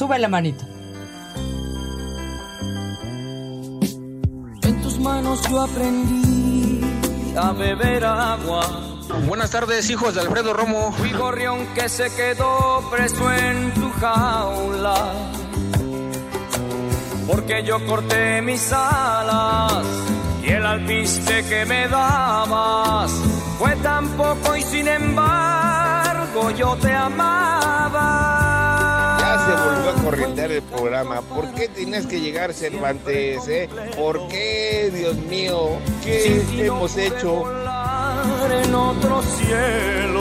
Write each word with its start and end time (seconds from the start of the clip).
Sube 0.00 0.18
la 0.18 0.28
manito. 0.28 0.64
En 4.62 4.80
tus 4.80 4.98
manos 4.98 5.42
yo 5.50 5.60
aprendí 5.60 6.80
a 7.36 7.52
beber 7.52 8.06
agua. 8.06 8.62
Buenas 9.28 9.50
tardes, 9.50 9.90
hijos 9.90 10.14
de 10.14 10.22
Alfredo 10.22 10.54
Romo. 10.54 10.90
Fui 10.92 11.12
gorrión 11.12 11.66
que 11.74 11.90
se 11.90 12.08
quedó 12.16 12.82
preso 12.90 13.30
en 13.30 13.74
tu 13.74 13.90
jaula. 14.00 15.12
Porque 17.26 17.62
yo 17.62 17.84
corté 17.84 18.40
mis 18.40 18.72
alas 18.72 19.84
y 20.42 20.48
el 20.48 20.64
alpiste 20.64 21.44
que 21.44 21.66
me 21.66 21.88
dabas 21.88 23.10
fue 23.58 23.76
tan 23.76 24.08
poco 24.16 24.56
y 24.56 24.62
sin 24.62 24.88
embargo 24.88 26.50
yo 26.52 26.74
te 26.76 26.90
amaba. 26.90 28.39
Se 29.50 29.56
volvió 29.56 29.90
a 29.90 29.94
corrientear 30.04 30.52
el 30.52 30.62
programa. 30.62 31.22
¿Por 31.22 31.52
qué 31.54 31.66
tienes 31.66 32.06
que 32.06 32.20
llegar 32.20 32.54
Cervantes? 32.54 33.48
Eh? 33.48 33.68
¿Por 33.96 34.28
qué, 34.28 34.92
Dios 34.94 35.16
mío? 35.16 35.70
¿Qué 36.04 36.44
hemos 36.66 36.96
hecho? 36.96 37.44
en 38.52 38.74
otro 38.74 39.22
cielo. 39.22 40.20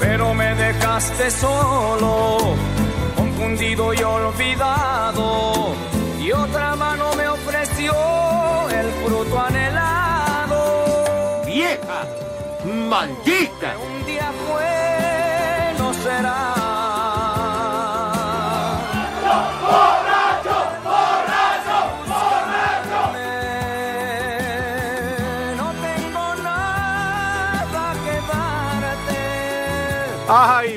Pero 0.00 0.34
me 0.34 0.54
dejaste 0.54 1.30
solo, 1.30 2.38
confundido 3.16 3.92
y 3.92 4.02
olvidado. 4.02 5.74
Y 6.18 6.32
otra 6.32 6.76
mano 6.76 7.12
me 7.14 7.28
ofreció 7.28 7.92
el 8.70 8.90
fruto 9.04 9.40
anhelado. 9.40 11.42
¡Vieja! 11.44 12.06
¡Maldita! 12.64 13.74
Un 13.78 14.06
día 14.06 14.32
fue, 14.46 15.74
no 15.78 15.92
será. 15.94 16.65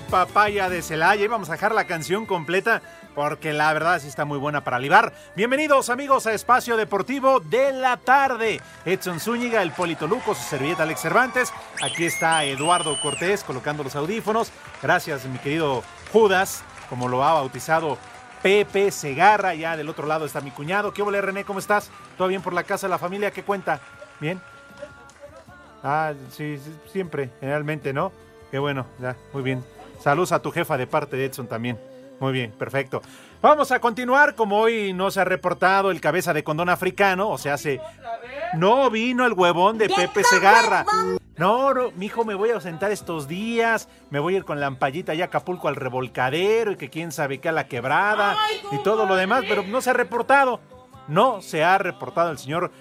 Papaya 0.10 0.70
de 0.70 0.82
Celaya. 0.82 1.24
Y 1.24 1.28
vamos 1.28 1.50
a 1.50 1.54
dejar 1.54 1.74
la 1.74 1.86
canción 1.86 2.26
completa 2.26 2.82
porque 3.16 3.54
la 3.54 3.72
verdad 3.74 4.00
sí 4.00 4.08
está 4.08 4.26
muy 4.26 4.38
buena 4.38 4.64
para 4.64 4.80
libar. 4.80 5.14
Bienvenidos 5.36 5.90
amigos 5.90 6.26
a 6.28 6.34
Espacio 6.34 6.78
Deportivo 6.78 7.40
de 7.40 7.72
la 7.72 7.98
tarde. 7.98 8.62
Edson 8.86 9.20
Zúñiga, 9.20 9.62
el 9.62 9.72
Polito 9.72 10.08
Luco, 10.08 10.34
su 10.36 10.44
servilleta 10.44 10.84
Alex 10.84 11.02
Cervantes. 11.02 11.54
Aquí 11.84 12.06
está 12.06 12.44
Eduardo 12.44 13.00
Cortés 13.02 13.44
colocando 13.44 13.84
los 13.84 13.96
audífonos. 13.96 14.52
Gracias, 14.82 15.26
mi 15.26 15.38
querido 15.40 15.84
Judas, 16.12 16.64
como 16.90 17.08
lo 17.08 17.24
ha 17.24 17.34
bautizado 17.34 17.98
Pepe 18.42 18.92
Segarra. 18.92 19.54
Ya 19.54 19.78
del 19.78 19.90
otro 19.90 20.08
lado 20.08 20.26
está 20.26 20.42
mi 20.42 20.52
cuñado. 20.52 20.94
¿Qué 20.94 21.02
hola, 21.02 21.22
René? 21.22 21.44
¿Cómo 21.44 21.60
estás? 21.60 21.92
¿Todo 22.18 22.28
bien 22.28 22.42
por 22.42 22.54
la 22.54 22.64
casa 22.64 22.88
de 22.88 22.92
la 22.92 22.98
familia? 22.98 23.32
¿Qué 23.32 23.44
cuenta? 23.44 23.80
¿Bien? 24.20 24.42
Ah, 25.84 26.14
sí, 26.32 26.58
sí, 26.58 26.76
siempre, 26.92 27.30
generalmente, 27.40 27.94
¿no? 27.94 28.12
Qué 28.52 28.60
bueno, 28.60 28.86
ya, 29.00 29.16
muy 29.32 29.44
bien. 29.44 29.64
Saludos 30.00 30.32
a 30.32 30.42
tu 30.42 30.52
jefa 30.52 30.78
de 30.78 30.88
parte 30.88 31.18
de 31.18 31.26
Edson 31.26 31.48
también. 31.48 31.80
Muy 32.20 32.34
bien, 32.34 32.52
perfecto. 32.52 33.02
Vamos 33.42 33.72
a 33.72 33.80
continuar, 33.80 34.36
como 34.36 34.60
hoy 34.60 34.92
no 34.94 35.10
se 35.12 35.22
ha 35.22 35.26
reportado 35.26 35.92
el 35.92 36.02
cabeza 36.02 36.34
de 36.34 36.44
condón 36.44 36.70
africano, 36.70 37.30
o 37.30 37.38
sea, 37.38 37.58
se... 37.58 37.80
No 38.56 38.90
vino 38.90 39.26
el 39.26 39.34
huevón 39.34 39.78
de 39.78 39.88
Pepe 39.90 40.24
Segarra. 40.24 40.86
No, 41.38 41.74
no, 41.74 41.92
mijo, 41.92 42.26
me 42.26 42.36
voy 42.36 42.50
a 42.50 42.56
ausentar 42.56 42.92
estos 42.92 43.30
días, 43.30 43.88
me 44.10 44.20
voy 44.20 44.34
a 44.34 44.38
ir 44.38 44.44
con 44.44 44.60
la 44.60 44.66
ampallita 44.66 45.14
allá 45.14 45.26
a 45.26 45.28
Acapulco 45.28 45.70
al 45.70 45.78
revolcadero 45.78 46.72
y 46.72 46.76
que 46.76 46.90
quién 46.90 47.14
sabe 47.14 47.40
qué 47.40 47.48
a 47.48 47.54
la 47.54 47.68
quebrada 47.68 48.36
y 48.74 48.84
todo 48.84 49.06
lo 49.06 49.16
demás, 49.16 49.46
pero 49.48 49.64
no 49.64 49.80
se 49.80 49.92
ha 49.92 49.94
reportado. 49.94 50.60
No 51.08 51.42
se 51.42 51.64
ha 51.64 51.78
reportado 51.78 52.32
el 52.32 52.38
señor 52.38 52.72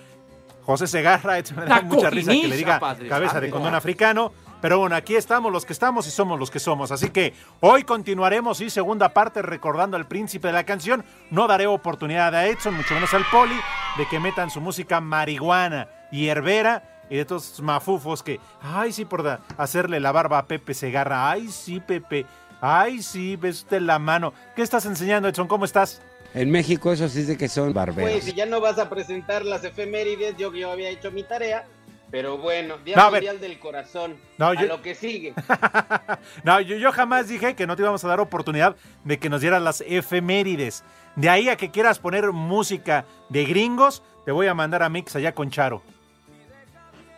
José 0.62 0.86
Segarra, 0.86 1.34
me 1.56 1.66
da 1.66 1.82
mucha 1.82 2.10
risa 2.10 2.32
que 2.32 2.48
le 2.48 2.56
diga 2.56 2.80
cabeza 3.08 3.40
de 3.40 3.50
condón 3.50 3.74
africano. 3.74 4.32
Pero 4.60 4.78
bueno, 4.80 4.96
aquí 4.96 5.14
estamos 5.14 5.52
los 5.52 5.64
que 5.64 5.72
estamos 5.72 6.06
y 6.06 6.10
somos 6.10 6.38
los 6.38 6.50
que 6.50 6.58
somos. 6.58 6.90
Así 6.90 7.10
que 7.10 7.32
hoy 7.60 7.84
continuaremos 7.84 8.60
y 8.60 8.70
segunda 8.70 9.10
parte 9.10 9.40
recordando 9.42 9.96
al 9.96 10.08
príncipe 10.08 10.48
de 10.48 10.52
la 10.54 10.64
canción. 10.64 11.04
No 11.30 11.46
daré 11.46 11.66
oportunidad 11.68 12.34
a 12.34 12.46
Edson, 12.46 12.74
mucho 12.74 12.94
menos 12.94 13.14
al 13.14 13.24
Poli, 13.30 13.54
de 13.96 14.06
que 14.08 14.18
metan 14.18 14.50
su 14.50 14.60
música 14.60 15.00
marihuana 15.00 15.88
y 16.10 16.26
herbera 16.28 17.04
y 17.08 17.14
de 17.14 17.20
estos 17.22 17.60
mafufos 17.60 18.22
que, 18.22 18.40
ay, 18.60 18.92
sí, 18.92 19.04
por 19.04 19.22
da- 19.22 19.40
hacerle 19.56 20.00
la 20.00 20.10
barba 20.12 20.38
a 20.38 20.46
Pepe 20.46 20.74
Segarra. 20.74 21.30
Ay, 21.30 21.48
sí, 21.48 21.80
Pepe. 21.80 22.26
Ay, 22.60 23.00
sí, 23.02 23.36
ves 23.36 23.58
usted 23.58 23.80
la 23.80 23.98
mano. 24.00 24.34
¿Qué 24.56 24.62
estás 24.62 24.84
enseñando, 24.86 25.28
Edson? 25.28 25.46
¿Cómo 25.46 25.64
estás? 25.64 26.02
En 26.34 26.50
México 26.50 26.92
eso 26.92 27.08
sí 27.08 27.22
de 27.22 27.38
que 27.38 27.48
son 27.48 27.72
Pues 27.72 27.74
barberos. 27.74 28.24
si 28.24 28.32
ya 28.34 28.44
no 28.44 28.60
vas 28.60 28.78
a 28.78 28.90
presentar 28.90 29.44
las 29.44 29.62
efemérides, 29.64 30.36
yo 30.36 30.52
yo 30.52 30.70
había 30.70 30.90
hecho 30.90 31.10
mi 31.12 31.22
tarea. 31.22 31.64
Pero 32.10 32.38
bueno, 32.38 32.78
Día 32.78 32.96
No. 32.96 33.10
Mundial 33.10 33.38
del 33.40 33.58
Corazón. 33.58 34.16
No, 34.38 34.46
a 34.48 34.54
yo- 34.54 34.66
lo 34.66 34.80
que 34.82 34.94
sigue. 34.94 35.34
No, 36.44 36.60
yo, 36.60 36.76
yo 36.76 36.90
jamás 36.92 37.28
dije 37.28 37.54
que 37.54 37.66
no 37.66 37.76
te 37.76 37.82
íbamos 37.82 38.02
a 38.04 38.08
dar 38.08 38.20
oportunidad 38.20 38.76
de 39.04 39.18
que 39.18 39.28
nos 39.28 39.40
dieras 39.42 39.60
las 39.62 39.82
efemérides. 39.86 40.84
De 41.16 41.28
ahí 41.28 41.48
a 41.48 41.56
que 41.56 41.70
quieras 41.70 41.98
poner 41.98 42.32
música 42.32 43.04
de 43.28 43.44
gringos, 43.44 44.02
te 44.24 44.32
voy 44.32 44.46
a 44.46 44.54
mandar 44.54 44.82
a 44.82 44.88
Mix 44.88 45.16
allá 45.16 45.34
con 45.34 45.50
Charo. 45.50 45.82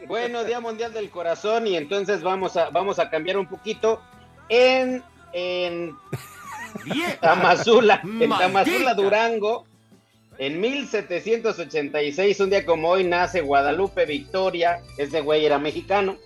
Bueno, 0.09 0.43
Día 0.45 0.59
Mundial 0.61 0.93
del 0.93 1.09
Corazón 1.11 1.67
y 1.69 1.77
entonces 1.77 2.23
vamos 2.23 2.57
a, 2.57 2.71
vamos 2.71 2.99
a 2.99 3.11
cambiar 3.11 3.37
un 3.37 3.47
poquito 3.47 4.01
en, 4.49 5.05
en 5.33 5.95
Tamazula, 7.21 8.01
en 8.03 8.29
Tamazula. 8.31 8.95
Durango. 8.95 9.67
En 10.41 10.59
1786, 10.59 12.41
un 12.41 12.49
día 12.51 12.65
como 12.65 12.89
hoy, 12.89 13.05
nace 13.05 13.43
Guadalupe 13.43 14.07
Victoria. 14.07 14.81
Ese 14.97 15.21
güey 15.21 15.45
era 15.45 15.59
mexicano. 15.59 16.17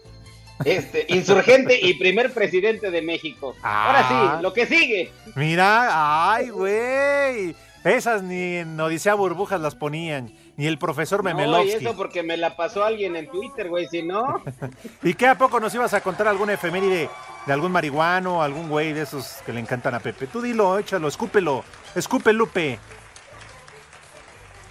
Este, 0.65 1.05
insurgente 1.09 1.79
y 1.83 1.95
primer 1.95 2.33
presidente 2.33 2.93
de 2.93 3.03
México. 3.03 3.57
Ahora 3.61 4.07
Ah. 4.09 4.37
sí, 4.37 4.43
lo 4.43 4.53
que 4.53 4.67
sigue. 4.67 5.11
Mira, 5.35 6.33
ay, 6.33 6.49
güey. 6.51 7.57
Esas 7.83 8.23
ni 8.23 8.55
en 8.59 8.81
Odisea 8.81 9.15
Burbujas 9.15 9.61
las 9.61 9.75
ponían, 9.75 10.33
ni 10.57 10.67
el 10.67 10.79
profesor 10.79 11.23
No, 11.23 11.31
y 11.31 11.35
Memelovsky. 11.35 11.85
eso 11.85 11.97
porque 11.97 12.23
me 12.23 12.37
la 12.37 12.57
pasó 12.57 12.83
alguien 12.85 13.15
en 13.17 13.27
Twitter, 13.29 13.69
güey, 13.69 13.87
si 13.89 14.03
no. 14.05 14.43
¿Y 15.03 15.13
qué 15.15 15.27
a 15.27 15.37
poco 15.37 15.59
nos 15.61 15.75
ibas 15.75 15.93
a 15.93 16.01
contar 16.01 16.29
alguna 16.29 16.55
efeméride 16.55 17.11
de 17.47 17.53
algún 17.53 17.73
marihuano, 17.73 18.43
algún 18.43 18.69
güey 18.71 18.93
de 18.95 19.03
esos 19.03 19.39
que 19.45 19.53
le 19.53 19.61
encantan 19.61 19.95
a 19.95 20.01
Pepe? 20.01 20.29
Tú 20.29 20.41
dilo, 20.41 20.79
échalo, 20.79 21.09
escúpelo, 21.09 21.63
escupe 21.97 22.33
Lupe. 22.33 22.79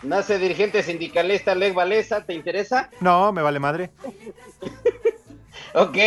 Nace 0.04 0.38
dirigente 0.38 0.84
sindicalista 0.84 1.56
Leg 1.56 1.74
Valesa, 1.74 2.26
¿te 2.26 2.34
interesa? 2.34 2.90
No, 3.00 3.32
me 3.32 3.42
vale 3.42 3.60
madre. 3.60 3.92
Ok, 5.76 5.98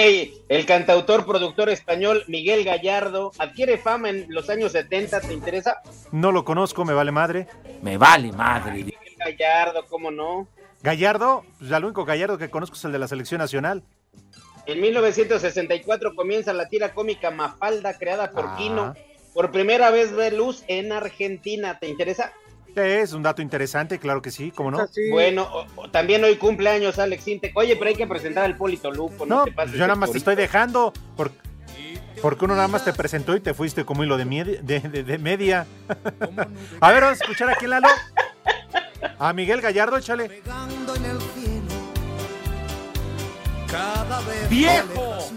el 0.48 0.64
cantautor, 0.64 1.26
productor 1.26 1.68
español 1.70 2.22
Miguel 2.28 2.62
Gallardo 2.64 3.32
adquiere 3.36 3.78
fama 3.78 4.10
en 4.10 4.26
los 4.28 4.48
años 4.48 4.70
70, 4.70 5.20
¿te 5.22 5.32
interesa? 5.34 5.78
No 6.12 6.30
lo 6.30 6.44
conozco, 6.44 6.84
me 6.84 6.92
vale 6.94 7.10
madre. 7.10 7.48
Me 7.82 7.98
vale 7.98 8.30
madre. 8.30 8.74
Miguel 8.84 8.96
Gallardo, 9.18 9.84
¿cómo 9.88 10.12
no? 10.12 10.46
Gallardo, 10.84 11.44
pues 11.58 11.68
ya 11.68 11.80
lo 11.80 11.88
único 11.88 12.04
Gallardo 12.04 12.38
que 12.38 12.48
conozco 12.48 12.76
es 12.76 12.84
el 12.84 12.92
de 12.92 13.00
la 13.00 13.08
selección 13.08 13.40
nacional. 13.40 13.82
En 14.66 14.80
1964 14.80 16.14
comienza 16.14 16.52
la 16.52 16.68
tira 16.68 16.94
cómica 16.94 17.32
Mafalda, 17.32 17.98
creada 17.98 18.30
por 18.30 18.44
Ah. 18.46 18.54
Quino. 18.56 18.94
Por 19.34 19.50
primera 19.50 19.90
vez 19.90 20.12
ve 20.14 20.30
luz 20.30 20.62
en 20.68 20.92
Argentina, 20.92 21.80
¿te 21.80 21.88
interesa? 21.88 22.32
Es 22.76 23.12
un 23.14 23.22
dato 23.22 23.40
interesante, 23.40 23.98
claro 23.98 24.20
que 24.20 24.30
sí, 24.30 24.50
¿cómo 24.50 24.70
no? 24.70 24.86
Bueno, 25.10 25.42
o- 25.50 25.66
o 25.76 25.90
también 25.90 26.22
hoy 26.24 26.36
cumpleaños 26.36 26.98
Alex 26.98 27.26
Intec. 27.26 27.56
Oye, 27.56 27.74
pero 27.76 27.88
hay 27.88 27.94
que 27.96 28.06
presentar 28.06 28.44
al 28.44 28.56
Polito 28.56 28.90
Lupo, 28.90 29.24
no, 29.24 29.36
No, 29.38 29.44
te 29.44 29.52
pases 29.52 29.72
yo 29.74 29.80
nada 29.86 29.94
más 29.96 30.10
te 30.12 30.18
estoy 30.18 30.34
dejando 30.36 30.92
por- 31.16 31.32
porque 32.20 32.44
uno 32.44 32.54
nada 32.54 32.68
más 32.68 32.84
te 32.84 32.92
presentó 32.92 33.34
y 33.34 33.40
te 33.40 33.54
fuiste 33.54 33.84
como 33.84 34.04
hilo 34.04 34.16
de, 34.18 34.26
mie- 34.26 34.60
de, 34.60 34.80
de- 34.80 35.04
de 35.04 35.18
media. 35.18 35.66
a 36.80 36.92
ver, 36.92 37.02
vamos 37.02 37.20
a 37.20 37.24
escuchar 37.24 37.48
aquí 37.50 37.66
Lalo. 37.66 37.88
A 39.18 39.32
Miguel 39.32 39.60
Gallardo, 39.62 39.96
échale. 39.96 40.42
¡Viejo! 44.48 45.30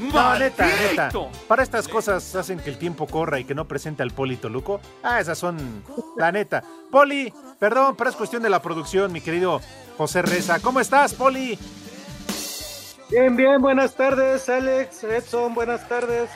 No, 0.00 0.38
neta, 0.38 0.66
neta. 0.66 1.10
Para 1.46 1.62
estas 1.62 1.86
cosas 1.86 2.34
hacen 2.34 2.58
que 2.58 2.70
el 2.70 2.78
tiempo 2.78 3.06
corra 3.06 3.38
y 3.38 3.44
que 3.44 3.54
no 3.54 3.68
presente 3.68 4.02
al 4.02 4.12
Poli 4.12 4.36
Toluco. 4.36 4.80
Ah, 5.02 5.20
esas 5.20 5.36
son 5.38 5.84
la 6.16 6.32
neta. 6.32 6.64
Poli, 6.90 7.32
perdón, 7.58 7.96
pero 7.96 8.08
es 8.08 8.16
cuestión 8.16 8.42
de 8.42 8.48
la 8.50 8.62
producción, 8.62 9.12
mi 9.12 9.20
querido 9.20 9.60
José 9.98 10.22
Reza. 10.22 10.58
¿Cómo 10.60 10.80
estás, 10.80 11.12
Poli? 11.14 11.58
Bien, 13.10 13.36
bien, 13.36 13.60
buenas 13.60 13.94
tardes, 13.94 14.48
Alex, 14.48 15.04
Edson, 15.04 15.52
buenas 15.52 15.86
tardes. 15.88 16.30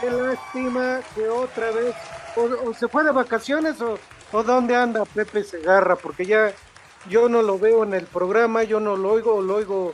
Qué 0.00 0.10
lástima 0.10 1.00
que 1.14 1.28
otra 1.28 1.70
vez, 1.70 1.94
o, 2.36 2.68
o 2.68 2.74
se 2.74 2.86
fue 2.88 3.02
de 3.02 3.10
vacaciones 3.10 3.80
o, 3.80 3.98
o 4.30 4.42
dónde 4.42 4.76
anda 4.76 5.04
Pepe 5.04 5.42
Segarra, 5.42 5.96
porque 5.96 6.24
ya 6.24 6.52
yo 7.08 7.28
no 7.28 7.42
lo 7.42 7.58
veo 7.58 7.82
en 7.82 7.94
el 7.94 8.06
programa, 8.06 8.62
yo 8.62 8.78
no 8.78 8.96
lo 8.96 9.10
oigo, 9.12 9.42
lo 9.42 9.56
oigo 9.56 9.92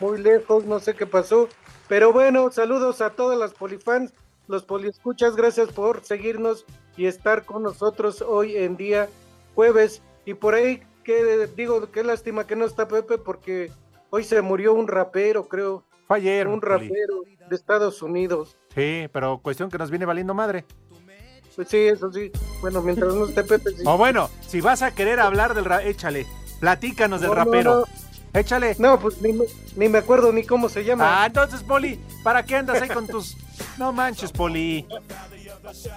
muy 0.00 0.18
lejos, 0.18 0.64
no 0.64 0.80
sé 0.80 0.94
qué 0.94 1.06
pasó. 1.06 1.48
Pero 1.88 2.12
bueno, 2.12 2.50
saludos 2.50 3.00
a 3.00 3.10
todas 3.10 3.38
las 3.38 3.52
polifans, 3.54 4.12
los 4.46 4.62
poliescuchas, 4.64 5.36
gracias 5.36 5.70
por 5.70 6.04
seguirnos 6.04 6.64
y 6.96 7.06
estar 7.06 7.44
con 7.44 7.62
nosotros 7.62 8.22
hoy 8.22 8.56
en 8.56 8.76
día 8.76 9.08
jueves. 9.54 10.02
Y 10.24 10.34
por 10.34 10.54
ahí, 10.54 10.82
que 11.04 11.48
digo, 11.56 11.90
qué 11.90 12.04
lástima 12.04 12.46
que 12.46 12.56
no 12.56 12.66
está 12.66 12.86
Pepe, 12.88 13.16
porque 13.18 13.70
hoy 14.10 14.24
se 14.24 14.42
murió 14.42 14.74
un 14.74 14.88
rapero, 14.88 15.48
creo. 15.48 15.84
Fue 16.06 16.18
ayer. 16.18 16.46
Un 16.46 16.60
Poli. 16.60 16.72
rapero 16.88 17.22
de 17.48 17.56
Estados 17.56 18.02
Unidos. 18.02 18.56
Sí, 18.74 19.08
pero 19.12 19.38
cuestión 19.42 19.70
que 19.70 19.78
nos 19.78 19.90
viene 19.90 20.04
valiendo 20.04 20.34
madre. 20.34 20.64
Pues 21.56 21.68
sí, 21.68 21.78
eso 21.78 22.12
sí. 22.12 22.30
Bueno, 22.60 22.82
mientras 22.82 23.12
no 23.14 23.26
esté 23.26 23.42
Pepe, 23.42 23.70
sí. 23.72 23.82
O 23.86 23.96
bueno, 23.98 24.30
si 24.46 24.60
vas 24.60 24.82
a 24.82 24.94
querer 24.94 25.18
hablar 25.18 25.54
del 25.54 25.64
ra- 25.64 25.82
échale. 25.82 26.26
Platícanos 26.60 27.20
del 27.20 27.30
No, 27.30 27.36
no, 27.36 27.44
rapero. 27.44 27.74
no. 27.80 27.84
Échale. 28.32 28.76
No, 28.78 28.98
pues 29.00 29.20
ni 29.22 29.32
me, 29.32 29.44
ni 29.76 29.88
me 29.88 29.98
acuerdo 29.98 30.32
ni 30.32 30.44
cómo 30.44 30.68
se 30.68 30.84
llama. 30.84 31.22
Ah, 31.22 31.26
entonces, 31.26 31.62
Poli, 31.62 32.00
¿para 32.22 32.42
qué 32.44 32.56
andas 32.56 32.80
ahí 32.82 32.88
con 32.88 33.06
tus. 33.06 33.36
No 33.78 33.92
manches, 33.92 34.30
Poli. 34.32 34.86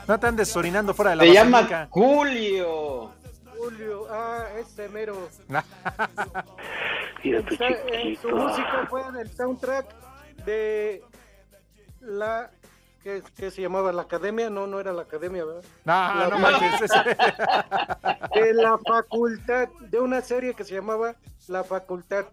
No 0.07 0.19
te 0.19 0.28
andes 0.28 0.56
orinando 0.56 0.94
fuera 0.94 1.12
de 1.12 1.18
la 1.18 1.24
Se 1.24 1.33
llama 1.33 1.62
basílica. 1.62 1.88
Julio. 1.92 3.12
Julio, 3.57 4.07
ah, 4.10 4.45
ese 4.60 4.89
mero. 4.89 5.30
Mira 7.24 7.42
tu 7.45 7.54
Está- 7.54 7.68
eh, 7.69 8.18
su 8.22 8.30
música 8.30 8.88
fue 8.89 9.12
del 9.12 9.30
soundtrack 9.31 9.86
de 10.45 11.04
la 12.00 12.50
que, 13.03 13.24
que 13.36 13.51
se 13.51 13.62
llamaba 13.62 13.92
la 13.92 14.03
academia, 14.03 14.50
no, 14.50 14.68
no 14.68 14.80
era 14.80 14.92
la 14.94 15.03
academia, 15.03 15.44
¿verdad? 15.45 15.63
No, 15.86 15.94
La- 15.94 16.27
no 16.30 16.39
manches. 16.39 16.92
De 18.33 18.53
la 18.53 18.77
facultad, 18.77 19.68
de 19.89 20.00
una 20.00 20.21
serie 20.21 20.53
que 20.53 20.63
se 20.63 20.75
llamaba 20.75 21.15
La 21.48 21.63
Facultad. 21.63 22.25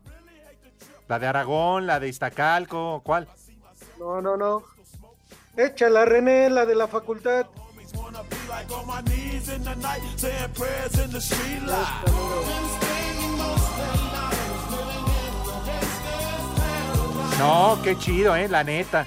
La 1.09 1.19
de 1.19 1.27
Aragón, 1.27 1.87
la 1.87 1.99
de 2.01 2.09
Iztacalco, 2.09 3.01
¿cuál? 3.05 3.27
No, 3.99 4.21
no, 4.21 4.37
no. 4.37 4.63
Échala, 5.57 6.05
René, 6.05 6.51
la 6.51 6.67
de 6.67 6.75
la 6.75 6.87
facultad. 6.87 7.47
No, 17.39 17.79
qué 17.83 17.97
chido, 17.99 18.35
eh, 18.35 18.49
la 18.49 18.65
neta. 18.65 19.07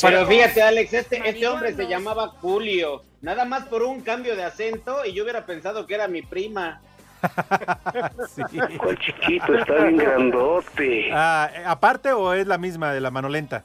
Pero 0.00 0.26
fíjate, 0.26 0.62
Alex, 0.62 0.92
este, 0.92 1.28
este 1.28 1.48
hombre 1.48 1.74
se 1.74 1.86
llamaba 1.86 2.28
Julio. 2.28 3.02
Nada 3.20 3.44
más 3.44 3.66
por 3.66 3.82
un 3.82 4.02
cambio 4.02 4.36
de 4.36 4.44
acento 4.44 5.04
y 5.04 5.12
yo 5.12 5.22
hubiera 5.22 5.46
pensado 5.46 5.86
que 5.86 5.94
era 5.94 6.08
mi 6.08 6.22
prima. 6.22 6.80
¿Cuál 8.78 8.98
chiquito? 8.98 9.54
Está 9.54 9.84
bien 9.84 9.96
grandote. 9.96 11.10
Ah, 11.12 11.50
¿Aparte 11.66 12.12
o 12.12 12.34
es 12.34 12.46
la 12.46 12.58
misma 12.58 12.92
de 12.92 13.00
la 13.00 13.10
mano 13.10 13.28
lenta? 13.28 13.64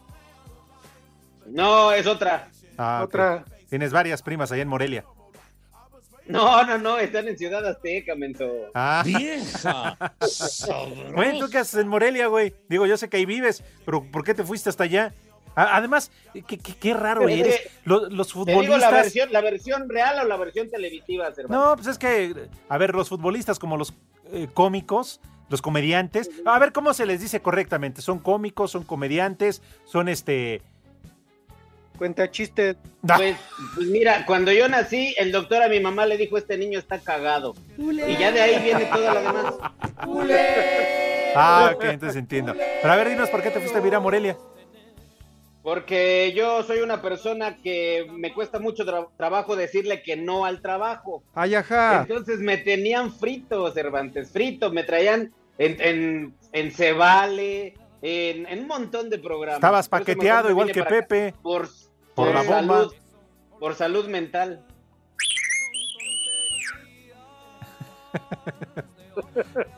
No, 1.46 1.92
es 1.92 2.08
otra. 2.08 2.50
Ah. 2.78 3.02
Otra. 3.04 3.44
Tienes 3.70 3.92
varias 3.92 4.22
primas 4.22 4.52
allá 4.52 4.62
en 4.62 4.68
Morelia. 4.68 5.04
No, 6.30 6.64
no, 6.64 6.78
no, 6.78 7.00
están 7.00 7.28
en 7.28 7.38
Ciudad 7.38 7.66
Azteca, 7.66 8.16
menso. 8.16 8.48
Ah. 8.76 9.02
¡Vieja! 9.04 9.98
Bueno, 11.14 11.40
¿tú 11.40 11.50
qué 11.50 11.58
haces 11.58 11.82
en 11.82 11.88
Morelia, 11.88 12.28
güey? 12.28 12.54
Digo, 12.70 12.86
yo 12.86 12.98
sé 12.98 13.10
que 13.10 13.18
ahí 13.18 13.26
vives, 13.26 13.64
pero 13.84 14.04
¿por 14.04 14.24
qué 14.24 14.34
te 14.34 14.44
fuiste 14.44 14.70
hasta 14.70 14.84
allá? 14.84 15.14
Además, 15.62 16.12
qué, 16.34 16.44
qué- 16.58 16.76
qué 16.80 16.94
raro 16.94 17.28
Es 17.28 17.40
eres. 17.40 17.56
que- 17.60 17.72
Los, 17.86 18.12
los 18.14 18.28
¿Te 18.28 18.40
digo 18.40 18.52
la 18.52 18.64
futbolistas. 18.64 18.92
versión, 18.92 19.32
la 19.34 19.42
versión 19.42 19.90
real 19.90 20.20
o 20.20 20.24
la 20.28 20.38
versión 20.38 20.70
televisiva, 20.70 21.32
Cervantes? 21.34 21.50
No, 21.68 21.76
pues 21.76 21.88
es 21.88 21.98
que, 21.98 22.48
a 22.70 22.78
ver, 22.78 22.94
los 22.96 23.10
futbolistas 23.10 23.60
como 23.60 23.76
los 23.78 23.94
eh, 24.32 24.48
cómicos, 24.54 25.20
los 25.50 25.62
comediantes, 25.62 26.30
a 26.46 26.60
ver 26.60 26.72
cómo 26.72 26.94
se 26.94 27.06
les 27.06 27.20
dice 27.22 27.42
correctamente. 27.42 28.02
¿Son 28.02 28.20
cómicos, 28.20 28.72
son 28.72 28.84
comediantes, 28.84 29.62
son 29.86 30.08
este... 30.10 30.62
Cuenta 31.98 32.32
chiste. 32.32 32.78
Pues, 33.18 33.36
pues 33.76 33.88
mira, 33.88 34.26
cuando 34.26 34.54
yo 34.54 34.70
nací, 34.70 35.14
el 35.18 35.34
doctor 35.34 35.62
a 35.64 35.68
mi 35.68 35.82
mamá 35.82 36.06
le 36.06 36.16
dijo, 36.16 36.38
este 36.38 36.58
niño 36.58 36.80
está 36.80 36.98
cagado. 37.00 37.56
Y 37.78 38.16
ya 38.16 38.32
de 38.32 38.40
ahí 38.40 38.64
viene 38.64 38.86
toda 38.86 39.14
la 39.16 39.20
demás. 39.22 39.54
Ah, 41.36 41.72
ok, 41.76 41.84
entonces 41.86 42.16
entiendo. 42.18 42.56
Pero 42.82 42.94
a 42.94 42.96
ver, 42.96 43.10
dinos 43.10 43.30
por 43.30 43.42
qué 43.42 43.50
te 43.52 43.60
fuiste 43.60 43.78
a 43.78 43.82
vivir 43.82 43.96
a 43.96 44.00
Morelia. 44.00 44.38
Porque 45.62 46.34
yo 46.36 46.64
soy 46.64 46.80
una 46.80 47.02
persona 47.02 47.58
que 47.58 48.08
me 48.12 48.34
cuesta 48.34 48.60
mucho 48.60 48.86
tra- 48.86 49.10
trabajo 49.18 49.56
decirle 49.58 50.02
que 50.02 50.16
no 50.16 50.46
al 50.46 50.62
trabajo. 50.62 51.22
Ay, 51.34 51.56
ajá. 51.56 52.02
Entonces 52.02 52.40
me 52.40 52.58
tenían 52.58 53.12
frito, 53.14 53.70
Cervantes, 53.72 54.32
frito. 54.32 54.72
Me 54.72 54.84
traían 54.84 55.34
en, 55.58 55.82
en, 55.82 56.34
en 56.54 56.72
Cebale, 56.72 57.74
en, 58.02 58.46
en 58.48 58.60
un 58.60 58.68
montón 58.68 59.10
de 59.10 59.20
programas. 59.20 59.58
Estabas 59.58 59.90
paqueteado 59.90 60.50
igual 60.50 60.72
que. 60.72 60.82
Pepe. 60.84 61.34
Por, 61.42 61.68
Por 62.16 62.28
por 62.28 62.34
la 62.34 62.42
bomba. 62.44 62.78
salud, 62.78 62.94
por 63.60 63.76
salud 63.76 64.08
mental. 64.08 64.66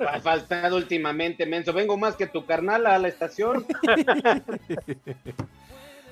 Ha 0.08 0.20
faltado 0.20 0.78
últimamente, 0.78 1.46
menso. 1.46 1.74
Vengo 1.74 1.98
más 1.98 2.16
que 2.16 2.28
tu 2.28 2.46
carnal 2.46 2.86
a 2.86 2.98
la 3.00 3.08
estación. 3.08 3.66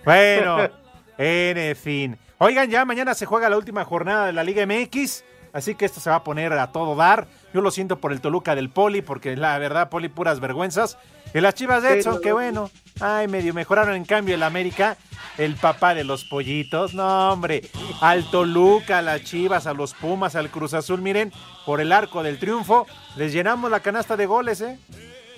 Bueno, 0.06 0.70
en 1.18 1.76
fin. 1.76 2.18
Oigan, 2.38 2.70
ya 2.70 2.86
mañana 2.86 3.14
se 3.14 3.26
juega 3.26 3.50
la 3.50 3.58
última 3.58 3.84
jornada 3.84 4.28
de 4.28 4.34
la 4.34 4.44
Liga 4.46 4.66
MX, 4.66 5.26
así 5.52 5.76
que 5.76 5.84
esto 5.84 6.00
se 6.00 6.10
va 6.10 6.18
a 6.18 6.24
poner 6.24 6.54
a 6.54 6.72
todo 6.72 6.96
dar. 6.96 7.28
Yo 7.54 7.60
lo 7.60 7.70
siento 7.70 8.00
por 8.00 8.14
el 8.14 8.22
Toluca 8.22 8.56
del 8.56 8.70
Poli, 8.70 9.02
porque 9.02 9.36
la 9.36 9.58
verdad, 9.58 9.90
Poli, 9.90 10.08
puras 10.08 10.40
vergüenzas. 10.40 10.98
Y 11.34 11.42
las 11.42 11.54
chivas 11.54 11.84
de 11.84 12.00
Edson, 12.00 12.22
que 12.22 12.30
no. 12.30 12.36
bueno. 12.36 12.72
Ay, 13.02 13.28
medio 13.28 13.54
mejoraron 13.54 13.96
en 13.96 14.06
cambio 14.06 14.36
el 14.36 14.44
América, 14.44 14.98
el 15.38 15.56
papá 15.56 15.94
de 15.94 16.04
los 16.04 16.26
pollitos. 16.26 16.94
No, 16.94 17.32
hombre. 17.32 17.70
Al 18.02 18.30
Toluca, 18.32 19.00
a 19.00 19.02
las 19.02 19.24
chivas, 19.24 19.68
a 19.68 19.74
los 19.74 19.94
Pumas, 19.94 20.36
al 20.36 20.50
Cruz 20.50 20.74
Azul, 20.74 21.02
miren, 21.02 21.34
por 21.66 21.82
el 21.82 21.92
arco 21.92 22.24
del 22.24 22.40
triunfo, 22.40 22.88
les 23.16 23.34
llenamos 23.34 23.70
la 23.70 23.82
canasta 23.82 24.16
de 24.16 24.26
goles, 24.26 24.62
¿eh? 24.62 24.80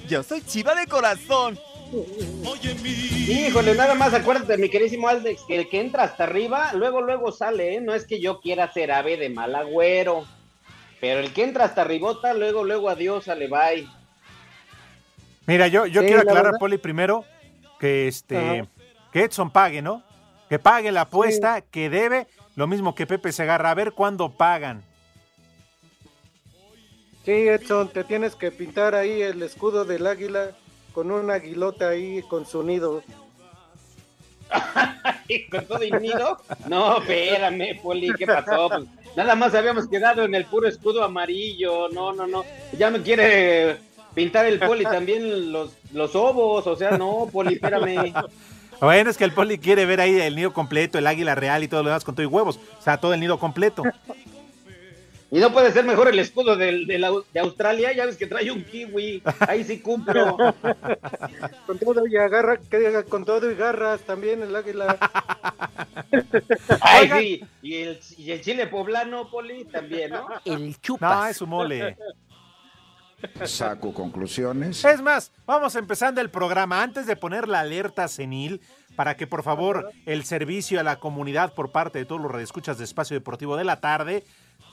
Yo 0.07 0.23
soy 0.23 0.41
chiva 0.41 0.75
de 0.75 0.87
corazón. 0.87 1.59
Híjole, 3.27 3.75
nada 3.75 3.95
más 3.95 4.13
acuérdate, 4.13 4.57
mi 4.57 4.69
querísimo 4.69 5.07
Alex, 5.07 5.41
que 5.47 5.57
el 5.57 5.69
que 5.69 5.81
entra 5.81 6.03
hasta 6.03 6.23
arriba, 6.23 6.71
luego, 6.73 7.01
luego 7.01 7.31
sale, 7.31 7.75
¿eh? 7.75 7.81
No 7.81 7.93
es 7.93 8.05
que 8.05 8.21
yo 8.21 8.39
quiera 8.39 8.71
ser 8.71 8.91
ave 8.91 9.17
de 9.17 9.29
mal 9.29 9.55
agüero. 9.55 10.25
Pero 11.01 11.19
el 11.19 11.33
que 11.33 11.43
entra 11.43 11.65
hasta 11.65 11.81
arribota, 11.81 12.33
luego, 12.33 12.63
luego 12.63 12.89
adiós, 12.89 13.25
sale 13.25 13.47
bye. 13.47 13.87
Mira, 15.47 15.67
yo, 15.67 15.85
yo 15.85 16.01
Sí, 16.01 16.07
quiero 16.07 16.23
la 16.23 16.31
aclarar, 16.31 16.43
verdad. 16.45 16.59
Poli, 16.59 16.77
primero 16.77 17.25
que 17.79 18.07
este 18.07 18.37
Ajá. 18.59 18.67
que 19.11 19.23
Edson 19.23 19.49
pague, 19.51 19.81
¿no? 19.81 20.03
Que 20.47 20.59
pague 20.59 20.91
la 20.91 21.01
apuesta 21.01 21.61
que 21.61 21.89
debe, 21.89 22.27
lo 22.55 22.67
mismo 22.67 22.93
que 22.95 23.07
Pepe 23.07 23.31
Segarra, 23.31 23.71
a 23.71 23.75
ver 23.75 23.93
cuándo 23.93 24.29
pagan. 24.29 24.83
Sí, 27.25 27.31
Edson, 27.31 27.89
te 27.89 28.03
tienes 28.03 28.35
que 28.35 28.51
pintar 28.51 28.95
ahí 28.95 29.21
el 29.21 29.41
escudo 29.43 29.85
del 29.85 30.07
águila 30.07 30.51
con 30.93 31.11
una 31.11 31.35
aguilota 31.35 31.89
ahí 31.89 32.21
con 32.23 32.45
su 32.45 32.63
nido. 32.63 33.03
¿Con 35.51 35.65
todo 35.65 35.83
y 35.83 35.91
nido? 35.91 36.37
No, 36.67 36.97
espérame, 36.97 37.79
Poli, 37.81 38.11
¿qué 38.17 38.27
pasó? 38.27 38.67
Pues, 38.69 38.83
nada 39.15 39.35
más 39.35 39.55
habíamos 39.55 39.87
quedado 39.87 40.23
en 40.25 40.35
el 40.35 40.45
puro 40.45 40.67
escudo 40.67 41.03
amarillo. 41.03 41.89
No, 41.89 42.11
no, 42.13 42.27
no. 42.27 42.43
Ya 42.77 42.89
me 42.89 43.01
quiere 43.01 43.77
pintar 44.13 44.45
el 44.45 44.59
Poli 44.59 44.83
también 44.83 45.51
los, 45.51 45.71
los 45.93 46.15
ovos. 46.15 46.67
O 46.67 46.75
sea, 46.75 46.97
no, 46.97 47.29
Poli, 47.31 47.53
espérame. 47.53 48.13
Bueno, 48.81 49.11
es 49.11 49.17
que 49.17 49.23
el 49.23 49.31
Poli 49.31 49.59
quiere 49.59 49.85
ver 49.85 50.01
ahí 50.01 50.19
el 50.19 50.35
nido 50.35 50.53
completo, 50.53 50.97
el 50.97 51.05
águila 51.05 51.35
real 51.35 51.63
y 51.63 51.67
todo 51.67 51.83
lo 51.83 51.89
demás 51.89 52.03
con 52.03 52.15
todo 52.15 52.23
y 52.23 52.27
huevos. 52.27 52.59
O 52.79 52.81
sea, 52.81 52.97
todo 52.97 53.13
el 53.13 53.19
nido 53.19 53.37
completo. 53.37 53.83
Y 55.33 55.39
no 55.39 55.53
puede 55.53 55.71
ser 55.71 55.85
mejor 55.85 56.09
el 56.09 56.19
escudo 56.19 56.57
de, 56.57 56.73
la- 56.99 57.09
de 57.33 57.39
Australia, 57.39 57.93
ya 57.93 58.05
ves 58.05 58.17
que 58.17 58.27
trae 58.27 58.51
un 58.51 58.65
kiwi. 58.65 59.23
Ahí 59.47 59.63
sí 59.63 59.79
cumplo. 59.79 60.35
Con 61.65 61.79
todo 61.79 62.05
y 62.05 62.17
agarra, 62.17 62.57
que 62.57 62.79
diga, 62.79 63.03
con 63.03 63.23
todo 63.23 63.49
y 63.49 63.55
garras 63.55 64.01
también 64.01 64.41
el 64.41 64.53
águila. 64.53 64.97
Ay, 66.81 67.09
sí. 67.17 67.45
Y 67.61 67.75
el, 67.75 67.99
y 68.17 68.31
el 68.31 68.41
chile 68.41 68.67
poblano, 68.67 69.29
Poli, 69.29 69.63
también, 69.65 70.11
¿no? 70.11 70.27
El 70.43 70.75
No, 70.99 71.25
es 71.25 71.37
su 71.37 71.47
mole. 71.47 71.97
saco 73.45 73.93
conclusiones. 73.93 74.83
Es 74.83 75.01
más, 75.01 75.31
vamos 75.45 75.75
empezando 75.75 76.19
el 76.21 76.29
programa 76.29 76.83
antes 76.83 77.05
de 77.05 77.15
poner 77.15 77.47
la 77.47 77.61
alerta 77.61 78.07
senil 78.09 78.59
para 78.95 79.15
que 79.15 79.27
por 79.27 79.43
favor 79.43 79.91
el 80.05 80.23
servicio 80.23 80.79
a 80.79 80.83
la 80.83 80.97
comunidad 80.97 81.53
por 81.53 81.71
parte 81.71 81.99
de 81.99 82.05
todos 82.05 82.21
los 82.21 82.31
redescuchas 82.31 82.77
de 82.77 82.83
Espacio 82.83 83.15
Deportivo 83.15 83.55
de 83.57 83.63
la 83.63 83.79
tarde 83.79 84.23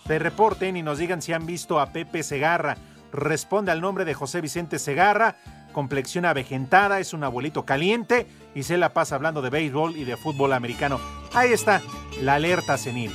se 0.06 0.18
reporten 0.18 0.76
y 0.76 0.82
nos 0.82 0.98
digan 0.98 1.20
si 1.22 1.32
han 1.32 1.46
visto 1.46 1.80
a 1.80 1.92
Pepe 1.92 2.22
Segarra. 2.22 2.76
Responde 3.12 3.72
al 3.72 3.80
nombre 3.80 4.04
de 4.04 4.14
José 4.14 4.40
Vicente 4.40 4.78
Segarra, 4.78 5.36
complexión 5.72 6.24
avejentada, 6.26 6.98
es 7.00 7.12
un 7.14 7.24
abuelito 7.24 7.64
caliente 7.64 8.26
y 8.54 8.62
se 8.64 8.76
la 8.76 8.92
pasa 8.92 9.14
hablando 9.14 9.40
de 9.42 9.50
béisbol 9.50 9.96
y 9.96 10.04
de 10.04 10.16
fútbol 10.16 10.52
americano. 10.52 11.00
Ahí 11.34 11.52
está 11.52 11.80
la 12.22 12.34
alerta 12.34 12.76
senil. 12.78 13.12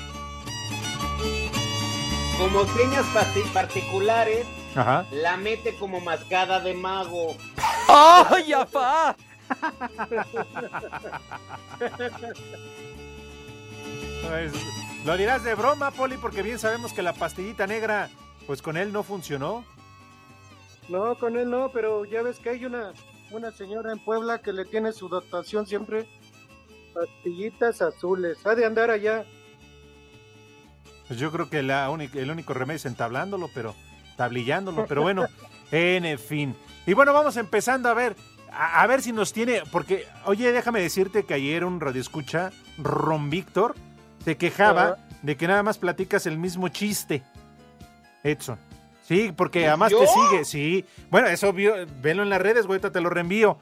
Como 2.38 2.66
señas 2.66 3.06
parti- 3.14 3.50
particulares, 3.54 4.46
Ajá. 4.76 5.06
la 5.12 5.38
mete 5.38 5.76
como 5.76 6.00
mascada 6.02 6.60
de 6.60 6.74
mago. 6.74 7.36
¡Ay, 7.88 8.52
apá! 8.54 9.16
Pues, 14.28 14.54
lo 15.06 15.18
dirás 15.18 15.44
de 15.44 15.56
broma, 15.56 15.92
Poli, 15.92 16.18
porque 16.18 16.42
bien 16.42 16.60
sabemos 16.60 16.94
que 16.94 17.02
la 17.02 17.14
pastillita 17.14 17.68
negra, 17.68 18.10
pues 18.48 18.62
con 18.62 18.78
él 18.78 18.94
no 18.94 19.04
funcionó. 19.04 19.66
No, 20.90 21.16
con 21.18 21.38
él 21.38 21.50
no, 21.50 21.70
pero 21.72 22.06
ya 22.06 22.22
ves 22.22 22.40
que 22.40 22.50
hay 22.50 22.66
una, 22.66 22.94
una 23.32 23.52
señora 23.52 23.92
en 23.92 24.00
Puebla 24.00 24.40
que 24.40 24.54
le 24.54 24.66
tiene 24.66 24.92
su 24.94 25.10
dotación 25.10 25.66
siempre 25.68 26.08
pastillitas 26.94 27.82
azules. 27.82 28.46
Ha 28.46 28.56
de 28.56 28.66
andar 28.66 28.90
allá. 28.92 29.26
Pues 31.08 31.20
yo 31.20 31.32
creo 31.32 31.50
que 31.50 31.64
la 31.64 31.90
única- 31.90 32.20
el 32.20 32.32
único 32.32 32.54
remedio 32.54 32.78
es 32.78 32.86
entablándolo, 32.86 33.50
pero 33.54 33.76
tablillándolo, 34.16 34.86
pero 34.88 35.02
bueno, 35.02 35.26
en 35.72 36.18
fin. 36.20 36.56
Y 36.86 36.94
bueno, 36.94 37.14
vamos 37.14 37.36
empezando 37.38 37.90
a 37.90 37.94
ver, 37.94 38.16
a, 38.54 38.82
a 38.82 38.88
ver 38.88 39.02
si 39.02 39.12
nos 39.12 39.34
tiene, 39.34 39.64
porque, 39.72 40.06
oye, 40.26 40.52
déjame 40.52 40.82
decirte 40.82 41.24
que 41.24 41.34
ayer 41.34 41.66
un 41.66 41.80
radioescucha, 41.80 42.52
Ron 42.78 43.30
Víctor, 43.30 43.76
se 44.24 44.38
quejaba 44.38 44.98
de 45.22 45.36
que 45.36 45.48
nada 45.48 45.64
más 45.64 45.78
platicas 45.78 46.26
el 46.26 46.38
mismo 46.38 46.68
chiste, 46.70 47.24
Edson. 48.24 48.58
Sí, 49.04 49.34
porque 49.36 49.60
¿Pues 49.60 49.70
además 49.70 49.92
yo? 49.92 50.00
te 50.00 50.08
sigue, 50.08 50.46
sí. 50.46 50.86
Bueno, 51.10 51.28
eso 51.28 51.52
vio, 51.52 51.74
velo 52.02 52.24
en 52.24 52.30
las 52.30 52.42
redes, 52.42 52.68
güey, 52.68 52.80
te 52.80 53.02
lo 53.02 53.10
reenvío. 53.10 53.58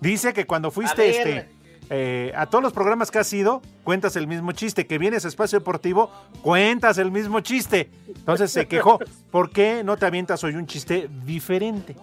Dice 0.00 0.32
que 0.32 0.46
cuando 0.46 0.70
fuiste 0.70 1.02
ver. 1.02 1.28
este 1.28 1.62
eh, 1.94 2.32
a 2.34 2.46
todos 2.46 2.62
los 2.62 2.72
programas 2.72 3.10
que 3.10 3.18
has 3.18 3.32
ido, 3.32 3.60
cuentas 3.84 4.16
el 4.16 4.26
mismo 4.26 4.52
chiste. 4.52 4.86
Que 4.86 4.98
vienes 4.98 5.24
a 5.24 5.28
Espacio 5.28 5.58
Deportivo, 5.58 6.10
cuentas 6.40 6.98
el 6.98 7.10
mismo 7.10 7.40
chiste. 7.40 7.90
Entonces 8.06 8.50
se 8.50 8.66
quejó. 8.66 8.98
¿Por 9.30 9.50
qué 9.50 9.82
no 9.84 9.96
te 9.96 10.06
avientas 10.06 10.42
hoy 10.44 10.54
un 10.54 10.66
chiste 10.66 11.08
diferente? 11.24 11.96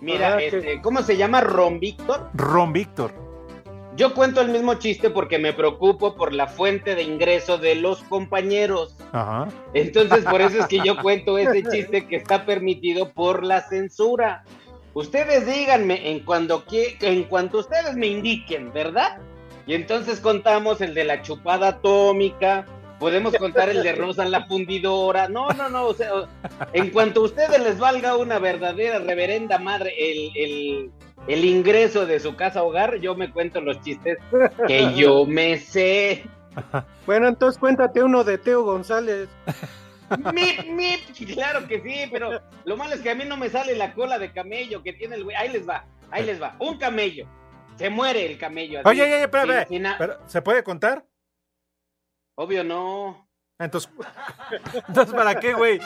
Mira, 0.00 0.36
que- 0.38 0.46
este, 0.46 0.80
¿cómo 0.82 1.02
se 1.02 1.16
llama 1.16 1.40
Ron 1.40 1.80
Víctor? 1.80 2.30
Ron 2.34 2.72
Víctor. 2.72 3.12
Yo 3.96 4.14
cuento 4.14 4.40
el 4.40 4.48
mismo 4.50 4.74
chiste 4.74 5.10
porque 5.10 5.38
me 5.40 5.52
preocupo 5.52 6.14
por 6.14 6.32
la 6.32 6.46
fuente 6.46 6.94
de 6.94 7.02
ingreso 7.02 7.58
de 7.58 7.74
los 7.74 8.00
compañeros. 8.04 8.94
Ajá. 9.10 9.48
Entonces, 9.74 10.24
por 10.24 10.40
eso 10.40 10.60
es 10.60 10.66
que 10.66 10.78
yo 10.84 10.96
cuento 11.02 11.36
ese 11.36 11.64
chiste 11.64 12.06
que 12.06 12.14
está 12.14 12.46
permitido 12.46 13.12
por 13.12 13.42
la 13.42 13.62
censura. 13.62 14.44
Ustedes 14.94 15.46
díganme 15.46 16.10
en, 16.10 16.20
cuando 16.20 16.64
que, 16.64 16.96
en 17.00 17.24
cuanto 17.24 17.58
ustedes 17.58 17.96
me 17.96 18.06
indiquen, 18.06 18.72
¿verdad? 18.72 19.18
Y 19.66 19.74
entonces 19.74 20.20
contamos 20.20 20.80
el 20.80 20.94
de 20.94 21.04
la 21.04 21.20
chupada 21.22 21.68
atómica, 21.68 22.66
podemos 22.98 23.34
contar 23.36 23.68
el 23.68 23.82
de 23.82 23.92
Rosa 23.92 24.24
en 24.24 24.30
la 24.30 24.46
fundidora. 24.46 25.28
No, 25.28 25.48
no, 25.50 25.68
no, 25.68 25.86
o 25.86 25.94
sea, 25.94 26.10
en 26.72 26.90
cuanto 26.90 27.20
a 27.20 27.24
ustedes 27.24 27.60
les 27.60 27.78
valga 27.78 28.16
una 28.16 28.38
verdadera 28.38 28.98
reverenda 28.98 29.58
madre 29.58 29.94
el, 29.98 30.30
el, 30.36 30.90
el 31.26 31.44
ingreso 31.44 32.06
de 32.06 32.20
su 32.20 32.36
casa 32.36 32.62
hogar, 32.62 32.96
yo 32.96 33.14
me 33.14 33.30
cuento 33.30 33.60
los 33.60 33.80
chistes 33.80 34.18
que 34.66 34.94
yo 34.94 35.24
me 35.26 35.58
sé. 35.58 36.24
Bueno, 37.06 37.28
entonces 37.28 37.58
cuéntate 37.58 38.02
uno 38.02 38.24
de 38.24 38.38
Teo 38.38 38.62
González. 38.64 39.28
Mip, 40.32 40.66
mip, 40.66 41.34
claro 41.34 41.66
que 41.68 41.80
sí, 41.82 42.08
pero 42.10 42.40
lo 42.64 42.76
malo 42.76 42.94
es 42.94 43.00
que 43.00 43.10
a 43.10 43.14
mí 43.14 43.24
no 43.26 43.36
me 43.36 43.50
sale 43.50 43.76
la 43.76 43.92
cola 43.94 44.18
de 44.18 44.32
camello 44.32 44.82
que 44.82 44.92
tiene 44.94 45.16
el 45.16 45.24
güey. 45.24 45.36
Ahí 45.36 45.50
les 45.50 45.68
va, 45.68 45.84
ahí 46.10 46.24
les 46.24 46.40
va. 46.40 46.56
Un 46.58 46.78
camello. 46.78 47.26
Se 47.76 47.90
muere 47.90 48.26
el 48.26 48.38
camello. 48.38 48.80
así, 48.80 48.88
Oye, 48.88 49.02
oye, 49.02 49.14
oye, 49.14 49.22
espera, 49.24 49.62
espera. 49.62 50.18
¿Se 50.26 50.42
puede 50.42 50.64
contar? 50.64 51.04
Obvio 52.40 52.62
no. 52.62 53.28
Entonces, 53.58 53.90
entonces 54.88 55.12
¿para 55.12 55.40
qué, 55.40 55.54
güey? 55.54 55.80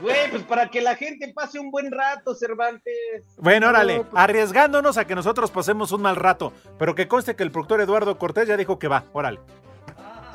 Güey, 0.00 0.30
pues 0.30 0.42
para 0.44 0.68
que 0.68 0.80
la 0.80 0.94
gente 0.94 1.32
pase 1.34 1.58
un 1.58 1.72
buen 1.72 1.90
rato, 1.90 2.34
Cervantes. 2.36 2.94
Bueno, 3.38 3.68
órale, 3.68 3.98
No, 3.98 4.02
pues- 4.04 4.22
arriesgándonos 4.22 4.96
a 4.96 5.06
que 5.08 5.16
nosotros 5.16 5.50
pasemos 5.50 5.90
un 5.90 6.02
mal 6.02 6.14
rato, 6.14 6.52
pero 6.78 6.94
que 6.94 7.08
conste 7.08 7.34
que 7.34 7.42
el 7.42 7.50
productor 7.50 7.80
Eduardo 7.80 8.16
Cortés 8.16 8.46
ya 8.46 8.56
dijo 8.56 8.78
que 8.78 8.86
va, 8.86 9.04
órale. 9.12 9.40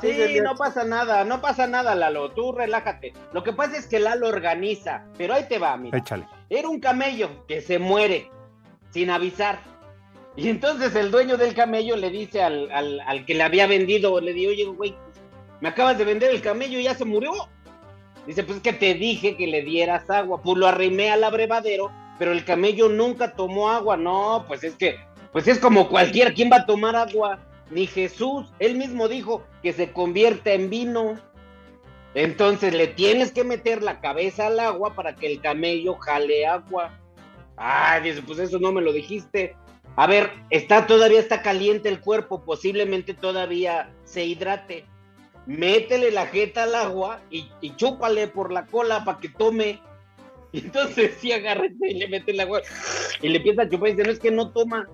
Sí, 0.02 0.38
no 0.42 0.54
pasa 0.56 0.84
nada, 0.84 1.24
no 1.24 1.40
pasa 1.40 1.66
nada, 1.66 1.94
Lalo. 1.94 2.32
Tú 2.32 2.52
relájate. 2.52 3.14
Lo 3.32 3.42
que 3.44 3.52
pasa 3.52 3.76
es 3.78 3.86
que 3.86 4.00
Lalo 4.00 4.26
organiza. 4.28 5.04
Pero 5.16 5.32
ahí 5.32 5.44
te 5.48 5.58
va, 5.60 5.76
mira. 5.76 5.96
Échale. 5.96 6.26
Era 6.50 6.68
un 6.68 6.80
camello 6.80 7.46
que 7.46 7.60
se 7.62 7.78
muere 7.78 8.28
sin 8.90 9.10
avisar. 9.10 9.60
Y 10.34 10.48
entonces 10.48 10.94
el 10.96 11.10
dueño 11.12 11.36
del 11.36 11.54
camello 11.54 11.96
le 11.96 12.10
dice 12.10 12.42
al, 12.42 12.70
al- 12.72 13.00
al 13.00 13.24
que 13.24 13.34
le 13.34 13.44
había 13.44 13.66
vendido, 13.68 14.20
le 14.20 14.32
dice, 14.32 14.48
oye, 14.48 14.64
güey, 14.64 14.96
me 15.62 15.68
acabas 15.68 15.96
de 15.96 16.04
vender 16.04 16.32
el 16.32 16.42
camello 16.42 16.80
y 16.80 16.82
ya 16.82 16.94
se 16.96 17.04
murió. 17.04 17.32
Dice, 18.26 18.42
pues 18.42 18.56
es 18.56 18.62
que 18.64 18.72
te 18.72 18.94
dije 18.94 19.36
que 19.36 19.46
le 19.46 19.62
dieras 19.62 20.10
agua. 20.10 20.42
Pues 20.42 20.58
lo 20.58 20.66
arrimé 20.66 21.12
al 21.12 21.22
abrevadero, 21.22 21.92
pero 22.18 22.32
el 22.32 22.44
camello 22.44 22.88
nunca 22.88 23.34
tomó 23.34 23.70
agua. 23.70 23.96
No, 23.96 24.44
pues 24.48 24.64
es 24.64 24.74
que, 24.74 24.96
pues 25.30 25.46
es 25.46 25.60
como 25.60 25.88
cualquiera. 25.88 26.34
¿Quién 26.34 26.50
va 26.50 26.56
a 26.56 26.66
tomar 26.66 26.96
agua? 26.96 27.38
Ni 27.70 27.86
Jesús. 27.86 28.52
Él 28.58 28.74
mismo 28.74 29.06
dijo 29.06 29.44
que 29.62 29.72
se 29.72 29.92
convierta 29.92 30.50
en 30.52 30.68
vino. 30.68 31.14
Entonces 32.14 32.74
le 32.74 32.88
tienes 32.88 33.30
que 33.30 33.44
meter 33.44 33.84
la 33.84 34.00
cabeza 34.00 34.48
al 34.48 34.58
agua 34.58 34.96
para 34.96 35.14
que 35.14 35.28
el 35.28 35.40
camello 35.40 35.94
jale 35.94 36.44
agua. 36.44 36.98
Ay, 37.56 38.02
dice, 38.02 38.20
pues 38.22 38.40
eso 38.40 38.58
no 38.58 38.72
me 38.72 38.82
lo 38.82 38.92
dijiste. 38.92 39.54
A 39.94 40.08
ver, 40.08 40.32
está 40.50 40.88
todavía 40.88 41.20
está 41.20 41.40
caliente 41.40 41.88
el 41.88 42.00
cuerpo, 42.00 42.44
posiblemente 42.44 43.14
todavía 43.14 43.92
se 44.02 44.24
hidrate. 44.24 44.86
Métele 45.46 46.10
la 46.10 46.26
jeta 46.26 46.64
al 46.64 46.74
agua 46.74 47.20
y, 47.30 47.50
chúpale 47.76 48.28
por 48.28 48.52
la 48.52 48.66
cola 48.66 49.04
para 49.04 49.18
que 49.18 49.28
tome. 49.28 49.80
Y 50.52 50.58
entonces 50.64 51.16
sí 51.18 51.32
agarra 51.32 51.66
y 51.66 51.94
le 51.94 52.08
mete 52.08 52.32
el 52.32 52.40
agua 52.40 52.62
y 53.20 53.28
le 53.28 53.38
empieza 53.38 53.62
a 53.62 53.68
chupar 53.68 53.88
y 53.88 53.92
dice, 53.92 54.04
no 54.04 54.12
es 54.12 54.20
que 54.20 54.30
no 54.30 54.50
toma. 54.52 54.88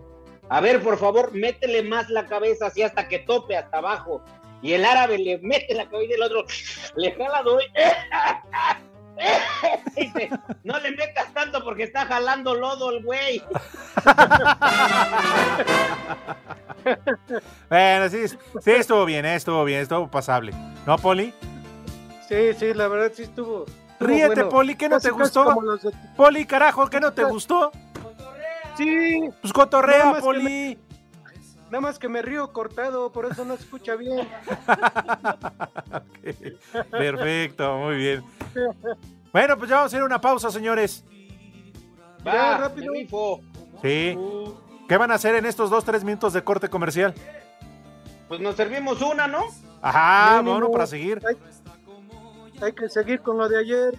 A 0.49 0.61
ver, 0.61 0.83
por 0.83 0.99
favor, 0.99 1.35
métele 1.35 1.83
más 1.83 2.09
la 2.09 2.27
cabeza 2.27 2.67
así 2.67 2.83
hasta 2.83 3.09
que 3.09 3.19
tope 3.19 3.57
hasta 3.57 3.79
abajo. 3.79 4.23
Y 4.63 4.73
el 4.73 4.85
árabe 4.85 5.19
le 5.19 5.39
mete 5.39 5.75
la 5.75 5.89
cabeza 5.89 6.11
y 6.11 6.15
el 6.15 6.23
otro 6.23 6.45
le 6.97 7.13
jala 7.13 7.43
doy. 7.43 7.65
Dice, 9.97 10.31
no 10.63 10.79
le 10.79 10.93
metas 10.93 11.35
tanto 11.35 11.65
porque 11.65 11.83
está 11.83 12.07
jalando 12.07 12.55
lodo 12.55 12.91
el 12.91 13.03
güey. 13.05 13.43
Bueno, 17.69 18.09
sí, 18.09 18.29
sí 18.29 18.71
estuvo 18.71 19.05
bien, 19.05 19.27
eh, 19.27 19.35
estuvo 19.35 19.65
bien, 19.65 19.81
estuvo 19.81 20.09
pasable. 20.09 20.53
¿No, 20.87 20.97
Poli? 20.97 21.35
Sí, 22.29 22.55
sí, 22.59 22.73
la 22.75 22.89
verdad 22.89 23.13
sí 23.15 23.25
estuvo. 23.25 23.65
estuvo 23.67 24.09
Ríete, 24.09 24.27
bueno. 24.29 24.49
Poli, 24.49 24.75
¿qué 24.77 24.89
no 24.89 24.97
Casi, 24.97 25.09
te 25.09 25.13
gustó? 25.13 25.61
los 25.61 25.81
Poli, 26.17 26.47
carajo, 26.47 26.89
¿qué 26.89 27.01
no 27.01 27.13
te 27.13 27.25
gustó? 27.25 27.73
Sí. 28.77 29.21
Pues 29.41 29.53
cotorrea, 29.53 30.07
Nada 30.07 30.21
Poli. 30.21 30.43
me- 30.43 30.79
Nada 31.71 31.83
más 31.83 31.99
que 31.99 32.09
me 32.09 32.23
río 32.23 32.51
cortado, 32.55 33.13
por 33.13 33.27
eso 33.27 33.45
no 33.45 33.55
se 33.57 33.65
escucha 33.65 33.95
bien. 33.97 34.27
Perfecto, 36.91 37.77
muy 37.77 37.97
bien. 37.97 38.25
Bueno, 39.33 39.59
pues 39.59 39.69
ya 39.69 39.77
vamos 39.77 39.93
a 39.93 39.97
hacer 39.97 40.03
una 40.03 40.19
pausa, 40.21 40.51
señores. 40.51 41.05
Va, 42.27 42.57
rápido. 42.57 42.93
me 42.93 43.01
rifo. 43.01 43.41
Sí. 43.83 44.17
¿Qué 44.89 44.97
van 44.97 45.11
a 45.11 45.15
hacer 45.17 45.35
en 45.35 45.45
estos 45.45 45.69
dos, 45.69 45.85
tres 45.85 46.03
minutos 46.05 46.33
de 46.33 46.43
corte 46.43 46.71
comercial? 46.71 47.13
Pues 48.29 48.41
nos 48.41 48.57
servimos 48.57 49.01
una, 49.03 49.27
¿no? 49.27 49.47
Ajá, 49.81 50.39
Mínimo. 50.43 50.53
bueno, 50.53 50.71
para 50.71 50.87
seguir. 50.87 51.21
Hay, 51.27 51.37
hay 52.63 52.73
que 52.73 52.89
seguir 52.89 53.21
con 53.21 53.39
lo 53.39 53.49
de 53.49 53.59
ayer. 53.59 53.99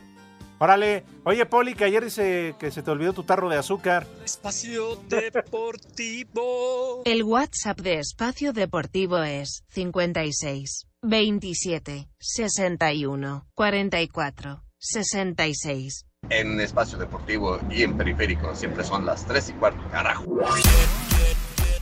Órale. 0.60 1.06
Oye, 1.24 1.46
Poli, 1.46 1.74
que 1.74 1.86
ayer 1.86 2.04
dice 2.04 2.54
que 2.60 2.70
se 2.70 2.84
te 2.84 2.92
olvidó 2.92 3.14
tu 3.14 3.24
tarro 3.24 3.48
de 3.50 3.58
azúcar. 3.58 4.06
Espacio 4.26 4.98
Deportivo. 5.08 7.02
El 7.06 7.24
WhatsApp 7.24 7.80
de 7.80 8.00
Espacio 8.00 8.52
Deportivo 8.52 9.24
es 9.24 9.64
56 9.70 10.86
27 11.02 12.10
61 12.20 13.48
44 13.56 14.64
66. 14.78 16.06
En 16.30 16.60
espacio 16.60 16.98
deportivo 16.98 17.60
y 17.70 17.84
en 17.84 17.96
periférico 17.98 18.54
siempre 18.54 18.84
son 18.84 19.06
las 19.06 19.26
3 19.26 19.50
y 19.50 19.54
cuarto, 19.54 19.82
carajo. 19.90 20.26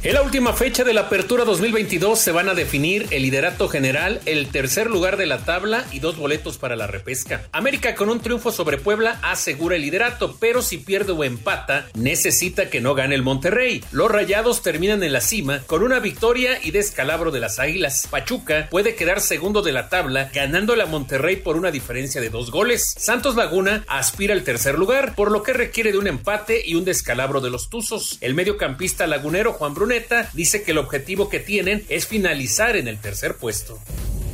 En 0.08 0.14
la 0.14 0.22
última 0.22 0.54
fecha 0.54 0.86
de 0.86 0.94
la 0.94 1.02
apertura 1.02 1.44
2022 1.44 2.18
se 2.18 2.32
van 2.32 2.48
a 2.48 2.54
definir 2.54 3.08
el 3.12 3.24
liderato 3.24 3.68
general, 3.68 4.22
el 4.26 4.48
tercer 4.48 4.90
lugar 4.90 5.18
de 5.18 5.26
la 5.26 5.40
tabla 5.40 5.84
y 5.92 6.00
dos 6.00 6.16
boletos 6.16 6.58
para 6.58 6.78
la 6.78 6.88
repesca. 6.88 7.44
América 7.52 7.94
con 7.94 8.08
un 8.08 8.22
triunfo 8.22 8.54
sobre 8.54 8.78
Puebla 8.78 9.20
asegura 9.22 9.76
el 9.76 9.82
liderato, 9.82 10.38
pero 10.40 10.62
si 10.62 10.78
pierde 10.78 11.12
o 11.12 11.26
empata, 11.26 11.90
necesita 11.94 12.70
que 12.70 12.80
no 12.80 12.96
gane 12.96 13.16
el 13.16 13.22
Monterrey. 13.22 13.84
Los 13.92 14.10
Rayados 14.10 14.62
terminan 14.62 15.04
en 15.04 15.12
la 15.12 15.20
cima 15.20 15.60
con 15.68 15.84
una 15.84 16.00
victoria 16.00 16.58
y 16.64 16.72
descalabro 16.72 17.32
de 17.32 17.42
las 17.42 17.60
Águilas. 17.60 18.08
Pachuca 18.10 18.70
puede 18.72 18.96
quedar 18.96 19.20
segundo 19.20 19.62
de 19.62 19.74
la 19.74 19.90
tabla, 19.90 20.32
ganándole 20.34 20.84
a 20.84 20.86
Monterrey 20.86 21.36
por 21.36 21.58
una 21.58 21.70
diferencia 21.70 22.22
de 22.22 22.30
dos 22.30 22.50
goles. 22.50 22.96
Santos 22.98 23.36
Laguna 23.36 23.84
aspira 23.90 24.34
al 24.34 24.46
tercer 24.46 24.80
lugar, 24.80 25.16
por 25.16 25.32
lo 25.32 25.44
que 25.44 25.52
requiere 25.52 25.92
de 25.92 25.98
un 25.98 26.08
empate 26.08 26.62
y 26.66 26.76
un 26.76 26.86
descalabro 26.86 27.42
de 27.42 27.50
los 27.50 27.70
Tuzos. 27.70 28.20
El 28.22 28.36
mediocampista 28.36 29.06
lagunero 29.06 29.52
Juan 29.52 29.74
Brunet 29.74 29.97
dice 30.34 30.64
que 30.64 30.72
el 30.72 30.78
objetivo 30.78 31.30
que 31.30 31.40
tienen 31.40 31.84
es 31.90 32.08
finalizar 32.08 32.76
en 32.76 32.88
el 32.88 33.00
tercer 33.00 33.36
puesto. 33.36 33.80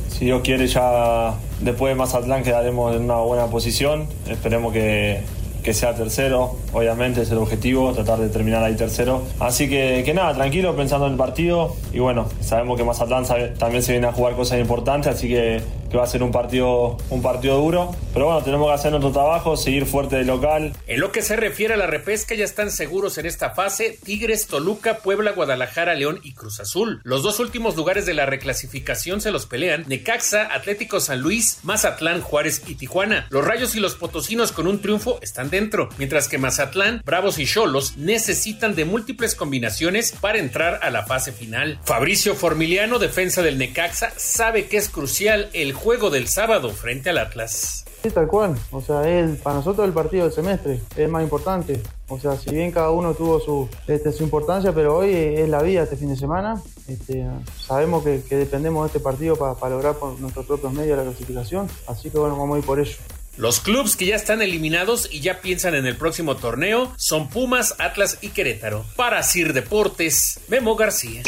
Si 0.08 0.26
Dios 0.26 0.42
quiere, 0.42 0.66
ya 0.68 1.34
después 1.60 1.90
de 1.90 1.96
Mazatlán 1.96 2.44
quedaremos 2.44 2.94
en 2.94 3.02
una 3.02 3.16
buena 3.16 3.46
posición. 3.46 4.06
Esperemos 4.28 4.72
que, 4.72 5.22
sea 5.72 5.94
tercero, 5.94 6.56
obviamente 6.72 7.22
es 7.22 7.30
el 7.30 7.38
objetivo, 7.38 7.92
tratar 7.92 8.20
de 8.20 8.28
terminar 8.28 8.62
ahí 8.62 8.76
tercero. 8.76 9.24
Así 9.40 9.68
que 9.68 10.12
nada, 10.14 10.34
tranquilo, 10.34 10.76
pensando 10.76 11.06
en 11.06 11.12
el 11.12 11.18
partido. 11.18 11.74
Y 11.92 11.98
bueno, 11.98 12.28
sabemos 12.40 12.76
que 12.76 12.84
Mazatlán 12.84 13.24
también 13.58 13.82
se 13.82 13.92
viene 13.92 14.06
a 14.06 14.12
jugar 14.12 14.36
cosas 14.36 14.60
importantes, 14.60 15.16
así 15.16 15.26
que 15.26 15.62
va 15.96 16.04
a 16.04 16.08
ser 16.08 16.22
un 16.22 16.32
partido, 16.32 16.96
un 17.10 17.22
partido 17.22 17.58
duro. 17.58 17.94
Pero 18.12 18.26
bueno, 18.26 18.42
tenemos 18.42 18.68
que 18.68 18.74
hacer 18.74 18.90
nuestro 18.90 19.12
trabajo, 19.12 19.56
seguir 19.56 19.86
fuerte 19.86 20.16
de 20.16 20.24
local. 20.24 20.72
En 20.86 21.00
lo 21.00 21.12
que 21.12 21.22
se 21.22 21.36
refiere 21.36 21.74
a 21.74 21.76
la 21.76 21.86
repesca, 21.86 22.34
ya 22.34 22.44
están 22.44 22.70
seguros 22.70 23.18
en 23.18 23.26
esta 23.26 23.50
fase 23.50 23.98
Tigres, 24.04 24.46
Toluca, 24.46 24.98
Puebla, 24.98 25.32
Guadalajara, 25.32 25.94
León 25.94 26.20
y 26.22 26.34
Cruz 26.34 26.60
Azul. 26.60 27.00
Los 27.04 27.22
dos 27.22 27.40
últimos 27.40 27.76
lugares 27.76 28.06
de 28.06 28.14
la 28.14 28.26
reclasificación 28.26 29.20
se 29.20 29.30
los 29.30 29.46
pelean 29.46 29.84
Necaxa, 29.86 30.48
Atlético 30.52 31.00
San 31.00 31.20
Luis, 31.20 31.60
Mazatlán, 31.62 32.20
Juárez 32.20 32.62
y 32.66 32.74
Tijuana. 32.74 33.26
Los 33.30 33.44
Rayos 33.44 33.74
y 33.76 33.80
los 33.80 33.94
Potosinos 33.94 34.52
con 34.52 34.66
un 34.66 34.80
triunfo 34.80 35.18
están 35.22 35.50
dentro, 35.50 35.88
mientras 35.98 36.28
que 36.28 36.38
Mazatlán, 36.38 37.02
Bravos 37.04 37.38
y 37.38 37.46
Cholos 37.46 37.96
necesitan 37.96 38.74
de 38.74 38.84
múltiples 38.84 39.34
combinaciones 39.34 40.12
para 40.12 40.38
entrar 40.38 40.80
a 40.82 40.90
la 40.90 41.04
fase 41.04 41.32
final. 41.32 41.78
Fabricio 41.84 42.34
Formiliano, 42.34 42.98
defensa 42.98 43.42
del 43.42 43.58
Necaxa, 43.58 44.12
sabe 44.16 44.66
que 44.66 44.76
es 44.76 44.88
crucial 44.88 45.50
el 45.52 45.72
juego 45.72 45.83
del 45.84 46.28
sábado 46.28 46.70
frente 46.70 47.10
al 47.10 47.18
Atlas. 47.18 47.84
Sí, 48.02 48.10
tal 48.10 48.26
cual. 48.26 48.56
O 48.70 48.80
sea, 48.80 49.06
es 49.06 49.38
para 49.40 49.56
nosotros 49.56 49.86
el 49.86 49.92
partido 49.92 50.24
del 50.24 50.32
semestre 50.32 50.80
es 50.96 51.08
más 51.10 51.22
importante. 51.22 51.82
O 52.08 52.18
sea, 52.18 52.36
si 52.36 52.50
bien 52.50 52.72
cada 52.72 52.90
uno 52.90 53.12
tuvo 53.14 53.38
su, 53.38 53.68
este, 53.86 54.10
su 54.12 54.24
importancia, 54.24 54.72
pero 54.74 54.96
hoy 54.96 55.12
es 55.12 55.48
la 55.48 55.62
vida 55.62 55.82
este 55.82 55.96
fin 55.96 56.08
de 56.08 56.16
semana. 56.16 56.60
Este, 56.88 57.26
sabemos 57.66 58.02
que, 58.02 58.22
dependemos 58.30 58.84
de 58.84 58.86
este 58.96 59.00
partido 59.00 59.36
para, 59.36 59.68
lograr 59.68 59.96
por 59.96 60.18
nuestros 60.20 60.46
propios 60.46 60.72
medios 60.72 60.96
la 60.96 61.04
clasificación. 61.04 61.68
Así 61.86 62.10
que 62.10 62.18
bueno, 62.18 62.36
vamos 62.36 62.56
a 62.56 62.58
ir 62.60 62.64
por 62.64 62.80
ello. 62.80 62.96
Los 63.36 63.60
clubes 63.60 63.96
que 63.96 64.06
ya 64.06 64.16
están 64.16 64.40
eliminados 64.40 65.08
y 65.12 65.20
ya 65.20 65.40
piensan 65.40 65.74
en 65.74 65.86
el 65.86 65.96
próximo 65.96 66.36
torneo 66.36 66.92
son 66.96 67.28
Pumas, 67.28 67.74
Atlas 67.78 68.18
y 68.22 68.28
Querétaro. 68.28 68.86
Para 68.96 69.22
Sir 69.22 69.52
Deportes, 69.52 70.40
Memo 70.48 70.76
García. 70.76 71.22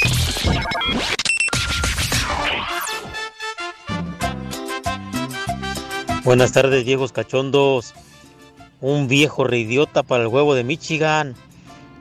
Buenas 6.27 6.51
tardes, 6.51 6.85
viejos 6.85 7.13
cachondos. 7.13 7.95
Un 8.81 9.07
viejo 9.07 9.45
reidiota 9.45 10.03
para 10.03 10.25
el 10.25 10.29
huevo 10.29 10.57
de 10.57 10.65
Michigan. 10.65 11.37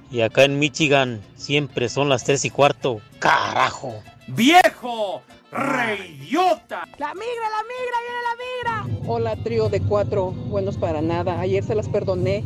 Y 0.10 0.22
acá 0.22 0.46
en 0.46 0.58
Michigan 0.58 1.22
siempre 1.36 1.90
son 1.90 2.10
las 2.10 2.24
tres 2.24 2.44
y 2.44 2.50
cuarto. 2.50 3.02
¡Carajo! 3.20 4.02
¡Viejo! 4.26 5.22
¡Reidiota! 5.52 6.88
¡La 6.98 7.14
migra, 7.14 7.50
la 7.52 7.62
migra, 7.70 7.98
viene 8.02 8.82
la 8.82 8.88
migra! 8.90 9.08
Hola, 9.08 9.36
trío 9.44 9.70
de 9.70 9.80
cuatro, 9.82 10.32
buenos 10.32 10.76
para 10.78 11.04
nada. 11.04 11.40
Ayer 11.40 11.64
se 11.64 11.76
las 11.76 11.88
perdoné, 11.88 12.44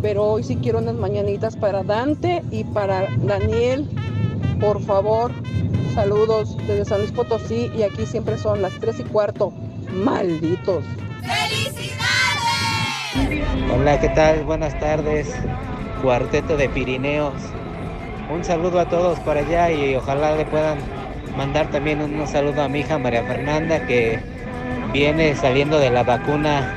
pero 0.00 0.24
hoy 0.24 0.42
sí 0.42 0.56
quiero 0.56 0.78
unas 0.78 0.94
mañanitas 0.94 1.54
para 1.54 1.82
Dante 1.82 2.42
y 2.50 2.64
para 2.64 3.14
Daniel. 3.18 3.86
Por 4.58 4.82
favor, 4.82 5.32
saludos 5.94 6.56
desde 6.66 6.86
San 6.86 7.00
Luis 7.00 7.12
Potosí 7.12 7.70
y 7.76 7.82
aquí 7.82 8.06
siempre 8.06 8.38
son 8.38 8.62
las 8.62 8.72
tres 8.80 8.98
y 9.00 9.04
cuarto. 9.04 9.52
Malditos. 9.92 10.82
Hola, 13.72 14.00
¿qué 14.00 14.08
tal? 14.08 14.42
Buenas 14.44 14.78
tardes. 14.80 15.32
Cuarteto 16.02 16.56
de 16.56 16.68
Pirineos. 16.68 17.34
Un 18.28 18.44
saludo 18.44 18.80
a 18.80 18.86
todos 18.86 19.18
por 19.20 19.36
allá 19.36 19.70
y 19.70 19.94
ojalá 19.94 20.34
le 20.34 20.44
puedan 20.44 20.78
mandar 21.36 21.70
también 21.70 22.00
un 22.00 22.26
saludo 22.26 22.62
a 22.62 22.68
mi 22.68 22.80
hija 22.80 22.98
María 22.98 23.22
Fernanda 23.24 23.86
que 23.86 24.18
viene 24.92 25.34
saliendo 25.36 25.78
de 25.78 25.90
la 25.90 26.02
vacuna 26.02 26.74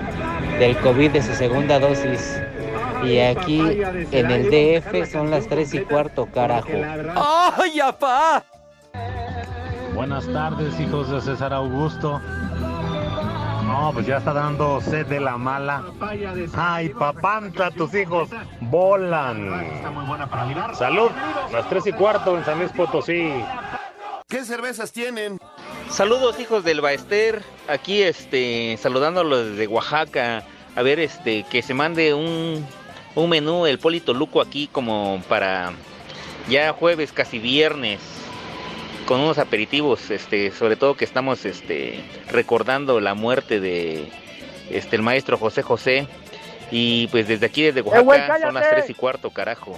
del 0.60 0.78
COVID 0.78 1.12
de 1.12 1.24
su 1.24 1.34
segunda 1.34 1.80
dosis. 1.80 2.40
Y 3.04 3.20
aquí 3.20 3.60
en 4.12 4.32
el 4.32 4.50
DF 4.50 5.12
son 5.12 5.32
las 5.32 5.48
3 5.48 5.74
y 5.74 5.80
cuarto, 5.80 6.28
carajo. 6.28 6.70
¡Ay, 7.16 7.80
apá! 7.80 8.46
Buenas 9.96 10.28
tardes, 10.28 10.80
hijos 10.80 11.10
de 11.10 11.22
César 11.22 11.54
Augusto. 11.54 12.22
No, 13.74 13.92
pues 13.92 14.06
ya 14.06 14.18
está 14.18 14.34
dando 14.34 14.80
sed 14.82 15.08
de 15.08 15.20
la 15.20 15.36
mala. 15.36 15.84
Ay, 16.56 16.90
papanta, 16.90 17.72
tus 17.72 17.92
hijos 17.96 18.30
volan. 18.62 19.50
Salud, 20.76 21.10
las 21.52 21.68
tres 21.70 21.88
y 21.88 21.92
cuarto 21.92 22.38
en 22.38 22.46
San 22.46 22.60
Luis 22.60 22.72
Potosí. 22.72 23.34
¿Qué 24.30 24.46
cervezas 24.46 24.92
tienen? 24.92 25.40
Saludos, 25.90 26.40
hijos 26.40 26.64
del 26.64 26.82
Baester. 26.82 27.42
Aquí, 27.68 28.04
este, 28.04 28.78
saludándolos 28.80 29.50
desde 29.50 29.66
Oaxaca. 29.66 30.44
A 30.76 30.82
ver, 30.84 31.00
este, 31.00 31.44
que 31.50 31.64
se 31.64 31.74
mande 31.74 32.14
un, 32.14 32.64
un 33.16 33.30
menú, 33.30 33.66
el 33.66 33.80
Polito 33.80 34.14
Luco 34.14 34.40
aquí 34.40 34.68
como 34.68 35.20
para 35.28 35.74
ya 36.48 36.74
jueves, 36.74 37.12
casi 37.12 37.40
viernes 37.40 38.23
con 39.06 39.20
unos 39.20 39.38
aperitivos, 39.38 40.10
este, 40.12 40.52
sobre 40.52 40.76
todo 40.76 40.96
que 40.96 41.06
estamos 41.06 41.46
este, 41.46 42.04
recordando 42.30 43.00
la 43.00 43.13
muerte 43.13 43.60
de 43.60 44.10
este, 44.70 44.96
el 44.96 45.02
maestro 45.02 45.38
José 45.38 45.62
José. 45.62 46.08
Y 46.72 47.08
pues 47.08 47.28
desde 47.28 47.46
aquí, 47.46 47.63
desde 47.63 47.82
eh, 47.82 47.84
Oaxaca, 47.84 48.39
son 48.39 48.54
las 48.56 48.70
tres 48.70 48.89
y 48.89 48.94
cuarto, 48.94 49.30
carajo. 49.30 49.78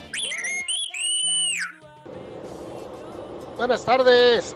Buenas 3.57 3.83
tardes. 3.83 4.55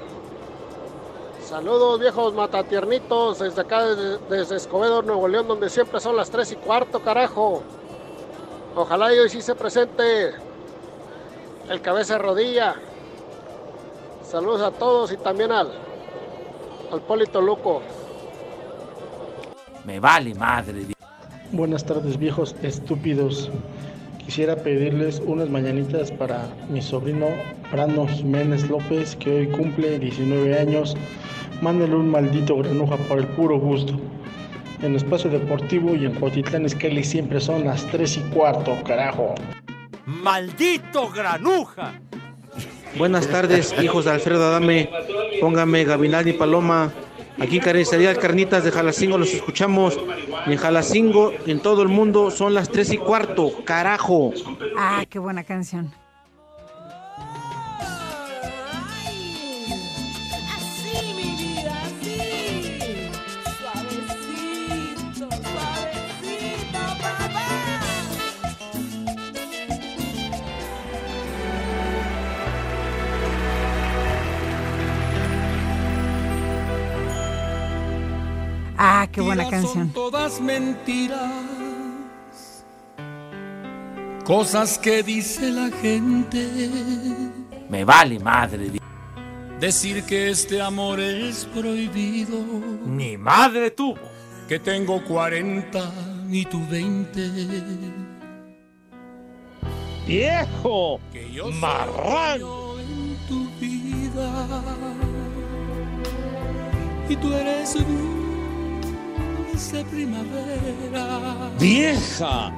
Saludos 1.44 2.00
viejos 2.00 2.34
matatiernitos 2.34 3.40
desde 3.40 3.62
acá, 3.62 3.84
desde, 3.86 4.56
Escobedo, 4.56 5.02
Nuevo 5.02 5.28
León, 5.28 5.48
donde 5.48 5.70
siempre 5.70 6.00
son 6.00 6.16
las 6.16 6.30
tres 6.30 6.52
y 6.52 6.56
cuarto, 6.56 7.00
carajo. 7.00 7.64
Ojalá 8.76 9.08
hoy 9.08 9.30
sí 9.30 9.42
se 9.42 9.56
presente 9.56 10.32
el 11.70 11.82
cabeza 11.82 12.14
de 12.14 12.20
rodilla. 12.20 12.76
Saludos 14.30 14.62
a 14.62 14.70
todos 14.70 15.12
y 15.12 15.18
también 15.18 15.52
al, 15.52 15.72
al 16.92 17.02
Polito 17.02 17.42
Luco. 17.42 17.82
Me 19.86 20.00
vale 20.00 20.36
madre. 20.36 20.86
Buenas 21.52 21.84
tardes 21.84 22.16
viejos 22.16 22.56
estúpidos. 22.62 23.50
Quisiera 24.24 24.56
pedirles 24.56 25.20
unas 25.26 25.50
mañanitas 25.50 26.12
para 26.12 26.48
mi 26.70 26.80
sobrino 26.80 27.26
Brando 27.72 28.06
Jiménez 28.06 28.70
López, 28.70 29.16
que 29.16 29.32
hoy 29.32 29.48
cumple 29.48 29.98
19 29.98 30.60
años. 30.60 30.96
Mándenle 31.64 31.96
un 31.96 32.12
maldito 32.12 32.56
granuja 32.58 32.98
por 32.98 33.18
el 33.18 33.28
puro 33.30 33.58
gusto. 33.58 33.94
En 34.84 34.96
Espacio 34.96 35.32
Deportivo 35.32 35.96
y 35.96 36.06
en 36.06 36.14
Cuautitlán 36.14 36.68
Escali 36.68 37.04
siempre 37.04 37.42
son 37.42 37.66
las 37.66 37.84
3 37.88 38.18
y 38.18 38.22
cuarto, 38.30 38.78
carajo. 38.86 39.34
¡Maldito 40.06 41.10
granuja! 41.10 42.00
Buenas 42.98 43.28
tardes, 43.28 43.74
hijos 43.82 44.06
de 44.06 44.12
Alfredo 44.12 44.46
Adame. 44.46 44.90
Póngame 45.40 45.84
Gavinal 45.84 46.28
y 46.28 46.34
Paloma. 46.34 46.92
Aquí 47.40 47.60
Carnicería 47.60 48.16
Carnitas 48.16 48.64
de 48.64 48.72
Jalacingo 48.72 49.18
los 49.18 49.34
escuchamos. 49.34 49.98
En 50.46 50.58
Jalacingo, 50.58 51.32
en 51.46 51.62
todo 51.62 51.82
el 51.84 51.88
mundo, 51.88 52.32
son 52.32 52.54
las 52.54 52.70
tres 52.70 52.92
y 52.92 52.98
cuarto. 52.98 53.52
¡Carajo! 53.64 54.34
Ah, 54.78 55.06
qué 55.10 55.20
buena 55.20 55.44
canción. 55.44 55.94
Qué 79.12 79.22
buena 79.22 79.50
canción. 79.50 79.74
Son 79.74 79.94
todas 79.94 80.40
mentiras. 80.40 81.32
Cosas 84.26 84.78
que 84.78 85.02
dice 85.02 85.52
la 85.52 85.70
gente. 85.82 86.48
Me 87.70 87.84
vale 87.84 88.20
madre. 88.20 88.72
Decir 89.60 90.04
que 90.04 90.30
este 90.30 90.62
amor 90.62 91.00
es 91.00 91.46
prohibido. 91.46 92.38
Ni 92.86 93.18
madre 93.18 93.72
tuvo. 93.72 94.00
Que 94.48 94.60
tengo 94.60 95.04
40 95.04 95.92
y 96.30 96.46
tú 96.46 96.62
20. 96.70 97.30
¡Viejo! 100.08 101.00
Que 101.12 101.32
yo 101.32 101.52
¡Marrán! 101.52 102.40
soy 102.40 102.84
en 102.84 103.18
tu 103.28 103.48
vida. 103.60 104.50
Y 107.08 107.16
tú 107.16 107.34
eres 107.34 107.76
dulce 109.60 109.84
primavera. 109.86 111.52
¡Vieja! 111.60 112.52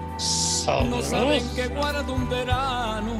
No 0.87 1.01
saben 1.01 1.43
que 1.55 1.67
guardo 1.67 2.13
un 2.13 2.29
verano. 2.29 3.19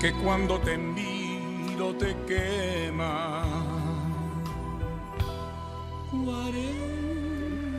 Que 0.00 0.12
cuando 0.12 0.58
te 0.58 0.76
miro 0.76 1.94
te 1.94 2.16
quema. 2.26 3.44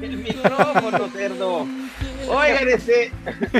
El 0.02 0.18
micrófono, 0.18 1.10
cerdo. 1.10 1.68
Oigan, 2.30 2.70
este, 2.70 3.12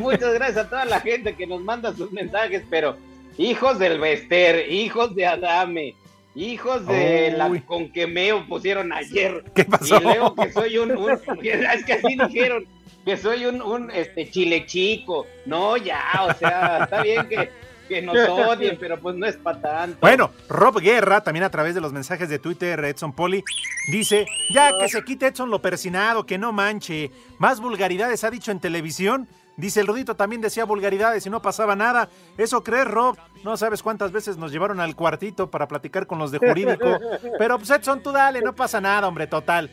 muchas 0.02 0.34
gracias 0.34 0.66
a 0.66 0.70
toda 0.70 0.86
la 0.86 1.00
gente 1.02 1.36
que 1.36 1.46
nos 1.46 1.62
manda 1.62 1.94
sus 1.94 2.12
mensajes, 2.12 2.64
pero 2.70 2.96
hijos 3.38 3.78
del 3.78 4.00
Bester, 4.00 4.72
hijos 4.72 5.14
de 5.16 5.28
Adame, 5.28 5.96
hijos 6.36 6.86
de 6.88 7.34
la 7.38 7.50
Conquemeo 7.65 8.46
pusieron 8.48 8.91
ayer. 8.94 9.44
¿Qué 9.54 9.65
pasó? 9.65 9.98
Y 9.98 10.04
leo 10.04 10.34
que 10.36 10.52
soy 10.52 10.78
un, 10.78 10.91
un- 10.98 11.12
es 11.44 11.86
que 11.86 11.94
así 11.94 12.15
dijeron, 12.28 12.65
que 13.06 13.17
soy 13.17 13.46
un, 13.46 13.62
un 13.62 13.91
este 13.91 14.30
chile 14.30 14.65
chico. 14.65 15.26
No, 15.46 15.78
ya, 15.78 16.02
o 16.28 16.34
sea, 16.34 16.84
está 16.84 17.02
bien 17.04 17.28
que, 17.28 17.50
que 17.89 18.02
nos 18.02 18.15
odien, 18.30 18.78
pero 18.80 19.00
pues 19.00 19.15
no 19.15 19.26
es 19.26 19.36
para 19.38 19.60
tanto. 19.62 19.98
Bueno, 20.02 20.32
Rob 20.48 20.80
Guerra, 20.80 21.22
también 21.22 21.44
a 21.44 21.50
través 21.50 21.76
de 21.76 21.82
los 21.82 21.91
mensajes 21.91 22.30
de 22.30 22.39
Twitter, 22.39 22.80
Edson 22.86 23.13
Poli, 23.13 23.44
dice, 23.91 24.26
ya 24.50 24.72
que 24.80 24.88
se 24.88 25.04
quite 25.04 25.28
Edson 25.28 25.50
lo 25.50 25.62
persinado, 25.62 26.26
que 26.26 26.38
no 26.38 26.54
manche. 26.54 27.12
Más 27.39 27.60
vulgaridades 27.60 28.24
ha 28.24 28.32
dicho 28.32 28.52
en 28.52 28.60
televisión. 28.60 29.28
Dice, 29.58 29.82
el 29.82 29.88
Rudito 29.88 30.16
también 30.16 30.42
decía 30.42 30.66
vulgaridades 30.66 31.26
y 31.26 31.30
no 31.30 31.42
pasaba 31.42 31.76
nada. 31.76 32.10
¿Eso 32.38 32.64
crees, 32.64 32.86
Rob? 32.86 33.18
No 33.44 33.58
sabes 33.58 33.84
cuántas 33.84 34.12
veces 34.12 34.38
nos 34.38 34.52
llevaron 34.52 34.80
al 34.80 34.96
cuartito 34.96 35.52
para 35.52 35.68
platicar 35.68 36.08
con 36.08 36.20
los 36.20 36.32
de 36.32 36.40
jurídico. 36.40 36.98
Pero 37.38 37.58
pues 37.58 37.70
Edson, 37.70 38.02
tú 38.02 38.12
dale, 38.12 38.42
no 38.42 38.56
pasa 38.56 38.80
nada, 38.80 39.08
hombre, 39.08 39.28
total. 39.28 39.70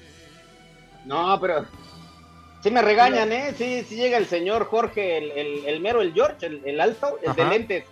No, 1.05 1.41
pero 1.41 1.65
sí 2.63 2.71
me 2.71 2.83
regañan, 2.83 3.33
¿eh? 3.33 3.55
Sí, 3.57 3.83
sí 3.89 3.97
llega 3.97 4.19
el 4.19 4.27
señor 4.27 4.67
Jorge, 4.67 5.17
el, 5.17 5.31
el, 5.31 5.65
el 5.65 5.81
mero, 5.81 6.03
el 6.03 6.13
George, 6.13 6.45
el, 6.45 6.61
el 6.67 6.81
alto, 6.81 7.19
el 7.23 7.35
de 7.35 7.45
lentes. 7.47 7.85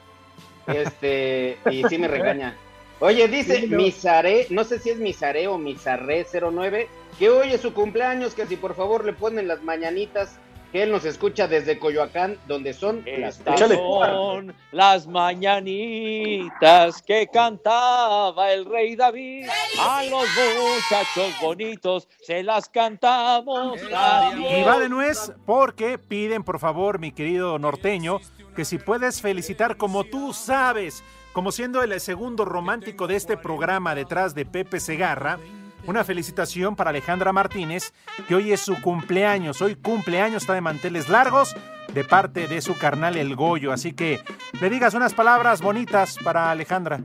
Este, 0.67 1.59
y 1.71 1.83
sí 1.85 1.97
me 1.97 2.09
regaña. 2.09 2.55
Oye, 3.01 3.29
dice 3.29 3.61
Sí, 3.61 3.67
no. 3.69 3.77
Misaré, 3.77 4.47
no 4.51 4.65
sé 4.65 4.79
si 4.79 4.91
es 4.91 4.99
Misaré 4.99 5.49
o 5.49 5.59
Misaré 5.59 6.27
09, 6.31 6.89
que 7.19 7.31
hoy 7.31 7.53
es 7.53 7.61
su 7.61 7.73
cumpleaños, 7.73 8.35
que 8.35 8.47
si 8.47 8.57
por 8.57 8.75
favor 8.75 9.05
le 9.05 9.13
ponen 9.13 9.49
las 9.49 9.63
mañanitas, 9.63 10.39
que 10.73 10.83
él 10.83 10.91
nos 10.91 11.05
escucha 11.05 11.49
desde 11.49 11.79
Coyoacán, 11.79 12.39
donde 12.47 12.73
son 12.73 13.05
las 13.19 13.41
son 13.59 14.55
las 14.73 15.07
mañanitas 15.07 17.03
que 17.03 17.29
cantaba 17.29 18.53
el 18.53 18.65
rey 18.65 18.97
David. 18.97 19.49
A 19.81 20.03
los 20.05 20.27
muchachos 20.59 21.35
bonitos 21.41 22.09
se 22.23 22.43
las 22.43 22.69
cantamos. 22.69 23.81
Y 23.81 24.63
va 24.63 24.79
de 24.79 24.89
nuez 24.89 25.33
porque 25.45 25.99
piden, 25.99 26.43
por 26.43 26.59
favor, 26.59 26.99
mi 26.99 27.13
querido 27.13 27.59
norteño, 27.59 28.21
que 28.55 28.65
si 28.65 28.79
puedes 28.79 29.21
felicitar 29.21 29.77
como 29.77 30.05
tú 30.05 30.33
sabes, 30.33 31.03
como 31.33 31.53
siendo 31.53 31.83
el 31.83 32.01
segundo 32.01 32.45
romántico 32.45 33.07
de 33.07 33.17
este 33.17 33.37
programa 33.37 33.95
detrás 33.95 34.35
de 34.35 34.47
Pepe 34.47 34.81
Segarra, 34.81 35.39
una 35.87 36.05
felicitación 36.05 36.77
para 36.77 36.91
Alejandra 36.91 37.33
Martínez, 37.33 37.93
que 38.29 38.35
hoy 38.35 38.53
es 38.53 38.61
su 38.61 38.81
cumpleaños. 38.81 39.61
Hoy 39.63 39.77
cumpleaños 39.77 40.43
está 40.43 40.55
de 40.55 40.61
manteles 40.61 41.09
largos 41.09 41.55
de 41.93 42.05
parte 42.05 42.49
de 42.49 42.61
su 42.61 42.77
carnal 42.77 43.17
El 43.17 43.37
Goyo. 43.37 43.73
Así 43.73 43.93
que 43.93 44.21
le 44.61 44.71
digas 44.71 44.95
unas 44.95 45.15
palabras 45.15 45.63
bonitas 45.63 46.17
para 46.23 46.51
Alejandra. 46.51 47.01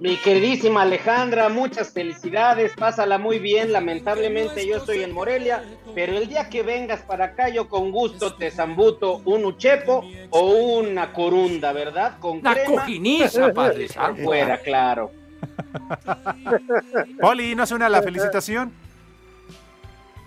Mi 0.00 0.16
queridísima 0.16 0.80
Alejandra, 0.82 1.50
muchas 1.50 1.92
felicidades, 1.92 2.72
pásala 2.74 3.18
muy 3.18 3.38
bien. 3.38 3.70
Lamentablemente 3.70 4.66
yo 4.66 4.78
estoy 4.78 5.02
en 5.02 5.12
Morelia, 5.12 5.62
pero 5.94 6.16
el 6.16 6.26
día 6.26 6.48
que 6.48 6.62
vengas 6.62 7.02
para 7.02 7.26
acá 7.26 7.50
yo 7.50 7.68
con 7.68 7.92
gusto 7.92 8.34
te 8.34 8.50
zambuto 8.50 9.18
un 9.26 9.44
uchepo 9.44 10.02
o 10.30 10.52
una 10.78 11.12
corunda, 11.12 11.72
¿verdad? 11.74 12.18
Con 12.18 12.38
Una 12.38 12.54
crema. 12.54 12.70
cojiniza, 12.80 13.52
Padre 13.52 13.88
Santo. 13.90 14.22
Fuera, 14.22 14.56
claro. 14.62 15.12
Poli, 17.20 17.54
¿no 17.54 17.66
se 17.66 17.74
une 17.74 17.84
a 17.84 17.88
la 17.88 18.02
felicitación? 18.02 18.72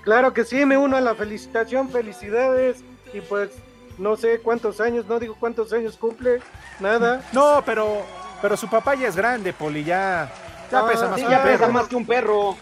Claro 0.04 0.34
que 0.34 0.44
sí, 0.44 0.66
me 0.66 0.78
uno 0.78 0.98
a 0.98 1.02
la 1.02 1.16
felicitación, 1.16 1.90
felicidades. 1.90 2.84
Y 3.14 3.22
pues, 3.22 3.50
no 3.98 4.16
sé 4.18 4.40
cuántos 4.40 4.82
años, 4.82 5.06
no 5.08 5.20
digo 5.20 5.36
cuántos 5.40 5.72
años 5.74 5.98
cumple, 5.98 6.42
nada. 6.80 7.22
No, 7.32 7.64
pero, 7.66 8.02
pero 8.42 8.58
su 8.58 8.68
papá 8.70 8.96
ya 8.96 9.08
es 9.08 9.16
grande, 9.16 9.54
Poli, 9.54 9.84
ya, 9.84 10.32
ya 10.72 10.80
Ah, 10.80 10.88
pesa 10.88 11.08
más 11.08 11.20
sí, 11.20 11.26
que 11.26 11.32
ya 11.32 11.38
un 11.40 11.44
pesa 11.44 11.60
perro. 11.60 11.74
más 11.74 11.88
que 11.88 11.96
un 11.96 12.06
perro. 12.06 12.58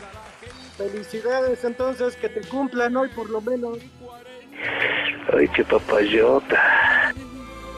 Felicidades 0.78 1.64
entonces, 1.64 2.16
que 2.16 2.30
te 2.30 2.42
cumplan 2.48 2.96
hoy 2.98 3.10
por 3.10 3.30
lo 3.30 3.40
menos. 3.42 3.78
Ay, 5.36 5.48
qué 5.50 5.64
papayota. 5.64 7.14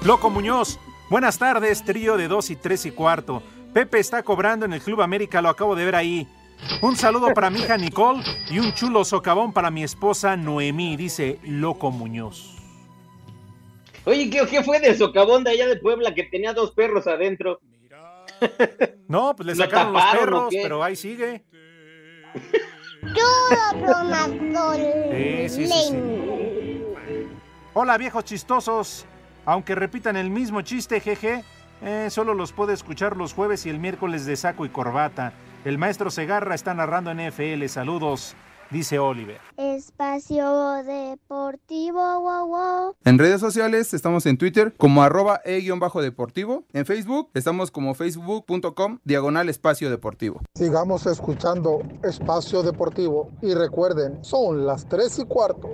Loco 0.03 0.29
Muñoz, 0.29 0.79
buenas 1.09 1.37
tardes, 1.37 1.83
trío 1.85 2.17
de 2.17 2.27
2 2.27 2.49
y 2.49 2.55
3 2.55 2.85
y 2.87 2.91
cuarto. 2.91 3.43
Pepe 3.73 3.99
está 3.99 4.21
cobrando 4.23 4.65
en 4.65 4.73
el 4.73 4.81
Club 4.81 5.01
América, 5.01 5.41
lo 5.41 5.49
acabo 5.49 5.75
de 5.75 5.85
ver 5.85 5.95
ahí. 5.95 6.27
Un 6.81 6.95
saludo 6.95 7.33
para 7.33 7.49
mi 7.49 7.59
hija 7.59 7.75
Nicole 7.77 8.23
y 8.49 8.59
un 8.59 8.73
chulo 8.73 9.03
socavón 9.03 9.51
para 9.51 9.71
mi 9.71 9.83
esposa 9.83 10.37
Noemí, 10.37 10.95
dice 10.95 11.39
Loco 11.43 11.91
Muñoz. 11.91 12.57
Oye, 14.05 14.29
¿qué, 14.29 14.45
qué 14.47 14.63
fue 14.63 14.79
del 14.79 14.97
socavón 14.97 15.43
de 15.43 15.51
allá 15.51 15.67
de 15.67 15.77
Puebla 15.77 16.13
que 16.13 16.23
tenía 16.23 16.53
dos 16.53 16.71
perros 16.71 17.07
adentro? 17.07 17.59
No, 19.07 19.35
pues 19.35 19.45
le 19.45 19.55
¿Lo 19.55 19.63
sacaron 19.63 19.93
los 19.93 20.01
taparon 20.01 20.25
perros, 20.25 20.53
pero 20.63 20.83
ahí 20.83 20.95
sigue. 20.95 21.43
Sí, 25.11 25.49
sí, 25.49 25.67
sí. 25.67 26.83
Hola 27.73 27.97
viejos 27.97 28.23
chistosos. 28.23 29.05
Aunque 29.45 29.75
repitan 29.75 30.15
el 30.15 30.29
mismo 30.29 30.61
chiste, 30.61 30.99
jeje, 30.99 31.43
eh, 31.81 32.07
solo 32.09 32.33
los 32.33 32.53
puedo 32.53 32.71
escuchar 32.71 33.17
los 33.17 33.33
jueves 33.33 33.65
y 33.65 33.69
el 33.69 33.79
miércoles 33.79 34.25
de 34.25 34.35
saco 34.35 34.65
y 34.65 34.69
corbata. 34.69 35.33
El 35.65 35.77
maestro 35.77 36.11
Segarra 36.11 36.55
está 36.55 36.73
narrando 36.73 37.11
en 37.11 37.25
NFL. 37.29 37.65
Saludos, 37.67 38.35
dice 38.69 38.99
Oliver. 38.99 39.39
Espacio 39.57 40.83
Deportivo, 40.83 42.19
wow, 42.19 42.47
wow. 42.47 42.95
En 43.05 43.17
redes 43.17 43.39
sociales 43.39 43.93
estamos 43.93 44.25
en 44.25 44.37
Twitter 44.37 44.73
como 44.75 45.03
arroba 45.03 45.41
e-deportivo. 45.45 46.65
En 46.73 46.85
Facebook 46.85 47.29
estamos 47.33 47.71
como 47.71 47.93
facebook.com 47.93 48.99
diagonal 49.03 49.49
espacio 49.49 49.89
deportivo. 49.89 50.41
Sigamos 50.55 51.05
escuchando 51.05 51.81
Espacio 52.03 52.63
Deportivo 52.63 53.31
y 53.41 53.53
recuerden, 53.53 54.23
son 54.23 54.65
las 54.65 54.85
3 54.87 55.19
y 55.19 55.25
cuarto. 55.25 55.71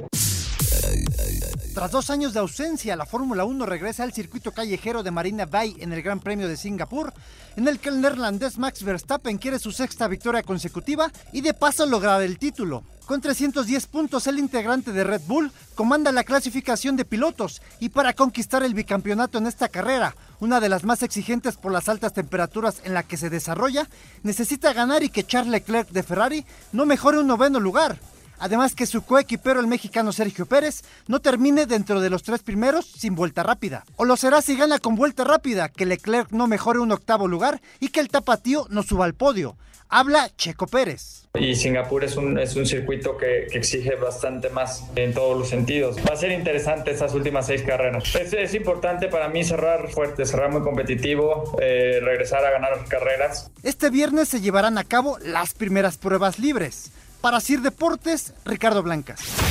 Tras 1.73 1.91
dos 1.91 2.09
años 2.09 2.33
de 2.33 2.39
ausencia, 2.39 2.95
la 2.95 3.05
Fórmula 3.05 3.45
1 3.45 3.65
regresa 3.65 4.03
al 4.03 4.11
circuito 4.11 4.51
callejero 4.51 5.01
de 5.01 5.11
Marina 5.11 5.45
Bay 5.45 5.77
en 5.79 5.93
el 5.93 6.01
Gran 6.01 6.19
Premio 6.19 6.47
de 6.47 6.57
Singapur, 6.57 7.13
en 7.55 7.67
el 7.67 7.79
que 7.79 7.89
el 7.89 8.01
neerlandés 8.01 8.57
Max 8.57 8.83
Verstappen 8.83 9.37
quiere 9.37 9.59
su 9.59 9.71
sexta 9.71 10.07
victoria 10.07 10.43
consecutiva 10.43 11.11
y 11.31 11.41
de 11.41 11.53
paso 11.53 11.85
lograr 11.85 12.21
el 12.21 12.37
título. 12.37 12.83
Con 13.05 13.21
310 13.21 13.87
puntos, 13.87 14.27
el 14.27 14.39
integrante 14.39 14.91
de 14.91 15.03
Red 15.03 15.21
Bull 15.25 15.51
comanda 15.73 16.11
la 16.11 16.23
clasificación 16.23 16.95
de 16.95 17.05
pilotos 17.05 17.61
y 17.79 17.89
para 17.89 18.13
conquistar 18.13 18.61
el 18.61 18.73
bicampeonato 18.73 19.37
en 19.37 19.47
esta 19.47 19.69
carrera, 19.69 20.15
una 20.39 20.59
de 20.59 20.69
las 20.69 20.83
más 20.83 21.01
exigentes 21.01 21.55
por 21.55 21.71
las 21.71 21.89
altas 21.89 22.13
temperaturas 22.13 22.81
en 22.83 22.93
la 22.93 23.03
que 23.03 23.17
se 23.17 23.29
desarrolla, 23.29 23.87
necesita 24.23 24.73
ganar 24.73 25.01
y 25.03 25.09
que 25.09 25.23
Charles 25.23 25.51
Leclerc 25.51 25.89
de 25.89 26.03
Ferrari 26.03 26.45
no 26.71 26.85
mejore 26.85 27.19
un 27.19 27.27
noveno 27.27 27.59
lugar. 27.59 27.97
Además 28.39 28.73
que 28.73 28.85
su 28.85 29.03
coequipero 29.03 29.59
el 29.59 29.67
mexicano 29.67 30.11
Sergio 30.11 30.45
Pérez 30.45 30.83
no 31.07 31.19
termine 31.19 31.65
dentro 31.65 32.01
de 32.01 32.09
los 32.09 32.23
tres 32.23 32.41
primeros 32.41 32.85
sin 32.85 33.15
vuelta 33.15 33.43
rápida. 33.43 33.83
O 33.97 34.05
lo 34.05 34.17
será 34.17 34.41
si 34.41 34.55
gana 34.55 34.79
con 34.79 34.95
vuelta 34.95 35.23
rápida, 35.23 35.69
que 35.69 35.85
Leclerc 35.85 36.31
no 36.31 36.47
mejore 36.47 36.79
un 36.79 36.91
octavo 36.91 37.27
lugar 37.27 37.61
y 37.79 37.89
que 37.89 37.99
el 37.99 38.09
tapatío 38.09 38.65
no 38.69 38.83
suba 38.83 39.05
al 39.05 39.13
podio. 39.13 39.57
Habla 39.91 40.29
Checo 40.37 40.67
Pérez. 40.67 41.27
Y 41.33 41.55
Singapur 41.55 42.03
es 42.03 42.15
un, 42.15 42.37
es 42.37 42.55
un 42.55 42.67
circuito 42.67 43.17
que, 43.17 43.47
que 43.51 43.57
exige 43.57 43.95
bastante 43.95 44.49
más 44.49 44.83
en 44.95 45.15
todos 45.15 45.37
los 45.37 45.49
sentidos. 45.49 45.95
Va 46.07 46.13
a 46.13 46.15
ser 46.15 46.31
interesante 46.31 46.91
estas 46.91 47.13
últimas 47.15 47.47
seis 47.47 47.63
carreras. 47.63 48.15
Es, 48.15 48.33
es 48.33 48.53
importante 48.53 49.07
para 49.07 49.29
mí 49.29 49.43
cerrar 49.43 49.89
fuerte, 49.89 50.27
cerrar 50.27 50.51
muy 50.51 50.61
competitivo, 50.61 51.57
eh, 51.59 51.99
regresar 52.03 52.45
a 52.45 52.51
ganar 52.51 52.85
carreras. 52.87 53.49
Este 53.63 53.89
viernes 53.89 54.29
se 54.29 54.41
llevarán 54.41 54.77
a 54.77 54.83
cabo 54.83 55.17
las 55.23 55.55
primeras 55.55 55.97
pruebas 55.97 56.37
libres. 56.37 56.91
Para 57.21 57.39
Sir 57.41 57.61
Deportes, 57.61 58.33
Ricardo 58.45 58.81
Blancas. 58.81 59.48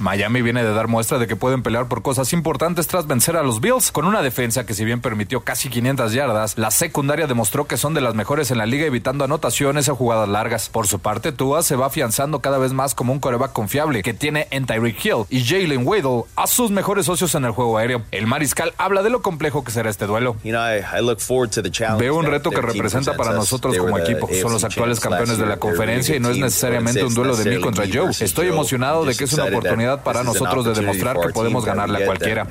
Miami 0.00 0.40
viene 0.40 0.64
de 0.64 0.72
dar 0.72 0.88
muestra 0.88 1.18
de 1.18 1.26
que 1.26 1.36
pueden 1.36 1.62
pelear 1.62 1.86
por 1.86 2.00
cosas 2.02 2.32
importantes 2.32 2.86
tras 2.86 3.06
vencer 3.06 3.36
a 3.36 3.42
los 3.42 3.60
Bills 3.60 3.92
con 3.92 4.06
una 4.06 4.22
defensa 4.22 4.64
que 4.64 4.72
si 4.72 4.84
bien 4.84 5.00
permitió 5.00 5.42
casi 5.42 5.68
500 5.68 6.12
yardas, 6.14 6.56
la 6.56 6.70
secundaria 6.70 7.26
demostró 7.26 7.66
que 7.66 7.76
son 7.76 7.92
de 7.92 8.00
las 8.00 8.14
mejores 8.14 8.50
en 8.50 8.58
la 8.58 8.64
liga 8.64 8.86
evitando 8.86 9.24
anotaciones 9.24 9.88
a 9.90 9.94
jugadas 9.94 10.28
largas. 10.28 10.70
Por 10.70 10.86
su 10.86 11.00
parte, 11.00 11.32
Tua 11.32 11.62
se 11.62 11.76
va 11.76 11.86
afianzando 11.86 12.40
cada 12.40 12.56
vez 12.56 12.72
más 12.72 12.94
como 12.94 13.12
un 13.12 13.20
coreback 13.20 13.52
confiable 13.52 14.02
que 14.02 14.14
tiene 14.14 14.48
en 14.50 14.64
Tyreek 14.64 15.04
Hill 15.04 15.24
y 15.28 15.44
Jalen 15.44 15.86
Waddle 15.86 16.24
a 16.34 16.46
sus 16.46 16.70
mejores 16.70 17.06
socios 17.06 17.34
en 17.34 17.44
el 17.44 17.50
juego 17.50 17.76
aéreo. 17.76 18.02
El 18.10 18.26
mariscal 18.26 18.72
habla 18.78 19.02
de 19.02 19.10
lo 19.10 19.20
complejo 19.20 19.64
que 19.64 19.70
será 19.70 19.90
este 19.90 20.06
duelo. 20.06 20.36
Veo 21.98 22.16
un 22.16 22.24
reto 22.24 22.50
que 22.50 22.62
representa 22.62 23.16
para 23.16 23.32
nosotros 23.32 23.76
como 23.76 23.98
equipo. 23.98 24.28
Son 24.40 24.52
los 24.52 24.64
actuales 24.64 24.98
campeones 25.00 25.36
de 25.36 25.46
la 25.46 25.58
conferencia 25.58 26.16
y 26.16 26.20
no 26.20 26.30
es 26.30 26.38
necesariamente 26.38 27.04
un 27.04 27.14
duelo 27.14 27.36
de 27.36 27.50
mí 27.50 27.60
contra 27.60 27.84
Joe. 27.92 28.10
Estoy 28.20 28.48
emocionado 28.48 29.04
de 29.04 29.14
que 29.14 29.24
es 29.24 29.32
una 29.34 29.44
oportunidad 29.44 29.89
para 29.98 30.22
nosotros 30.22 30.64
de 30.64 30.74
demostrar 30.74 31.18
que 31.20 31.28
podemos 31.30 31.64
ganarle 31.64 32.02
a 32.02 32.06
cualquiera. 32.06 32.46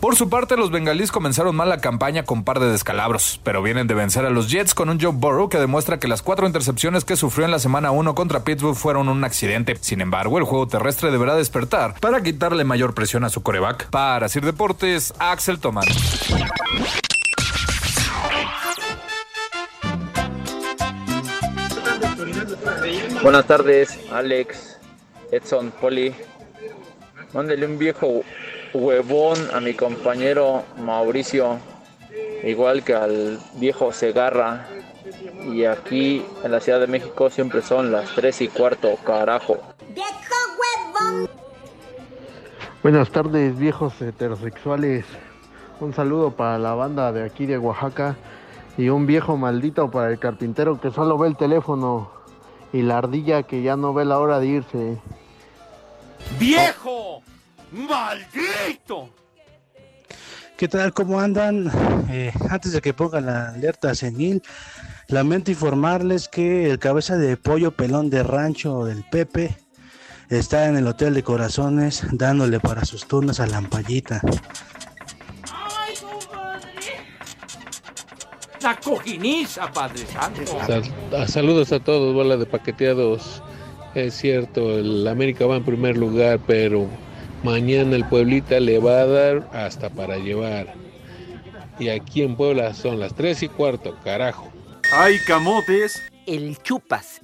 Por 0.00 0.16
su 0.16 0.28
parte, 0.28 0.56
los 0.56 0.70
bengalíes 0.70 1.12
comenzaron 1.12 1.54
mal 1.56 1.68
la 1.68 1.78
campaña 1.78 2.24
con 2.24 2.44
par 2.44 2.60
de 2.60 2.70
descalabros, 2.70 3.40
pero 3.42 3.62
vienen 3.62 3.86
de 3.86 3.94
vencer 3.94 4.24
a 4.24 4.30
los 4.30 4.50
Jets 4.50 4.74
con 4.74 4.88
un 4.88 5.00
Joe 5.00 5.12
Burrow 5.12 5.48
que 5.48 5.58
demuestra 5.58 5.98
que 5.98 6.08
las 6.08 6.22
cuatro 6.22 6.46
intercepciones 6.46 7.04
que 7.04 7.16
sufrió 7.16 7.44
en 7.44 7.50
la 7.50 7.58
semana 7.58 7.90
1 7.90 8.14
contra 8.14 8.44
Pittsburgh 8.44 8.76
fueron 8.76 9.08
un 9.08 9.24
accidente. 9.24 9.76
Sin 9.80 10.00
embargo, 10.00 10.38
el 10.38 10.44
juego 10.44 10.66
terrestre 10.66 11.10
deberá 11.10 11.34
despertar 11.34 11.94
para 12.00 12.22
quitarle 12.22 12.64
mayor 12.64 12.94
presión 12.94 13.24
a 13.24 13.28
su 13.28 13.42
coreback. 13.42 13.88
Para 13.90 14.28
Sir 14.28 14.44
Deportes, 14.44 15.14
Axel 15.18 15.58
Tomán. 15.58 15.84
Buenas 23.22 23.46
tardes, 23.46 24.00
Alex, 24.12 24.71
Edson, 25.32 25.72
Poli. 25.80 26.14
Mándele 27.32 27.64
un 27.64 27.78
viejo 27.78 28.20
huevón 28.74 29.38
a 29.54 29.60
mi 29.60 29.72
compañero 29.72 30.62
Mauricio, 30.78 31.58
igual 32.44 32.84
que 32.84 32.94
al 32.94 33.38
viejo 33.54 33.92
Segarra. 33.92 34.68
Y 35.50 35.64
aquí 35.64 36.22
en 36.44 36.52
la 36.52 36.60
Ciudad 36.60 36.80
de 36.80 36.86
México 36.86 37.30
siempre 37.30 37.62
son 37.62 37.90
las 37.90 38.14
3 38.14 38.42
y 38.42 38.48
cuarto, 38.48 38.94
carajo. 39.04 39.56
Buenas 42.82 43.10
tardes, 43.10 43.58
viejos 43.58 44.00
heterosexuales. 44.02 45.06
Un 45.80 45.94
saludo 45.94 46.32
para 46.32 46.58
la 46.58 46.74
banda 46.74 47.10
de 47.10 47.24
aquí 47.24 47.46
de 47.46 47.56
Oaxaca 47.56 48.16
y 48.76 48.90
un 48.90 49.06
viejo 49.06 49.38
maldito 49.38 49.90
para 49.90 50.10
el 50.10 50.18
carpintero 50.18 50.78
que 50.78 50.90
solo 50.90 51.16
ve 51.16 51.28
el 51.28 51.36
teléfono 51.38 52.10
y 52.72 52.82
la 52.82 52.98
ardilla 52.98 53.44
que 53.44 53.62
ya 53.62 53.76
no 53.76 53.94
ve 53.94 54.04
la 54.04 54.18
hora 54.18 54.38
de 54.38 54.46
irse. 54.46 54.98
¡Viejo! 56.38 57.22
¡Maldito! 57.72 59.10
¿Qué 60.56 60.68
tal? 60.68 60.92
¿Cómo 60.92 61.20
andan? 61.20 61.70
Eh, 62.10 62.32
antes 62.50 62.72
de 62.72 62.80
que 62.80 62.94
pongan 62.94 63.26
la 63.26 63.48
alerta 63.48 63.94
senil, 63.94 64.42
lamento 65.08 65.50
informarles 65.50 66.28
que 66.28 66.70
el 66.70 66.78
cabeza 66.78 67.16
de 67.16 67.36
pollo 67.36 67.72
pelón 67.72 68.10
de 68.10 68.22
rancho 68.22 68.84
del 68.84 69.02
Pepe 69.10 69.56
está 70.28 70.66
en 70.66 70.76
el 70.76 70.86
Hotel 70.86 71.14
de 71.14 71.22
Corazones 71.22 72.02
dándole 72.12 72.60
para 72.60 72.84
sus 72.84 73.06
turnos 73.06 73.40
a 73.40 73.46
la 73.46 73.56
ampallita. 73.58 74.20
La 78.62 78.76
cojiniza, 78.78 79.72
Padre 79.72 80.06
Santo. 80.06 80.42
Sal- 80.66 80.94
a- 81.20 81.26
saludos 81.26 81.72
a 81.72 81.80
todos, 81.80 82.14
bola 82.14 82.36
de 82.36 82.46
paqueteados. 82.46 83.42
Es 83.94 84.14
cierto, 84.14 84.78
el 84.78 85.06
América 85.06 85.44
va 85.46 85.56
en 85.56 85.64
primer 85.64 85.98
lugar, 85.98 86.40
pero 86.46 86.86
mañana 87.42 87.94
el 87.94 88.06
Pueblita 88.06 88.58
le 88.58 88.78
va 88.78 89.00
a 89.00 89.06
dar 89.06 89.50
hasta 89.52 89.90
para 89.90 90.16
llevar. 90.16 90.74
Y 91.78 91.90
aquí 91.90 92.22
en 92.22 92.36
Puebla 92.36 92.72
son 92.72 92.98
las 92.98 93.14
3 93.14 93.42
y 93.42 93.48
cuarto, 93.48 93.96
carajo. 94.02 94.50
¡Ay, 94.92 95.18
camotes! 95.26 96.02
El 96.26 96.56
chupas. 96.58 97.20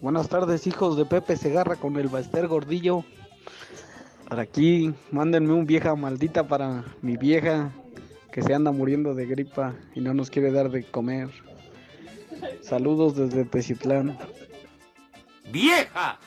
Buenas 0.00 0.28
tardes, 0.28 0.66
hijos 0.66 0.96
de 0.96 1.04
Pepe 1.04 1.36
Segarra 1.36 1.76
con 1.76 1.96
el 1.96 2.08
Baster 2.08 2.48
Gordillo. 2.48 3.04
Para 4.28 4.42
aquí, 4.42 4.92
mándenme 5.12 5.52
un 5.52 5.64
vieja 5.64 5.94
maldita 5.94 6.48
para 6.48 6.84
mi 7.02 7.16
vieja 7.16 7.70
que 8.32 8.42
se 8.42 8.52
anda 8.52 8.72
muriendo 8.72 9.14
de 9.14 9.26
gripa 9.26 9.76
y 9.94 10.00
no 10.00 10.12
nos 10.12 10.28
quiere 10.28 10.50
dar 10.50 10.70
de 10.70 10.82
comer. 10.82 11.28
Saludos 12.62 13.16
desde 13.16 13.44
Teciutlán. 13.44 14.18
¡Vieja! 15.50 16.18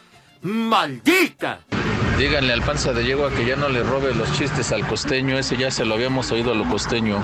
¡Maldita! 0.41 1.59
Díganle 2.17 2.53
al 2.53 2.61
panza 2.61 2.93
de 2.93 3.05
yegua 3.05 3.29
que 3.31 3.45
ya 3.45 3.55
no 3.55 3.69
le 3.69 3.83
robe 3.83 4.13
los 4.13 4.31
chistes 4.37 4.71
al 4.71 4.87
costeño, 4.87 5.37
ese 5.37 5.57
ya 5.57 5.69
se 5.69 5.85
lo 5.85 5.95
habíamos 5.95 6.31
oído 6.31 6.51
a 6.51 6.55
lo 6.55 6.67
costeño. 6.67 7.23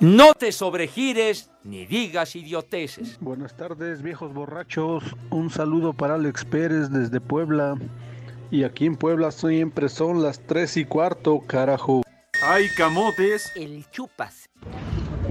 No 0.00 0.34
te 0.34 0.52
sobregires 0.52 1.50
ni 1.64 1.86
digas 1.86 2.34
idioteces. 2.34 3.18
Buenas 3.20 3.56
tardes, 3.56 4.02
viejos 4.02 4.34
borrachos. 4.34 5.04
Un 5.30 5.50
saludo 5.50 5.92
para 5.92 6.14
Alex 6.14 6.44
Pérez 6.44 6.90
desde 6.90 7.20
Puebla. 7.20 7.76
Y 8.50 8.64
aquí 8.64 8.86
en 8.86 8.96
Puebla 8.96 9.30
siempre 9.30 9.88
son 9.88 10.22
las 10.22 10.44
3 10.46 10.76
y 10.78 10.84
cuarto, 10.84 11.40
carajo. 11.46 12.02
¡Ay, 12.42 12.66
camotes! 12.76 13.52
El 13.54 13.88
chupas. 13.90 14.50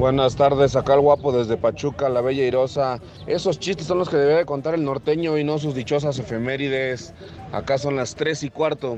Buenas 0.02 0.36
tardes, 0.36 0.76
acá 0.76 0.96
el 0.96 1.02
guapo 1.02 1.32
desde 1.32 1.58
Pachuca, 1.58 2.10
la 2.10 2.22
bella 2.22 2.44
irosa. 2.44 3.00
Esos 3.28 3.60
chistes 3.60 3.86
son 3.86 4.00
los 4.00 4.10
que 4.10 4.18
debe 4.18 4.34
de 4.34 4.48
contar 4.48 4.74
el 4.74 4.84
norteño 4.84 5.38
y 5.38 5.44
no 5.44 5.60
sus 5.60 5.76
dichosas 5.76 6.18
efemérides. 6.18 7.14
Acá 7.52 7.78
son 7.78 7.98
las 7.98 8.16
3 8.16 8.42
y 8.42 8.50
cuarto. 8.50 8.98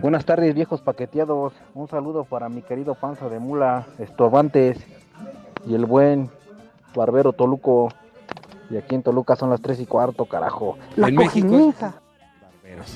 Buenas 0.00 0.24
tardes, 0.24 0.54
viejos 0.54 0.80
paqueteados. 0.80 1.52
Un 1.74 1.88
saludo 1.88 2.24
para 2.24 2.48
mi 2.48 2.62
querido 2.62 2.94
panza 2.94 3.28
de 3.28 3.38
mula, 3.38 3.86
estorbantes 3.98 4.78
y 5.66 5.74
el 5.74 5.84
buen 5.84 6.30
barbero 6.94 7.34
Toluco. 7.34 7.92
Y 8.70 8.78
aquí 8.78 8.94
en 8.94 9.02
Toluca 9.02 9.36
son 9.36 9.50
las 9.50 9.60
3 9.60 9.80
y 9.80 9.84
cuarto, 9.84 10.24
carajo. 10.24 10.78
La 10.96 11.08
en 11.08 11.16
México. 11.16 11.74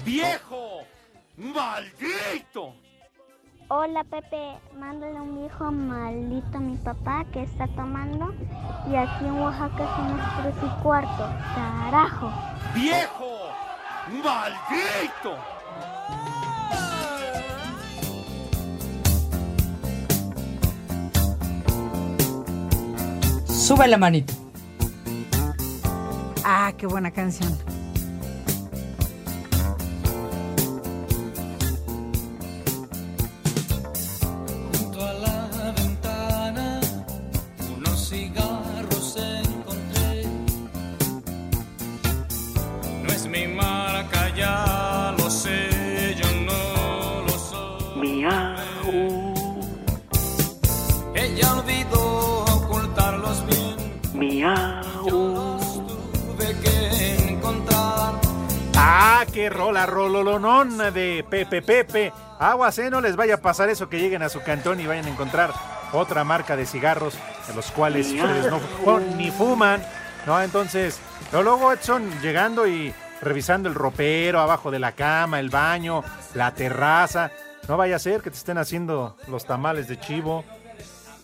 ¡Viejo! 0.06 0.78
¡Maldito! 1.36 2.81
Hola 3.74 4.04
Pepe, 4.04 4.58
mándale 4.78 5.18
un 5.18 5.34
viejo 5.34 5.72
maldito 5.72 6.58
a 6.58 6.60
mi 6.60 6.76
papá 6.76 7.24
que 7.32 7.42
está 7.42 7.66
tomando. 7.68 8.34
Y 8.86 8.94
aquí 8.94 9.24
en 9.24 9.32
Oaxaca 9.32 9.96
son 9.96 10.18
las 10.18 10.42
tres 10.42 10.54
y 10.62 10.82
cuarto. 10.82 11.26
Carajo. 11.54 12.30
¡Viejo! 12.74 13.30
¡Maldito! 14.22 15.38
Sube 23.46 23.88
la 23.88 23.96
manito. 23.96 24.34
Ah, 26.44 26.74
qué 26.76 26.86
buena 26.86 27.10
canción. 27.10 27.56
Qué 59.42 59.50
rola, 59.50 59.86
rololonón 59.86 60.78
de 60.94 61.26
Pepe 61.28 61.62
Pepe! 61.62 62.12
Aguas, 62.38 62.78
¿eh? 62.78 62.90
No 62.90 63.00
les 63.00 63.16
vaya 63.16 63.34
a 63.34 63.38
pasar 63.38 63.68
eso 63.70 63.88
que 63.88 63.98
lleguen 63.98 64.22
a 64.22 64.28
su 64.28 64.40
cantón 64.40 64.78
y 64.78 64.86
vayan 64.86 65.06
a 65.06 65.08
encontrar 65.08 65.52
otra 65.92 66.22
marca 66.22 66.54
de 66.54 66.64
cigarros 66.64 67.14
de 67.48 67.54
los 67.54 67.72
cuales 67.72 68.06
ustedes 68.06 68.52
no 68.86 69.00
ni 69.16 69.32
fuman, 69.32 69.82
¿no? 70.26 70.40
Entonces, 70.40 71.00
pero 71.28 71.42
luego 71.42 71.72
Edson 71.72 72.08
llegando 72.20 72.68
y 72.68 72.94
revisando 73.20 73.68
el 73.68 73.74
ropero 73.74 74.38
abajo 74.38 74.70
de 74.70 74.78
la 74.78 74.92
cama, 74.92 75.40
el 75.40 75.50
baño, 75.50 76.04
la 76.34 76.54
terraza. 76.54 77.32
No 77.66 77.76
vaya 77.76 77.96
a 77.96 77.98
ser 77.98 78.22
que 78.22 78.30
te 78.30 78.36
estén 78.36 78.58
haciendo 78.58 79.16
los 79.26 79.44
tamales 79.44 79.88
de 79.88 79.98
chivo. 79.98 80.44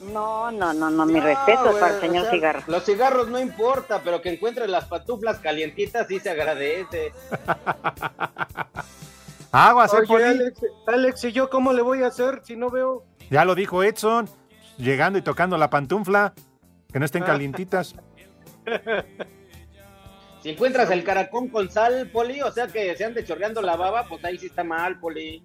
No, 0.00 0.52
no, 0.52 0.72
no, 0.72 0.90
no, 0.90 1.06
mi 1.06 1.18
respeto 1.18 1.64
güey, 1.64 1.80
para 1.80 1.92
el 1.92 1.98
o 1.98 2.00
señor 2.00 2.22
sea, 2.24 2.32
Cigarro. 2.32 2.62
Los 2.68 2.84
cigarros 2.84 3.28
no 3.28 3.40
importa, 3.40 4.00
pero 4.04 4.22
que 4.22 4.30
encuentres 4.30 4.68
las 4.68 4.84
patuflas 4.84 5.38
calientitas 5.38 6.06
sí 6.06 6.20
se 6.20 6.30
agradece. 6.30 7.12
Aguas, 9.52 9.92
¿eh, 9.92 9.96
Oye, 9.98 10.06
Poli? 10.06 10.24
Alex, 10.24 10.60
Alex, 10.86 11.24
¿y 11.24 11.32
yo 11.32 11.50
cómo 11.50 11.72
le 11.72 11.82
voy 11.82 12.02
a 12.02 12.08
hacer 12.08 12.42
si 12.44 12.54
no 12.54 12.70
veo? 12.70 13.04
Ya 13.30 13.44
lo 13.44 13.54
dijo 13.54 13.82
Edson, 13.82 14.28
llegando 14.76 15.18
y 15.18 15.22
tocando 15.22 15.58
la 15.58 15.70
pantufla, 15.70 16.34
que 16.92 16.98
no 16.98 17.04
estén 17.04 17.24
calientitas. 17.24 17.94
Si 20.42 20.50
encuentras 20.50 20.88
el 20.90 21.02
caracón 21.02 21.48
con 21.48 21.68
sal, 21.68 22.10
Poli, 22.12 22.42
o 22.42 22.52
sea 22.52 22.68
que 22.68 22.96
se 22.96 23.04
ande 23.04 23.24
chorreando 23.24 23.60
la 23.60 23.74
baba, 23.74 24.06
pues 24.08 24.24
ahí 24.24 24.38
sí 24.38 24.46
está 24.46 24.62
mal, 24.62 25.00
Poli. 25.00 25.42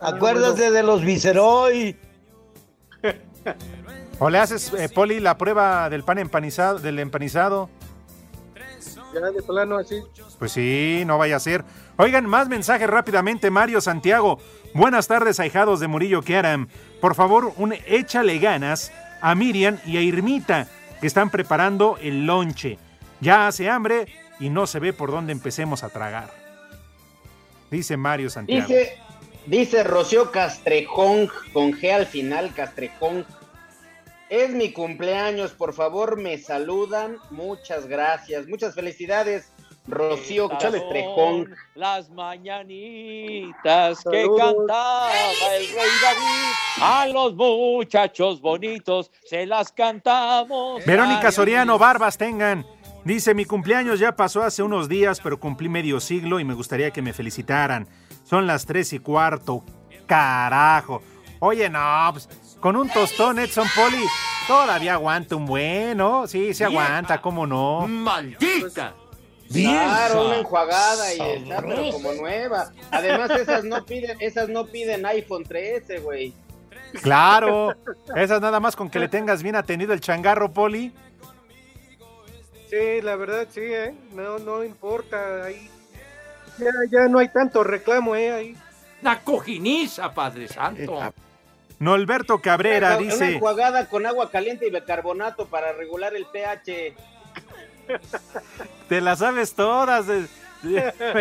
Acuérdate 0.00 0.70
de 0.70 0.82
los 0.82 1.02
viceroy. 1.02 1.98
O 4.18 4.30
le 4.30 4.38
haces, 4.38 4.72
eh, 4.72 4.88
Poli, 4.88 5.20
la 5.20 5.36
prueba 5.36 5.90
del 5.90 6.02
pan 6.02 6.18
empanizado, 6.18 6.78
del 6.78 6.98
empanizado. 7.00 7.68
Ya 9.12 9.30
de 9.30 9.42
plano 9.42 9.76
así. 9.76 10.02
Pues 10.38 10.52
sí, 10.52 11.02
no 11.06 11.18
vaya 11.18 11.36
a 11.36 11.40
ser. 11.40 11.64
Oigan, 11.98 12.26
más 12.26 12.48
mensajes 12.48 12.88
rápidamente. 12.88 13.50
Mario 13.50 13.80
Santiago. 13.80 14.38
Buenas 14.74 15.06
tardes, 15.06 15.38
ahijados 15.38 15.80
de 15.80 15.88
Murillo 15.88 16.22
Kiaram. 16.22 16.68
Por 17.00 17.14
favor, 17.14 17.52
un 17.56 17.74
échale 17.86 18.38
ganas 18.38 18.90
a 19.20 19.34
Miriam 19.34 19.78
y 19.84 19.98
a 19.98 20.00
Irmita, 20.00 20.66
que 21.00 21.06
están 21.06 21.30
preparando 21.30 21.98
el 22.00 22.26
lonche. 22.26 22.78
Ya 23.20 23.46
hace 23.46 23.68
hambre 23.68 24.06
y 24.38 24.50
no 24.50 24.66
se 24.66 24.80
ve 24.80 24.92
por 24.92 25.10
dónde 25.10 25.32
empecemos 25.32 25.82
a 25.82 25.90
tragar. 25.90 26.30
Dice 27.70 27.96
Mario 27.96 28.30
Santiago. 28.30 28.66
Dice, 28.68 28.98
dice 29.46 29.82
Rocío 29.82 30.30
Castrejón, 30.30 31.30
con 31.52 31.72
G 31.72 31.92
al 31.92 32.06
final, 32.06 32.52
Castrejón. 32.54 33.26
Es 34.28 34.50
mi 34.50 34.72
cumpleaños, 34.72 35.52
por 35.52 35.72
favor 35.72 36.18
me 36.18 36.36
saludan. 36.38 37.18
Muchas 37.30 37.86
gracias, 37.86 38.48
muchas 38.48 38.74
felicidades, 38.74 39.52
Rocío 39.86 40.48
Castrejón. 40.48 41.54
Las 41.74 42.10
mañanitas 42.10 44.02
que 44.02 44.26
cantaba 44.36 45.10
el 45.56 45.66
rey 45.68 45.88
David. 46.02 46.52
A 46.80 47.06
los 47.06 47.34
muchachos 47.34 48.40
bonitos 48.40 49.12
se 49.24 49.46
las 49.46 49.70
cantamos. 49.70 50.84
Verónica 50.84 51.30
Soriano, 51.30 51.78
barbas 51.78 52.18
tengan. 52.18 52.66
Dice, 53.06 53.34
mi 53.34 53.44
cumpleaños 53.44 54.00
ya 54.00 54.16
pasó 54.16 54.42
hace 54.42 54.64
unos 54.64 54.88
días, 54.88 55.20
pero 55.22 55.38
cumplí 55.38 55.68
medio 55.68 56.00
siglo 56.00 56.40
y 56.40 56.44
me 56.44 56.54
gustaría 56.54 56.90
que 56.90 57.02
me 57.02 57.12
felicitaran. 57.12 57.86
Son 58.24 58.48
las 58.48 58.66
tres 58.66 58.92
y 58.92 58.98
cuarto. 58.98 59.62
Carajo. 60.06 61.04
Oye, 61.38 61.70
no, 61.70 62.08
pues, 62.10 62.28
con 62.58 62.74
un 62.74 62.88
tostón 62.88 63.38
Edson 63.38 63.68
Poli, 63.76 64.04
todavía 64.48 64.94
aguanta 64.94 65.36
un 65.36 65.46
bueno. 65.46 66.26
Sí, 66.26 66.52
se 66.52 66.64
aguanta, 66.64 67.20
¿cómo 67.20 67.46
no? 67.46 67.86
¡Maldita! 67.86 68.94
Claro, 69.52 70.26
una 70.26 70.38
enjuagada 70.38 71.14
y 71.14 71.20
está, 71.20 71.62
pero 71.62 71.92
como 71.92 72.12
nueva. 72.12 72.72
Además, 72.90 73.30
esas 73.30 73.62
no 73.62 73.84
piden, 73.84 74.20
esas 74.20 74.48
no 74.48 74.66
piden 74.66 75.06
iPhone 75.06 75.44
13, 75.44 76.00
güey. 76.00 76.34
Claro. 77.02 77.72
Esas 78.16 78.40
nada 78.40 78.58
más 78.58 78.74
con 78.74 78.90
que 78.90 78.98
le 78.98 79.06
tengas 79.06 79.44
bien 79.44 79.54
atendido 79.54 79.92
el 79.92 80.00
changarro, 80.00 80.52
Poli. 80.52 80.92
Sí, 82.68 83.00
la 83.02 83.16
verdad 83.16 83.46
sí, 83.50 83.60
¿eh? 83.62 83.94
No, 84.12 84.38
no 84.38 84.64
importa. 84.64 85.44
Ahí 85.44 85.70
ya, 86.58 86.70
ya 86.90 87.08
no 87.08 87.18
hay 87.18 87.28
tanto 87.28 87.62
reclamo, 87.62 88.16
¿eh? 88.16 88.32
Ahí. 88.32 88.56
Una 89.02 89.20
cojiniza, 89.20 90.12
Padre 90.12 90.48
Santo. 90.48 91.12
Norberto 91.78 92.40
Cabrera 92.40 92.96
Una- 92.96 92.96
Una 92.98 93.12
dice, 93.12 93.34
enjuagada 93.34 93.88
con 93.88 94.06
agua 94.06 94.30
caliente 94.30 94.66
y 94.66 94.70
bicarbonato 94.70 95.46
para 95.46 95.72
regular 95.72 96.14
el 96.16 96.26
pH. 96.26 96.94
te 98.88 99.00
las 99.00 99.18
sabes 99.20 99.54
todas. 99.54 100.06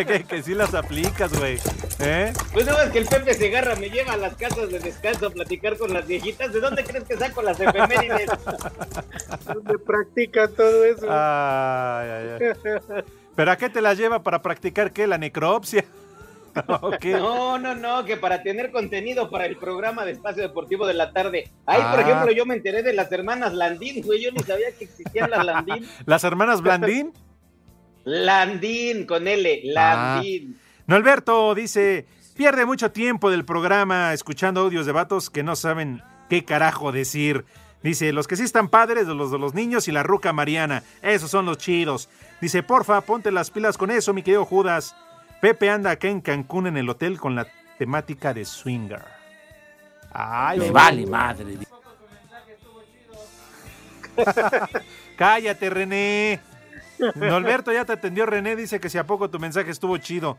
Que, 0.06 0.24
que 0.28 0.44
sí 0.44 0.54
las 0.54 0.74
aplicas, 0.74 1.38
güey. 1.38 1.58
¿Eh? 2.00 2.34
Pues 2.54 2.66
no 2.66 2.80
es 2.82 2.90
que 2.90 3.00
el 3.00 3.06
Pepe 3.06 3.34
Segarra 3.34 3.76
me 3.76 3.90
lleva 3.90 4.14
a 4.14 4.18
las 4.18 4.36
casas 4.36 4.70
de 4.70 4.80
descanso 4.80 5.28
a 5.28 5.30
platicar 5.30 5.78
con 5.78 5.94
las 5.94 6.06
viejitas. 6.08 6.52
¿De 6.54 6.60
dónde 6.60 6.84
crees 6.84 7.04
que 7.06 7.18
saco 7.18 7.42
las 7.42 7.60
efemérides? 7.60 8.30
Donde 9.54 9.78
practican 9.80 10.54
todo 10.54 10.84
eso. 10.86 11.08
Ay, 11.10 12.10
ay, 12.10 12.30
ay. 12.42 13.04
¿Pero 13.36 13.52
a 13.52 13.58
qué 13.58 13.70
te 13.70 13.82
las 13.82 13.98
lleva 13.98 14.24
para 14.24 14.42
practicar 14.42 14.92
qué? 14.92 15.08
¿La 15.08 15.18
necropsia? 15.18 15.84
No, 17.04 17.58
no, 17.60 17.76
no, 17.76 18.06
que 18.06 18.16
para 18.16 18.42
tener 18.42 18.72
contenido 18.72 19.30
para 19.30 19.46
el 19.46 19.58
programa 19.58 20.06
de 20.06 20.14
Espacio 20.14 20.42
Deportivo 20.42 20.88
de 20.88 20.94
la 20.94 21.12
tarde. 21.12 21.52
Ahí, 21.66 21.82
por 21.82 22.00
Ah. 22.00 22.02
ejemplo, 22.02 22.32
yo 22.32 22.46
me 22.46 22.56
enteré 22.56 22.82
de 22.82 22.94
las 22.94 23.12
hermanas 23.12 23.54
Landín, 23.54 24.02
güey. 24.06 24.24
Yo 24.24 24.32
ni 24.32 24.40
sabía 24.40 24.68
que 24.72 24.86
existían 24.86 25.30
las 25.32 25.46
Landín. 25.46 25.86
¿Las 26.06 26.24
hermanas 26.24 26.62
Blandín? 26.62 27.12
Landín, 28.06 29.06
con 29.06 29.28
L, 29.28 29.62
Landín. 29.66 30.60
Norberto 30.88 31.56
dice, 31.56 32.06
pierde 32.36 32.66
mucho 32.66 32.92
tiempo 32.92 33.32
del 33.32 33.44
programa 33.46 34.14
escuchando 34.14 34.62
audios 34.62 34.86
de 34.86 34.92
vatos 34.92 35.30
que 35.30 35.44
no 35.44 35.56
saben 35.56 36.02
qué 36.30 36.46
carajo 36.46 36.92
decir. 36.92 37.46
Dice, 37.82 38.14
los 38.14 38.28
que 38.28 38.36
sí 38.36 38.44
están 38.44 38.70
padres, 38.70 39.08
los 39.08 39.32
de 39.32 39.38
los 39.38 39.54
niños 39.54 39.88
y 39.88 39.92
la 39.92 40.04
ruca 40.04 40.34
Mariana, 40.34 40.84
esos 41.02 41.30
son 41.30 41.46
los 41.46 41.58
chidos. 41.58 42.10
Dice, 42.42 42.64
porfa, 42.64 43.02
ponte 43.02 43.32
las 43.32 43.52
pilas 43.52 43.78
con 43.78 43.92
eso, 43.92 44.14
mi 44.14 44.24
querido 44.24 44.46
Judas. 44.46 44.96
Pepe 45.42 45.70
anda 45.70 45.92
acá 45.92 46.08
en 46.08 46.22
Cancún 46.22 46.68
en 46.68 46.78
el 46.78 46.90
hotel 46.90 47.20
con 47.20 47.36
la 47.36 47.48
temática 47.78 48.34
de 48.34 48.46
swinger. 48.46 49.04
Ay, 50.12 50.60
Me 50.60 50.72
vale 50.72 51.06
madre. 51.06 51.58
Cállate, 55.18 55.70
René. 55.70 56.40
Norberto 57.16 57.72
ya 57.74 57.86
te 57.86 57.94
atendió, 57.94 58.26
René. 58.26 58.56
Dice 58.56 58.80
que 58.80 58.90
si 58.90 58.98
a 58.98 59.06
poco 59.06 59.30
tu 59.30 59.40
mensaje 59.40 59.72
estuvo 59.72 59.98
chido. 59.98 60.38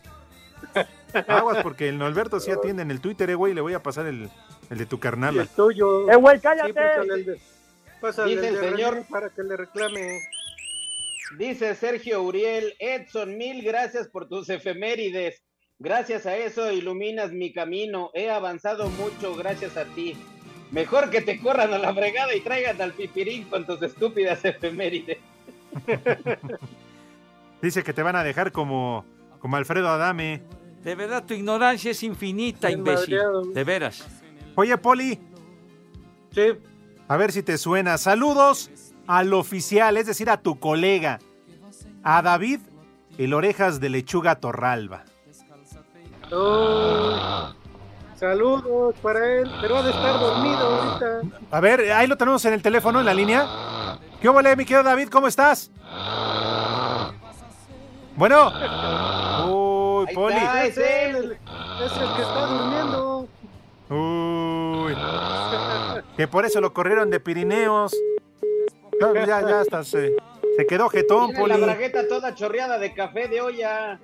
Aguas, 1.28 1.62
porque 1.62 1.88
el 1.88 1.98
Norberto 1.98 2.40
sí 2.40 2.50
atiende 2.50 2.82
en 2.82 2.90
el 2.90 3.00
Twitter, 3.00 3.28
eh, 3.30 3.34
güey. 3.34 3.54
Le 3.54 3.60
voy 3.60 3.74
a 3.74 3.82
pasar 3.82 4.06
el, 4.06 4.28
el 4.70 4.78
de 4.78 4.86
tu 4.86 4.98
carnal. 4.98 5.36
El 5.38 5.48
tuyo. 5.48 6.10
¡Eh, 6.10 6.16
güey, 6.16 6.36
Sí, 6.36 6.42
cállate! 6.42 6.72
pásale 6.74 7.14
el 7.14 7.24
de- 7.26 7.40
pásale 8.00 8.30
Dice 8.34 8.48
el 8.48 8.54
el 8.54 8.60
de 8.60 8.70
señor- 8.70 8.94
René 8.94 9.06
para 9.10 9.30
que 9.30 9.42
le 9.42 9.56
reclame. 9.56 10.20
Dice 11.38 11.74
Sergio 11.74 12.22
Uriel, 12.22 12.74
Edson, 12.78 13.36
mil 13.36 13.62
gracias 13.64 14.08
por 14.08 14.28
tus 14.28 14.48
efemérides. 14.48 15.42
Gracias 15.78 16.24
a 16.24 16.36
eso 16.36 16.70
iluminas 16.72 17.32
mi 17.32 17.52
camino. 17.52 18.10
He 18.14 18.30
avanzado 18.30 18.88
mucho 18.90 19.34
gracias 19.34 19.76
a 19.76 19.84
ti. 19.84 20.16
Mejor 20.70 21.10
que 21.10 21.20
te 21.20 21.38
corran 21.40 21.72
a 21.74 21.78
la 21.78 21.92
fregada 21.94 22.34
y 22.34 22.40
traigan 22.40 22.80
al 22.80 22.92
pipirín 22.92 23.44
con 23.44 23.66
tus 23.66 23.82
estúpidas 23.82 24.44
efemérides. 24.44 25.18
Dice 27.62 27.82
que 27.82 27.92
te 27.92 28.02
van 28.02 28.16
a 28.16 28.22
dejar 28.22 28.52
como, 28.52 29.04
como 29.40 29.56
Alfredo 29.56 29.88
Adame. 29.88 30.42
De 30.82 30.94
verdad, 30.94 31.24
tu 31.24 31.34
ignorancia 31.34 31.90
es 31.90 32.02
infinita, 32.02 32.68
Bien 32.68 32.80
imbécil. 32.80 33.14
madreado. 33.16 33.42
De 33.46 33.64
veras. 33.64 34.06
Oye, 34.54 34.76
Poli. 34.78 35.18
Sí. 36.32 36.48
A 37.08 37.16
ver 37.16 37.32
si 37.32 37.42
te 37.42 37.58
suena. 37.58 37.98
Saludos 37.98 38.70
al 39.06 39.32
oficial, 39.34 39.96
es 39.96 40.06
decir, 40.06 40.30
a 40.30 40.36
tu 40.36 40.58
colega. 40.58 41.18
A 42.02 42.22
David, 42.22 42.60
el 43.18 43.34
orejas 43.34 43.80
de 43.80 43.88
lechuga 43.88 44.36
Torralba. 44.36 45.04
Oh, 46.30 47.52
saludos 48.16 48.94
para 49.00 49.40
él, 49.40 49.50
pero 49.60 49.76
ha 49.76 49.82
de 49.82 49.90
estar 49.90 50.18
dormido 50.20 50.58
ahorita. 50.58 51.38
A 51.50 51.60
ver, 51.60 51.92
ahí 51.92 52.06
lo 52.06 52.16
tenemos 52.16 52.44
en 52.44 52.52
el 52.54 52.62
teléfono, 52.62 53.00
en 53.00 53.06
la 53.06 53.14
línea. 53.14 53.46
¿Qué 54.20 54.28
hubo, 54.28 54.40
mi 54.42 54.64
querido 54.64 54.82
David? 54.82 55.08
¿Cómo 55.10 55.26
estás? 55.28 55.70
Bueno. 58.16 58.50
Uy, 59.48 60.06
Ahí 60.08 60.14
Poli. 60.14 60.36
está, 60.36 60.64
Es 60.64 60.78
él, 60.78 61.16
el- 61.16 61.32
es 61.32 61.92
el 61.92 62.14
que 62.16 62.22
está 62.22 62.46
durmiendo. 62.46 63.28
Uy. 63.90 64.96
Que 66.16 66.26
por 66.26 66.44
eso 66.46 66.60
lo 66.60 66.72
corrieron 66.72 67.10
de 67.10 67.20
Pirineos. 67.20 67.94
No, 69.00 69.14
Ya, 69.14 69.42
ya 69.46 69.60
hasta 69.60 69.84
se, 69.84 70.14
se 70.56 70.66
quedó 70.66 70.88
jetón, 70.88 71.26
Tiene 71.32 71.48
la 71.48 71.54
Poli. 71.54 71.64
bragueta 71.66 72.08
toda 72.08 72.34
chorreada 72.34 72.78
de 72.78 72.94
café 72.94 73.28
de 73.28 73.40
olla. 73.42 74.00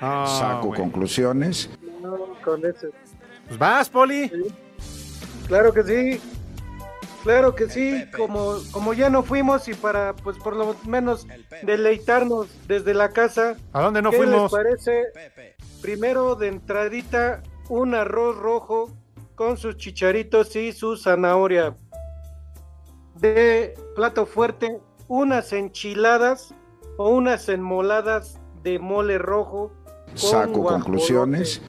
No, 0.00 0.26
Saco 0.26 0.74
conclusiones. 0.74 1.70
No, 2.02 2.16
con. 2.44 2.60
Pues 2.60 3.58
vas, 3.58 3.88
Poli. 3.88 4.30
Claro 5.46 5.72
que 5.72 5.82
sí. 5.84 6.20
Claro 7.28 7.54
que 7.54 7.68
sí, 7.68 8.06
como, 8.16 8.54
como 8.70 8.94
ya 8.94 9.10
no 9.10 9.22
fuimos 9.22 9.68
y 9.68 9.74
para, 9.74 10.16
pues 10.16 10.38
por 10.38 10.56
lo 10.56 10.74
menos 10.86 11.26
deleitarnos 11.62 12.48
desde 12.66 12.94
la 12.94 13.10
casa. 13.10 13.54
¿A 13.74 13.82
dónde 13.82 14.00
no 14.00 14.10
¿qué 14.10 14.16
fuimos? 14.16 14.50
les 14.50 14.50
parece? 14.50 15.02
Primero 15.82 16.36
de 16.36 16.48
entradita, 16.48 17.42
un 17.68 17.94
arroz 17.94 18.34
rojo 18.38 18.90
con 19.34 19.58
sus 19.58 19.76
chicharitos 19.76 20.56
y 20.56 20.72
su 20.72 20.96
zanahoria. 20.96 21.76
De 23.16 23.74
plato 23.94 24.24
fuerte, 24.24 24.80
unas 25.06 25.52
enchiladas 25.52 26.54
o 26.96 27.10
unas 27.10 27.50
enmoladas 27.50 28.40
de 28.62 28.78
mole 28.78 29.18
rojo. 29.18 29.70
con 30.06 30.16
Saco 30.16 30.60
guajolote. 30.60 30.82
conclusiones. 30.82 31.60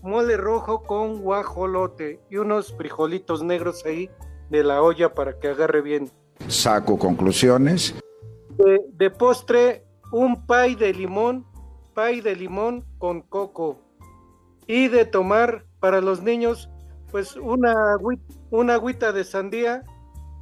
Mole 0.00 0.38
rojo 0.38 0.82
con 0.82 1.20
guajolote 1.20 2.22
y 2.30 2.38
unos 2.38 2.74
frijolitos 2.74 3.42
negros 3.42 3.84
ahí 3.84 4.08
de 4.50 4.64
la 4.64 4.82
olla 4.82 5.14
para 5.14 5.38
que 5.38 5.48
agarre 5.48 5.82
bien. 5.82 6.10
Saco 6.48 6.98
conclusiones. 6.98 7.94
De, 8.56 8.80
de 8.92 9.10
postre, 9.10 9.84
un 10.12 10.46
pay 10.46 10.74
de 10.74 10.92
limón, 10.92 11.46
pay 11.94 12.20
de 12.20 12.34
limón 12.36 12.84
con 12.98 13.22
coco. 13.22 13.78
Y 14.66 14.88
de 14.88 15.04
tomar 15.04 15.64
para 15.80 16.00
los 16.00 16.22
niños, 16.22 16.68
pues 17.10 17.36
una, 17.36 17.72
agüi- 17.94 18.20
una 18.50 18.74
agüita 18.74 19.12
de 19.12 19.24
sandía 19.24 19.84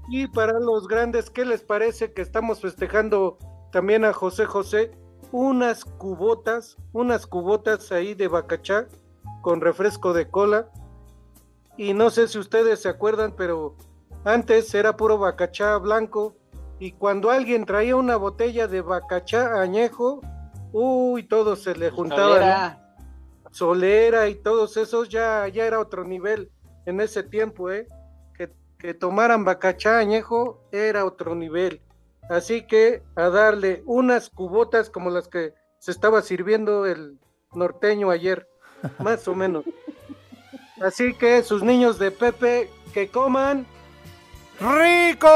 Y 0.09 0.29
para 0.29 0.61
los 0.61 0.87
grandes, 0.87 1.31
¿qué 1.31 1.45
les 1.45 1.63
parece 1.63 2.13
que 2.13 2.23
estamos 2.23 2.61
festejando 2.61 3.39
también 3.73 4.05
a 4.05 4.13
José 4.13 4.47
José? 4.47 4.93
Unas 5.33 5.85
cubotas, 5.85 6.77
unas 6.93 7.27
cubotas 7.27 7.91
ahí 7.91 8.15
de 8.15 8.29
bacachá 8.29 8.87
con 9.43 9.61
refresco 9.61 10.13
de 10.13 10.29
cola. 10.29 10.69
Y 11.77 11.93
no 11.93 12.11
sé 12.11 12.29
si 12.29 12.39
ustedes 12.39 12.81
se 12.81 12.89
acuerdan, 12.89 13.35
pero 13.37 13.75
antes 14.27 14.75
era 14.75 14.97
puro 14.97 15.19
bacachá 15.19 15.79
blanco. 15.79 16.37
Y 16.79 16.93
cuando 16.93 17.31
alguien 17.31 17.65
traía 17.65 17.97
una 17.97 18.17
botella 18.17 18.67
de 18.67 18.83
bacachá 18.83 19.63
añejo, 19.63 20.21
uy, 20.73 21.23
todo 21.23 21.57
se 21.57 21.75
le 21.75 21.91
juntaban. 21.91 22.35
Solera. 22.35 22.97
Solera 23.51 24.29
y 24.29 24.35
todos 24.35 24.77
esos 24.77 25.09
ya, 25.09 25.49
ya 25.49 25.65
era 25.65 25.81
otro 25.81 26.05
nivel 26.05 26.51
en 26.85 27.01
ese 27.01 27.23
tiempo, 27.23 27.71
¿eh? 27.71 27.89
Que, 28.35 28.53
que 28.79 28.93
tomaran 28.93 29.45
bacachá 29.45 29.99
añejo 29.99 30.61
era 30.73 31.07
otro 31.07 31.35
nivel. 31.35 31.81
Así 32.29 32.67
que 32.67 33.03
a 33.15 33.29
darle 33.29 33.83
unas 33.87 34.29
cubotas 34.29 34.91
como 34.91 35.11
las 35.11 35.29
que 35.29 35.55
se 35.79 35.93
estaba 35.93 36.21
sirviendo 36.21 36.85
el 36.85 37.19
norteño 37.55 38.11
ayer, 38.11 38.49
más 38.99 39.27
o 39.29 39.35
menos. 39.35 39.65
Así 40.83 41.15
que 41.15 41.43
sus 41.43 41.63
niños 41.63 41.99
de 41.99 42.11
Pepe 42.11 42.69
que 42.93 43.09
coman 43.09 43.67
¡Rico! 44.61 45.29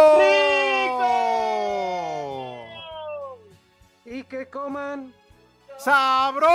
y 4.04 4.22
que 4.24 4.46
coman 4.46 5.12
¡Sabroso! 5.78 6.48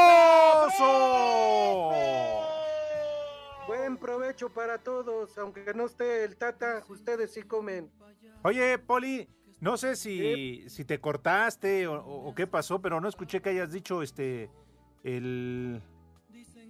buen 3.67 3.97
provecho 3.97 4.49
para 4.49 4.77
todos, 4.77 5.37
aunque 5.37 5.73
no 5.73 5.85
esté 5.85 6.23
el 6.25 6.35
tata, 6.37 6.83
ustedes 6.89 7.33
sí 7.33 7.41
comen. 7.43 7.89
Oye, 8.43 8.77
Poli, 8.77 9.27
no 9.59 9.77
sé 9.77 9.95
si, 9.95 10.65
si 10.69 10.85
te 10.85 10.99
cortaste 10.99 11.87
o, 11.87 11.93
o- 12.03 12.29
o 12.29 12.35
qué 12.35 12.45
pasó, 12.45 12.79
pero 12.81 13.01
no 13.01 13.07
escuché 13.07 13.41
que 13.41 13.49
hayas 13.49 13.71
dicho 13.71 14.01
este 14.03 14.49
el 15.03 15.81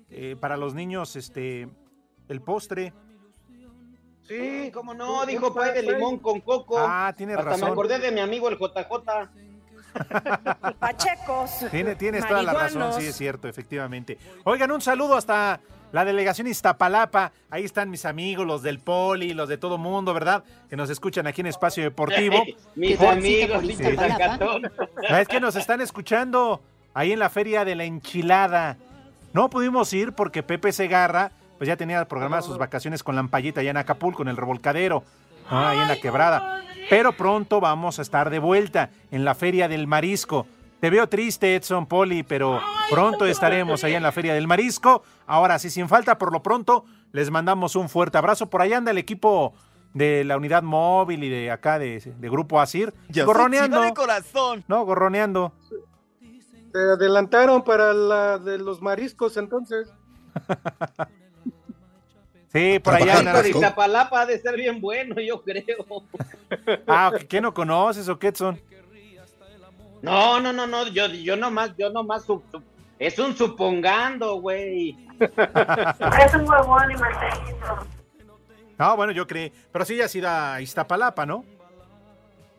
eh, 0.10 0.36
para 0.39 0.56
los 0.56 0.74
niños 0.74 1.16
este 1.16 1.68
el 2.30 2.41
postre. 2.41 2.93
Sí, 4.28 4.71
cómo 4.73 4.93
no, 4.93 5.26
dijo 5.26 5.53
pay 5.53 5.73
de 5.73 5.84
limón 5.84 6.17
con 6.19 6.41
coco. 6.41 6.78
Ah, 6.80 7.13
tienes 7.15 7.38
Hasta 7.38 7.51
razón. 7.51 7.65
me 7.65 7.71
acordé 7.71 7.99
de 7.99 8.11
mi 8.11 8.19
amigo 8.21 8.49
el 8.49 8.57
JJ. 8.57 9.30
Pachecos. 10.80 11.51
Tiene- 11.71 11.95
tienes 11.95 12.28
toda 12.28 12.43
la 12.43 12.53
razón, 12.53 12.93
sí, 12.99 13.07
es 13.07 13.15
cierto, 13.15 13.47
efectivamente. 13.47 14.17
Oigan, 14.43 14.71
un 14.71 14.82
saludo 14.82 15.15
hasta 15.15 15.59
la 15.91 16.03
delegación 16.05 16.47
Iztapalapa. 16.47 17.32
Ahí 17.49 17.63
están 17.63 17.89
mis 17.89 18.05
amigos, 18.05 18.45
los 18.45 18.61
del 18.61 18.80
Poli, 18.80 19.34
los 19.34 19.47
de 19.47 19.57
todo 19.57 19.78
mundo, 19.78 20.13
¿verdad? 20.13 20.43
Que 20.69 20.76
nos 20.76 20.89
escuchan 20.89 21.28
aquí 21.28 21.41
en 21.41 21.47
Espacio 21.47 21.84
Deportivo. 21.84 22.43
Mis 22.76 22.97
Por- 22.97 23.07
amigos, 23.09 23.63
Sí. 23.65 23.84
Es 25.09 25.28
que 25.28 25.39
nos 25.39 25.55
están 25.55 25.82
escuchando 25.82 26.61
ahí 26.93 27.11
en 27.13 27.19
la 27.19 27.30
Feria 27.30 27.63
de 27.63 27.76
la 27.76 27.84
Enchilada. 27.86 28.78
No 29.34 29.49
pudimos 29.49 29.91
ir 29.93 30.13
porque 30.13 30.43
Pepe 30.43 30.71
Segarra 30.71 31.32
pues 31.58 31.68
ya 31.68 31.78
tenía 31.78 32.06
programadas 32.08 32.45
sus 32.45 32.58
vacaciones 32.58 33.03
con 33.03 33.16
Lampallita 33.16 33.62
allá 33.62 33.72
en 33.72 33.78
Acapulco, 33.78 34.22
en 34.22 34.28
el 34.30 34.38
revolcadero, 34.38 35.03
ah, 35.49 35.70
ahí 35.70 35.80
en 35.80 35.88
la 35.88 35.99
quebrada. 35.99 36.62
Pero 36.89 37.14
pronto 37.14 37.60
vamos 37.60 37.99
a 37.99 38.01
estar 38.01 38.30
de 38.30 38.39
vuelta 38.39 38.89
en 39.12 39.26
la 39.26 39.36
Feria 39.36 39.68
del 39.68 39.88
Marisco. 39.88 40.45
Te 40.80 40.89
veo 40.89 41.08
triste, 41.08 41.56
Edson 41.56 41.88
Poli, 41.88 42.24
pero 42.24 42.60
pronto 42.91 43.26
estaremos 43.26 43.84
allá 43.84 43.97
en 43.97 44.03
la 44.03 44.12
Feria 44.12 44.34
del 44.34 44.47
Marisco. 44.47 45.03
Ahora 45.26 45.58
sí, 45.58 45.70
sin 45.70 45.88
falta, 45.88 46.18
por 46.18 46.32
lo 46.32 46.43
pronto, 46.43 46.86
les 47.12 47.32
mandamos 47.32 47.76
un 47.76 47.89
fuerte 47.89 48.18
abrazo. 48.18 48.49
Por 48.49 48.62
allá 48.62 48.78
anda 48.78 48.91
el 48.91 48.97
equipo 48.97 49.53
de 49.93 50.26
la 50.26 50.38
unidad 50.38 50.62
móvil 50.62 51.24
y 51.24 51.30
de 51.30 51.49
acá 51.49 51.80
de, 51.80 52.01
de 52.01 52.30
Grupo 52.30 52.60
Asir. 52.60 52.93
gorroneando. 53.26 53.93
corazón. 53.93 54.64
No, 54.68 54.86
gorroneando. 54.86 55.53
Se 56.72 56.78
adelantaron 56.78 57.64
para 57.64 57.93
la 57.93 58.38
de 58.38 58.58
los 58.58 58.82
mariscos 58.82 59.38
entonces. 59.38 59.91
Sí, 62.56 62.80
por 62.80 62.95
allá 62.95 63.22
de 63.41 63.49
Iztapalapa 63.49 64.22
ha 64.22 64.26
de 64.26 64.39
ser 64.39 64.56
bien 64.56 64.80
bueno, 64.80 65.20
yo 65.20 65.41
creo. 65.41 65.86
Ah, 66.88 67.12
¿qué 67.28 67.41
no 67.41 67.53
conoces 67.53 68.08
o 68.08 68.18
qué 68.18 68.34
son? 68.34 68.62
No, 70.01 70.39
no, 70.39 70.53
no, 70.53 70.66
no, 70.66 70.88
yo, 70.88 71.08
yo 71.08 71.36
nomás, 71.36 71.76
yo 71.78 71.89
nomás, 71.89 72.26
es 72.97 73.20
un 73.20 73.36
supongando, 73.36 74.39
güey. 74.39 74.97
Es 75.20 76.34
un 76.34 76.49
huevón 76.49 76.91
y 76.91 76.95
Marcelito. 76.95 77.88
No, 78.78 78.95
bueno, 78.95 79.12
yo 79.12 79.28
creí. 79.28 79.51
Pero 79.74 79.84
sí 79.84 79.97
ya 79.97 80.06
has 80.06 80.16
ido 80.16 80.30
a 80.30 80.62
Iztapalapa, 80.62 81.26
¿no? 81.26 81.43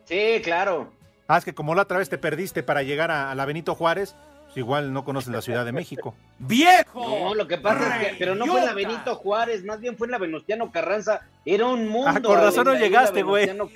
Sí, 0.05 0.41
claro. 0.43 0.91
Ah, 1.27 1.39
es 1.39 1.45
que 1.45 1.55
como 1.55 1.73
la 1.73 1.83
otra 1.83 1.97
vez 1.97 2.09
te 2.09 2.19
perdiste 2.19 2.61
para 2.61 2.83
llegar 2.83 3.09
a, 3.09 3.31
a 3.31 3.35
la 3.35 3.45
Benito 3.45 3.73
Juárez, 3.73 4.15
igual 4.59 4.91
no 4.93 5.03
conoces 5.05 5.31
la 5.31 5.41
Ciudad 5.41 5.65
de 5.65 5.71
México. 5.71 6.15
¡Viejo! 6.39 7.01
No, 7.29 7.35
lo 7.35 7.47
que 7.47 7.57
pasa 7.57 8.01
es 8.01 8.09
que, 8.09 8.15
pero 8.17 8.35
no 8.35 8.45
fue 8.45 8.59
en 8.59 8.65
la. 8.65 8.73
Benito 8.73 9.15
Juárez, 9.15 9.63
más 9.63 9.79
bien 9.79 9.97
fue 9.97 10.07
en 10.07 10.11
la 10.11 10.17
Venustiano 10.17 10.71
Carranza. 10.71 11.21
Era 11.45 11.65
un 11.67 11.87
mundo. 11.87 12.11
Ah, 12.13 12.21
con 12.21 12.37
razón 12.39 12.65
no 12.65 12.75
llegaste, 12.75 13.23
güey. 13.23 13.49
No, 13.53 13.67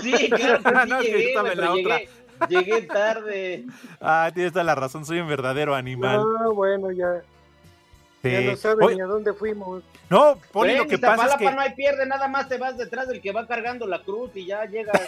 sí, 0.00 0.12
claro 0.30 0.62
que 0.62 0.70
sí 0.70 0.88
No, 0.88 1.00
llegué, 1.02 1.28
estaba 1.28 1.50
güey, 1.50 1.52
en 1.52 1.60
la 1.60 1.72
otra. 1.74 1.98
llegué, 2.48 2.64
llegué 2.64 2.82
tarde. 2.82 3.64
Ah, 4.00 4.30
tienes 4.32 4.52
toda 4.52 4.64
la 4.64 4.74
razón, 4.74 5.04
soy 5.04 5.18
un 5.20 5.28
verdadero 5.28 5.74
animal. 5.74 6.20
Ah, 6.40 6.48
bueno, 6.54 6.90
ya, 6.92 7.14
ya 8.22 8.40
Sí. 8.40 8.44
no 8.46 8.56
saben 8.56 8.84
Oye, 8.86 8.96
ni 8.96 9.00
a 9.02 9.06
dónde 9.06 9.32
fuimos. 9.32 9.82
no, 10.10 10.38
Poli, 10.52 10.76
lo 10.76 10.86
que 10.86 10.98
pasa 10.98 11.26
es 11.28 11.34
que... 11.36 11.50
no 11.50 11.60
hay 11.60 11.72
pierde, 11.74 12.04
nada 12.06 12.26
más 12.28 12.48
te 12.48 12.58
vas 12.58 12.76
detrás 12.76 13.08
del 13.08 13.20
que 13.20 13.32
va 13.32 13.46
cargando 13.46 13.86
la 13.86 14.02
cruz 14.02 14.30
y 14.34 14.44
ya 14.46 14.64
llegas. 14.64 15.00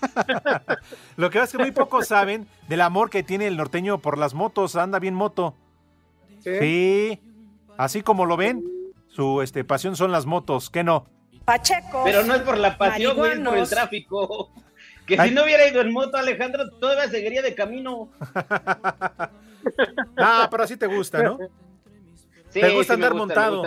Lo 1.16 1.30
que 1.30 1.38
pasa 1.38 1.44
es 1.44 1.52
que 1.52 1.58
muy 1.58 1.70
pocos 1.72 2.08
saben 2.08 2.46
del 2.68 2.80
amor 2.80 3.10
que 3.10 3.22
tiene 3.22 3.46
el 3.46 3.56
norteño 3.56 3.98
por 3.98 4.18
las 4.18 4.34
motos, 4.34 4.76
anda 4.76 4.98
bien 4.98 5.14
moto. 5.14 5.54
Sí. 6.42 7.20
Así 7.76 8.02
como 8.02 8.26
lo 8.26 8.36
ven, 8.36 8.64
su 9.08 9.42
este 9.42 9.64
pasión 9.64 9.96
son 9.96 10.12
las 10.12 10.26
motos, 10.26 10.70
¿qué 10.70 10.84
no? 10.84 11.06
Pachecos. 11.44 12.02
Pero 12.04 12.24
no 12.24 12.34
es 12.34 12.42
por 12.42 12.58
la 12.58 12.76
pasión, 12.76 13.16
güey, 13.16 13.32
es 13.32 13.38
por 13.40 13.56
el 13.56 13.68
tráfico. 13.68 14.50
Que 15.06 15.18
Ay. 15.18 15.28
si 15.28 15.34
no 15.34 15.44
hubiera 15.44 15.68
ido 15.68 15.80
en 15.80 15.92
moto, 15.92 16.16
Alejandro, 16.16 16.68
todavía 16.70 17.08
seguiría 17.08 17.42
de 17.42 17.54
camino. 17.54 18.08
Ah, 20.16 20.46
pero 20.48 20.62
así 20.62 20.76
te 20.76 20.86
gusta, 20.86 21.22
¿no? 21.24 21.38
Sí, 22.50 22.60
¿Te 22.60 22.70
gusta 22.70 22.94
sí 22.94 23.02
andar 23.02 23.14
montado? 23.14 23.64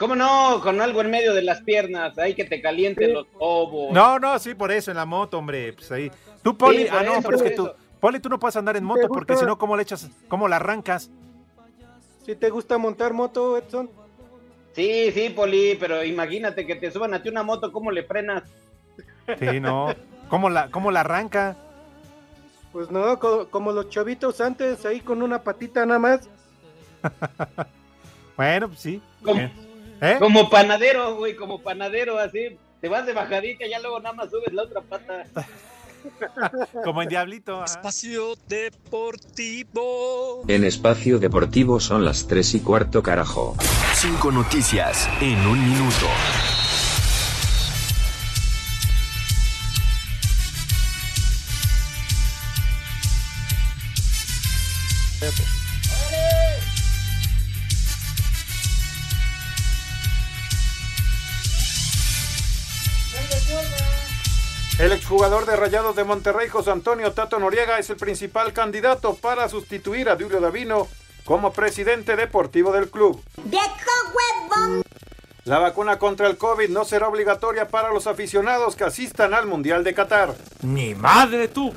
¿Cómo 0.00 0.16
no? 0.16 0.62
Con 0.62 0.80
algo 0.80 1.02
en 1.02 1.10
medio 1.10 1.34
de 1.34 1.42
las 1.42 1.60
piernas, 1.60 2.16
ahí 2.18 2.34
que 2.34 2.46
te 2.46 2.62
calienten 2.62 3.12
los 3.12 3.26
ovos. 3.38 3.92
No, 3.92 4.18
no, 4.18 4.38
sí, 4.38 4.54
por 4.54 4.72
eso, 4.72 4.90
en 4.90 4.96
la 4.96 5.04
moto, 5.04 5.36
hombre, 5.36 5.74
pues 5.74 5.92
ahí. 5.92 6.10
Tú, 6.42 6.56
Poli, 6.56 6.84
Sí, 6.84 6.88
ah, 6.90 7.02
no, 7.02 7.12
eso, 7.18 7.22
pero 7.24 7.36
es 7.36 7.42
que 7.42 7.50
tú. 7.50 7.70
Poli, 8.00 8.18
tú 8.18 8.30
no 8.30 8.38
puedes 8.40 8.56
andar 8.56 8.78
en 8.78 8.84
moto 8.84 9.06
porque 9.08 9.36
si 9.36 9.44
no, 9.44 9.58
¿cómo 9.58 9.76
le 9.76 9.82
echas, 9.82 10.08
cómo 10.28 10.48
la 10.48 10.56
arrancas? 10.56 11.10
¿Si 12.24 12.34
te 12.34 12.48
gusta 12.48 12.78
montar 12.78 13.12
moto, 13.12 13.58
Edson? 13.58 13.90
Sí, 14.72 15.12
sí, 15.12 15.28
Poli, 15.28 15.76
pero 15.78 16.02
imagínate 16.02 16.66
que 16.66 16.76
te 16.76 16.90
suban 16.90 17.12
a 17.12 17.22
ti 17.22 17.28
una 17.28 17.42
moto, 17.42 17.70
¿cómo 17.70 17.90
le 17.90 18.02
frenas? 18.04 18.44
Sí, 19.38 19.60
no. 19.60 19.94
¿Cómo 20.30 20.48
la, 20.48 20.70
cómo 20.70 20.90
la 20.90 21.00
arranca? 21.00 21.56
Pues 22.72 22.90
no, 22.90 23.18
co- 23.18 23.48
como 23.50 23.70
los 23.72 23.90
chavitos 23.90 24.40
antes, 24.40 24.86
ahí 24.86 25.00
con 25.00 25.22
una 25.22 25.42
patita 25.42 25.84
nada 25.84 25.98
más. 26.00 26.28
Bueno, 28.36 28.68
pues 28.68 28.80
sí. 28.80 29.02
¿Cómo? 29.22 29.38
¿Eh? 30.00 30.16
Como 30.18 30.48
panadero, 30.48 31.16
güey, 31.16 31.36
como 31.36 31.60
panadero, 31.60 32.18
así. 32.18 32.58
Te 32.80 32.88
vas 32.88 33.04
de 33.06 33.12
bajadita 33.12 33.66
y 33.66 33.70
ya 33.70 33.78
luego 33.80 34.00
nada 34.00 34.14
más 34.14 34.30
subes 34.30 34.52
la 34.52 34.62
otra 34.62 34.80
pata. 34.80 35.26
Como 36.84 37.02
en 37.02 37.08
Diablito. 37.08 37.62
Espacio 37.64 38.34
Deportivo. 38.48 39.80
En 40.48 40.64
espacio 40.64 41.18
deportivo 41.18 41.78
son 41.80 42.04
las 42.04 42.26
3 42.26 42.54
y 42.54 42.60
cuarto 42.60 43.02
carajo. 43.02 43.56
Cinco 43.94 44.32
noticias 44.32 45.08
en 45.20 45.46
un 45.46 45.62
minuto. 45.62 46.06
El 64.80 64.92
exjugador 64.92 65.44
de 65.44 65.56
Rayados 65.56 65.94
de 65.94 66.04
Monterrey, 66.04 66.48
José 66.48 66.70
Antonio 66.70 67.12
Tato 67.12 67.38
Noriega, 67.38 67.78
es 67.78 67.90
el 67.90 67.96
principal 67.96 68.54
candidato 68.54 69.14
para 69.14 69.46
sustituir 69.50 70.08
a 70.08 70.16
Julio 70.16 70.40
Davino 70.40 70.88
como 71.26 71.52
presidente 71.52 72.16
deportivo 72.16 72.72
del 72.72 72.88
club. 72.88 73.22
La 75.44 75.58
vacuna 75.58 75.98
contra 75.98 76.28
el 76.28 76.38
COVID 76.38 76.70
no 76.70 76.86
será 76.86 77.08
obligatoria 77.08 77.68
para 77.68 77.92
los 77.92 78.06
aficionados 78.06 78.74
que 78.74 78.84
asistan 78.84 79.34
al 79.34 79.46
Mundial 79.46 79.84
de 79.84 79.92
Qatar. 79.92 80.34
¡Ni 80.62 80.94
madre 80.94 81.48
tú! 81.48 81.74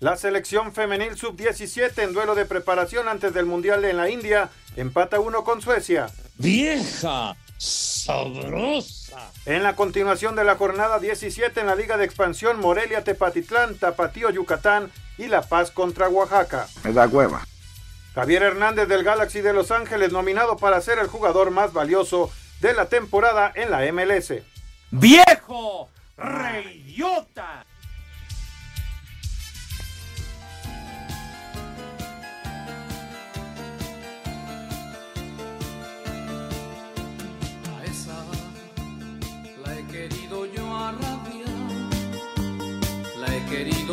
La 0.00 0.16
selección 0.16 0.72
femenil 0.72 1.16
sub-17 1.16 2.02
en 2.02 2.14
duelo 2.14 2.34
de 2.34 2.46
preparación 2.46 3.06
antes 3.06 3.32
del 3.32 3.46
Mundial 3.46 3.84
en 3.84 3.96
la 3.96 4.10
India 4.10 4.50
empata 4.74 5.20
uno 5.20 5.44
con 5.44 5.62
Suecia. 5.62 6.08
¡Vieja! 6.36 7.36
Sabrosa. 7.58 9.30
En 9.46 9.62
la 9.62 9.76
continuación 9.76 10.36
de 10.36 10.44
la 10.44 10.56
jornada 10.56 10.98
17 10.98 11.60
en 11.60 11.66
la 11.66 11.74
Liga 11.74 11.96
de 11.96 12.04
Expansión, 12.04 12.60
Morelia, 12.60 13.04
Tepatitlán, 13.04 13.76
Tapatío, 13.76 14.30
Yucatán 14.30 14.90
y 15.18 15.28
La 15.28 15.42
Paz 15.42 15.70
contra 15.70 16.08
Oaxaca. 16.08 16.66
Me 16.82 16.92
da 16.92 17.06
hueva. 17.06 17.46
Javier 18.14 18.42
Hernández 18.42 18.88
del 18.88 19.02
Galaxy 19.02 19.40
de 19.40 19.52
Los 19.52 19.70
Ángeles 19.70 20.12
nominado 20.12 20.56
para 20.56 20.80
ser 20.80 20.98
el 20.98 21.08
jugador 21.08 21.50
más 21.50 21.72
valioso 21.72 22.30
de 22.60 22.72
la 22.72 22.86
temporada 22.86 23.52
en 23.54 23.70
la 23.70 23.80
MLS. 23.92 24.34
¡Viejo! 24.90 25.88
¡Reyota! 26.16 27.66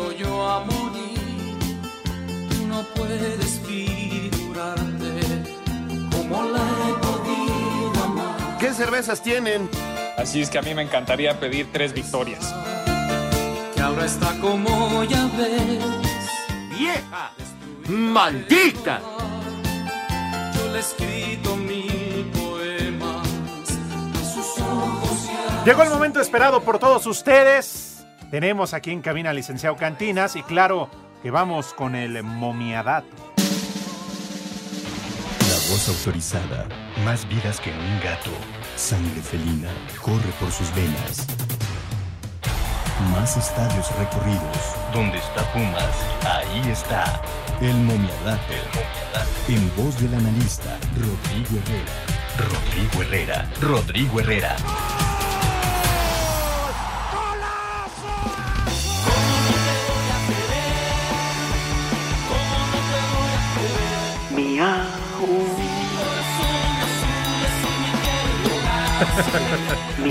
Querido 0.02 0.12
yo 0.12 0.48
a 0.48 0.60
morir. 0.60 1.58
Tú 2.50 2.66
no 2.66 2.82
puedes 2.94 3.60
figurarte 3.60 5.20
como 6.10 6.42
la 6.44 6.60
he 6.60 6.92
podido 7.00 8.04
amar. 8.04 8.58
¿Qué 8.58 8.72
cervezas 8.72 9.22
tienen? 9.22 9.68
Así 10.16 10.42
es 10.42 10.50
que 10.50 10.58
a 10.58 10.62
mí 10.62 10.74
me 10.74 10.82
encantaría 10.82 11.38
pedir 11.38 11.68
tres 11.72 11.92
victorias. 11.92 12.54
Que 13.74 13.80
ahora 13.80 14.04
está 14.04 14.38
como 14.40 15.04
ya 15.04 15.28
ves. 15.36 15.84
¡Vieja! 16.70 17.32
¡Maldita! 17.88 19.00
Yo 20.54 20.72
le 20.72 20.78
he 20.78 20.80
escrito 20.80 21.56
mil 21.56 22.30
poemas 22.32 23.28
a 24.20 24.24
sus 24.24 24.62
ojos 24.62 25.28
Llegó 25.64 25.82
el 25.82 25.90
momento 25.90 26.20
esperado 26.20 26.62
por 26.62 26.78
todos 26.78 27.06
ustedes. 27.06 27.91
Tenemos 28.32 28.72
aquí 28.72 28.90
en 28.92 29.02
cabina 29.02 29.28
al 29.28 29.36
licenciado 29.36 29.76
Cantinas 29.76 30.36
y 30.36 30.42
claro 30.42 30.88
que 31.22 31.30
vamos 31.30 31.74
con 31.74 31.94
el 31.94 32.22
momiadato. 32.22 33.14
La 35.36 35.70
voz 35.70 35.86
autorizada. 35.90 36.66
Más 37.04 37.28
vidas 37.28 37.60
que 37.60 37.68
un 37.68 38.00
gato. 38.02 38.30
Sangre 38.74 39.20
felina 39.20 39.68
corre 40.00 40.32
por 40.40 40.50
sus 40.50 40.74
venas. 40.74 41.26
Más 43.12 43.36
estadios 43.36 43.94
recorridos. 43.98 44.76
Donde 44.94 45.18
está 45.18 45.42
Pumas, 45.52 45.94
ahí 46.24 46.70
está. 46.70 47.20
El 47.60 47.74
momiadato. 47.74 48.54
En 49.46 49.70
voz 49.76 50.00
del 50.00 50.14
analista 50.14 50.78
Rodrigo 50.96 51.60
Herrera. 51.66 51.92
Rodrigo 52.38 53.02
Herrera. 53.02 53.50
Rodrigo 53.60 54.20
Herrera. 54.20 54.56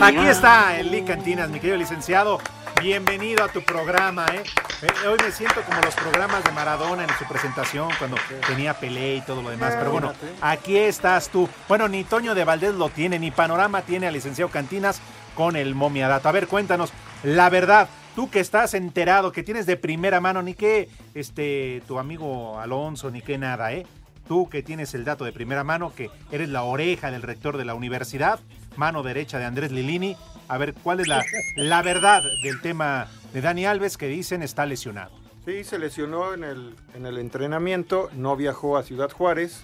Aquí 0.02 0.28
está 0.28 0.80
el 0.80 0.92
Lee 0.92 1.04
Cantinas, 1.04 1.50
mi 1.50 1.60
querido 1.60 1.78
licenciado. 1.78 2.40
Bienvenido 2.82 3.44
a 3.44 3.48
tu 3.48 3.62
programa, 3.62 4.26
¿eh? 4.34 4.44
Eh, 4.82 5.08
Hoy 5.08 5.18
me 5.24 5.32
siento 5.32 5.62
como 5.62 5.80
los 5.82 5.94
programas 5.96 6.44
de 6.44 6.52
Maradona 6.52 7.04
en 7.04 7.10
su 7.18 7.26
presentación, 7.26 7.90
cuando 8.00 8.18
tenía 8.48 8.74
pelea 8.74 9.18
y 9.18 9.22
todo 9.22 9.42
lo 9.42 9.50
demás. 9.50 9.76
Pero 9.78 9.92
bueno, 9.92 10.14
aquí 10.42 10.78
estás 10.78 11.30
tú. 11.30 11.48
Bueno, 11.68 11.88
ni 11.88 12.04
Toño 12.04 12.34
de 12.34 12.44
Valdés 12.44 12.74
lo 12.74 12.90
tiene, 12.90 13.20
ni 13.20 13.32
Panorama 13.32 13.84
tiene 13.84 14.08
al 14.08 14.14
licenciado 14.14 14.50
Cantinas 14.50 15.00
con 15.36 15.56
el 15.56 15.76
momiadato. 15.76 16.28
A 16.28 16.32
ver, 16.32 16.48
cuéntanos, 16.48 16.92
la 17.24 17.50
verdad, 17.50 17.88
tú 18.16 18.30
que 18.30 18.40
estás 18.40 18.74
enterado, 18.74 19.32
que 19.32 19.44
tienes 19.44 19.66
de 19.66 19.78
primera 19.78 20.20
mano, 20.20 20.42
ni 20.42 20.56
que 20.56 20.90
este, 21.14 21.84
tu 21.88 22.00
amigo 22.00 22.60
Alonso, 22.60 23.12
ni 23.12 23.22
que 23.22 23.38
nada, 23.38 23.72
¿eh? 23.74 23.86
Tú 24.28 24.50
que 24.50 24.64
tienes 24.64 24.94
el 24.96 25.06
dato 25.06 25.24
de 25.24 25.32
primera 25.32 25.64
mano, 25.64 25.94
que 25.94 26.10
eres 26.32 26.50
la 26.50 26.64
oreja 26.64 27.12
del 27.12 27.22
rector 27.22 27.58
de 27.58 27.66
la 27.66 27.76
universidad, 27.76 28.40
mano 28.76 29.04
derecha 29.04 29.40
de 29.40 29.46
Andrés 29.46 29.72
Lilini. 29.72 30.16
A 30.48 30.58
ver, 30.58 30.74
¿cuál 30.74 31.00
es 31.00 31.08
la, 31.08 31.24
la 31.56 31.82
verdad 31.82 32.24
del 32.44 32.62
tema 32.62 33.08
de 33.34 33.42
Dani 33.42 33.66
Alves 33.66 33.98
que 33.98 34.08
dicen 34.08 34.44
está 34.44 34.66
lesionado? 34.66 35.12
Sí, 35.46 35.64
se 35.64 35.80
lesionó 35.80 36.34
en 36.34 36.44
el, 36.44 36.76
en 36.94 37.06
el 37.08 37.18
entrenamiento, 37.18 38.10
no 38.14 38.36
viajó 38.36 38.78
a 38.78 38.84
Ciudad 38.84 39.10
Juárez, 39.10 39.64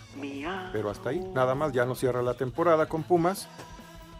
pero 0.71 0.89
hasta 0.89 1.09
ahí, 1.09 1.19
nada 1.35 1.53
más, 1.53 1.71
ya 1.71 1.85
no 1.85 1.93
cierra 1.93 2.23
la 2.23 2.33
temporada 2.33 2.87
con 2.87 3.03
Pumas, 3.03 3.47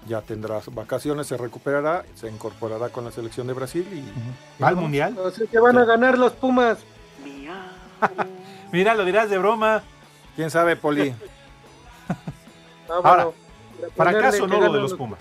ya 0.08 0.22
tendrá 0.22 0.62
vacaciones, 0.72 1.26
se 1.26 1.36
recuperará, 1.36 2.06
se 2.14 2.30
incorporará 2.30 2.90
con 2.90 3.06
la 3.06 3.12
selección 3.12 3.48
de 3.48 3.54
Brasil 3.54 3.88
y... 3.92 4.62
¿Va 4.62 4.68
al 4.68 4.76
Mundial? 4.76 5.18
O 5.18 5.32
sea 5.32 5.48
que 5.48 5.60
van 5.60 5.80
a 5.80 5.86
ganar 5.86 6.20
los 6.20 6.34
Pumas. 6.34 6.78
Mira, 8.72 8.94
lo 8.94 9.06
dirás 9.06 9.30
de 9.30 9.40
broma. 9.40 9.82
¿Quién 10.36 10.52
sabe, 10.52 10.76
Poli? 10.76 11.14
Ah, 12.08 12.16
Ahora, 13.04 13.26
bueno, 13.26 13.34
fracaso 13.96 14.48
no 14.48 14.60
lo 14.62 14.74
de 14.74 14.80
los 14.80 14.94
Pumas. 14.94 15.20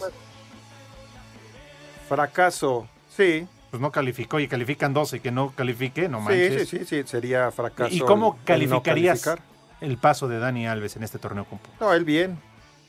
Fracaso, 2.08 2.88
sí. 3.14 3.46
Pues 3.70 3.80
no 3.80 3.90
calificó 3.90 4.38
y 4.38 4.46
califican 4.48 4.94
12 4.94 5.20
que 5.20 5.30
no 5.30 5.50
califique, 5.54 6.08
no 6.08 6.18
Sí, 6.20 6.24
manches. 6.24 6.68
sí, 6.68 6.78
sí, 6.78 6.84
sí, 6.84 7.02
sería 7.06 7.50
fracaso. 7.50 7.92
¿Y 7.94 7.98
cómo 8.00 8.28
el- 8.28 8.32
el 8.32 8.38
no 8.38 8.44
calificarías 8.82 9.22
calificar. 9.22 9.48
el 9.80 9.98
paso 9.98 10.28
de 10.28 10.38
Dani 10.38 10.66
Alves 10.68 10.96
en 10.96 11.02
este 11.02 11.18
torneo 11.18 11.44
con 11.44 11.58
Pumas? 11.58 11.80
No, 11.80 11.92
él 11.92 12.04
bien. 12.04 12.38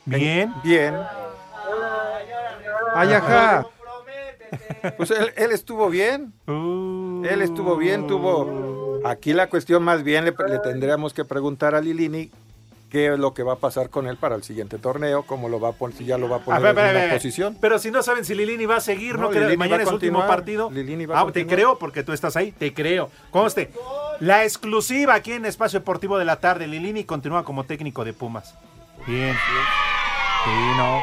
Bien. 0.06 0.54
Bien. 0.64 0.96
Ay, 2.94 3.14
ajá. 3.14 3.66
Pues 4.96 5.12
él, 5.12 5.34
él 5.36 5.52
estuvo 5.52 5.90
bien. 5.90 6.34
Él 6.48 7.42
estuvo 7.42 7.76
bien, 7.76 8.08
tuvo. 8.08 9.02
Aquí 9.04 9.34
la 9.34 9.48
cuestión 9.50 9.84
más 9.84 10.04
bien 10.04 10.26
le, 10.26 10.34
le 10.48 10.60
tendríamos 10.60 11.14
que 11.14 11.26
preguntar 11.26 11.76
a 11.76 11.82
Lilini 11.82 12.32
qué 12.90 13.14
es 13.14 13.20
lo 13.20 13.34
que 13.34 13.44
va 13.44 13.54
a 13.54 13.58
pasar 13.58 13.90
con 13.90 14.08
él 14.08 14.18
para 14.18 14.36
el 14.36 14.44
siguiente 14.44 14.78
torneo, 14.78 15.24
cómo 15.24 15.50
lo 15.50 15.60
va 15.60 15.70
a 15.70 15.72
poner, 15.74 15.98
si 15.98 16.06
ya 16.06 16.18
lo 16.18 16.30
va 16.30 16.38
a 16.38 16.40
A 16.40 16.44
poner 16.44 16.62
ver, 16.62 16.72
en 16.72 16.78
a 16.80 16.82
ver, 16.84 16.92
una 16.96 17.00
a 17.00 17.04
ver. 17.06 17.14
posición. 17.16 17.58
Pero 17.60 17.80
si 17.80 17.92
no 17.92 18.02
saben 18.04 18.24
si 18.26 18.34
Lilini 18.36 18.66
va 18.66 18.78
a 18.78 18.82
seguir, 18.82 19.16
no, 19.16 19.24
No, 19.24 19.30
creo. 19.30 19.58
Mañana 19.58 19.84
es 19.84 19.88
a 19.88 19.90
su 19.90 19.96
último 19.96 20.26
partido. 20.26 20.70
Lilini 20.72 21.06
va 21.06 21.16
a 21.16 21.20
ah, 21.20 21.22
te 21.22 21.26
continuar. 21.42 21.56
creo 21.56 21.80
porque 21.80 22.04
tú 22.04 22.14
estás 22.14 22.36
ahí. 22.36 22.52
Te 22.52 22.74
creo. 22.74 23.10
Conste. 23.32 23.72
La 24.20 24.44
exclusiva 24.44 25.14
aquí 25.16 25.34
en 25.34 25.46
Espacio 25.46 25.80
Deportivo 25.80 26.18
de 26.18 26.26
la 26.26 26.40
Tarde. 26.40 26.68
Lilini 26.68 27.04
continúa 27.04 27.44
como 27.44 27.66
técnico 27.66 28.06
de 28.06 28.14
Pumas. 28.14 28.56
Bien. 29.06 29.36
Sí, 30.44 30.52
no. 30.78 31.02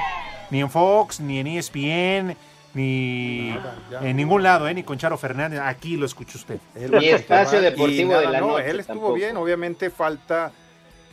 Ni 0.51 0.61
en 0.61 0.71
Fox, 0.71 1.21
ni 1.21 1.39
en 1.39 1.47
ESPN, 1.47 2.37
ni 2.75 3.51
Nada, 3.51 3.77
ya. 3.91 4.01
en 4.09 4.17
ningún 4.17 4.43
lado, 4.43 4.69
¿eh? 4.69 4.75
Ni 4.75 4.83
con 4.83 4.99
Charo 4.99 5.17
Fernández. 5.17 5.61
Aquí 5.61 5.97
lo 5.97 6.07
escucha 6.07 6.39
usted. 6.39 6.59
Él 6.75 6.95
a 6.95 6.99
espacio 6.99 7.61
deportivo 7.61 8.13
y 8.13 8.27
de 8.27 8.31
la 8.31 8.41
no, 8.41 8.49
noche 8.49 8.71
Él 8.71 8.81
estuvo 8.81 8.95
tampoco. 8.95 9.15
bien, 9.15 9.37
obviamente 9.37 9.91
falta 9.91 10.53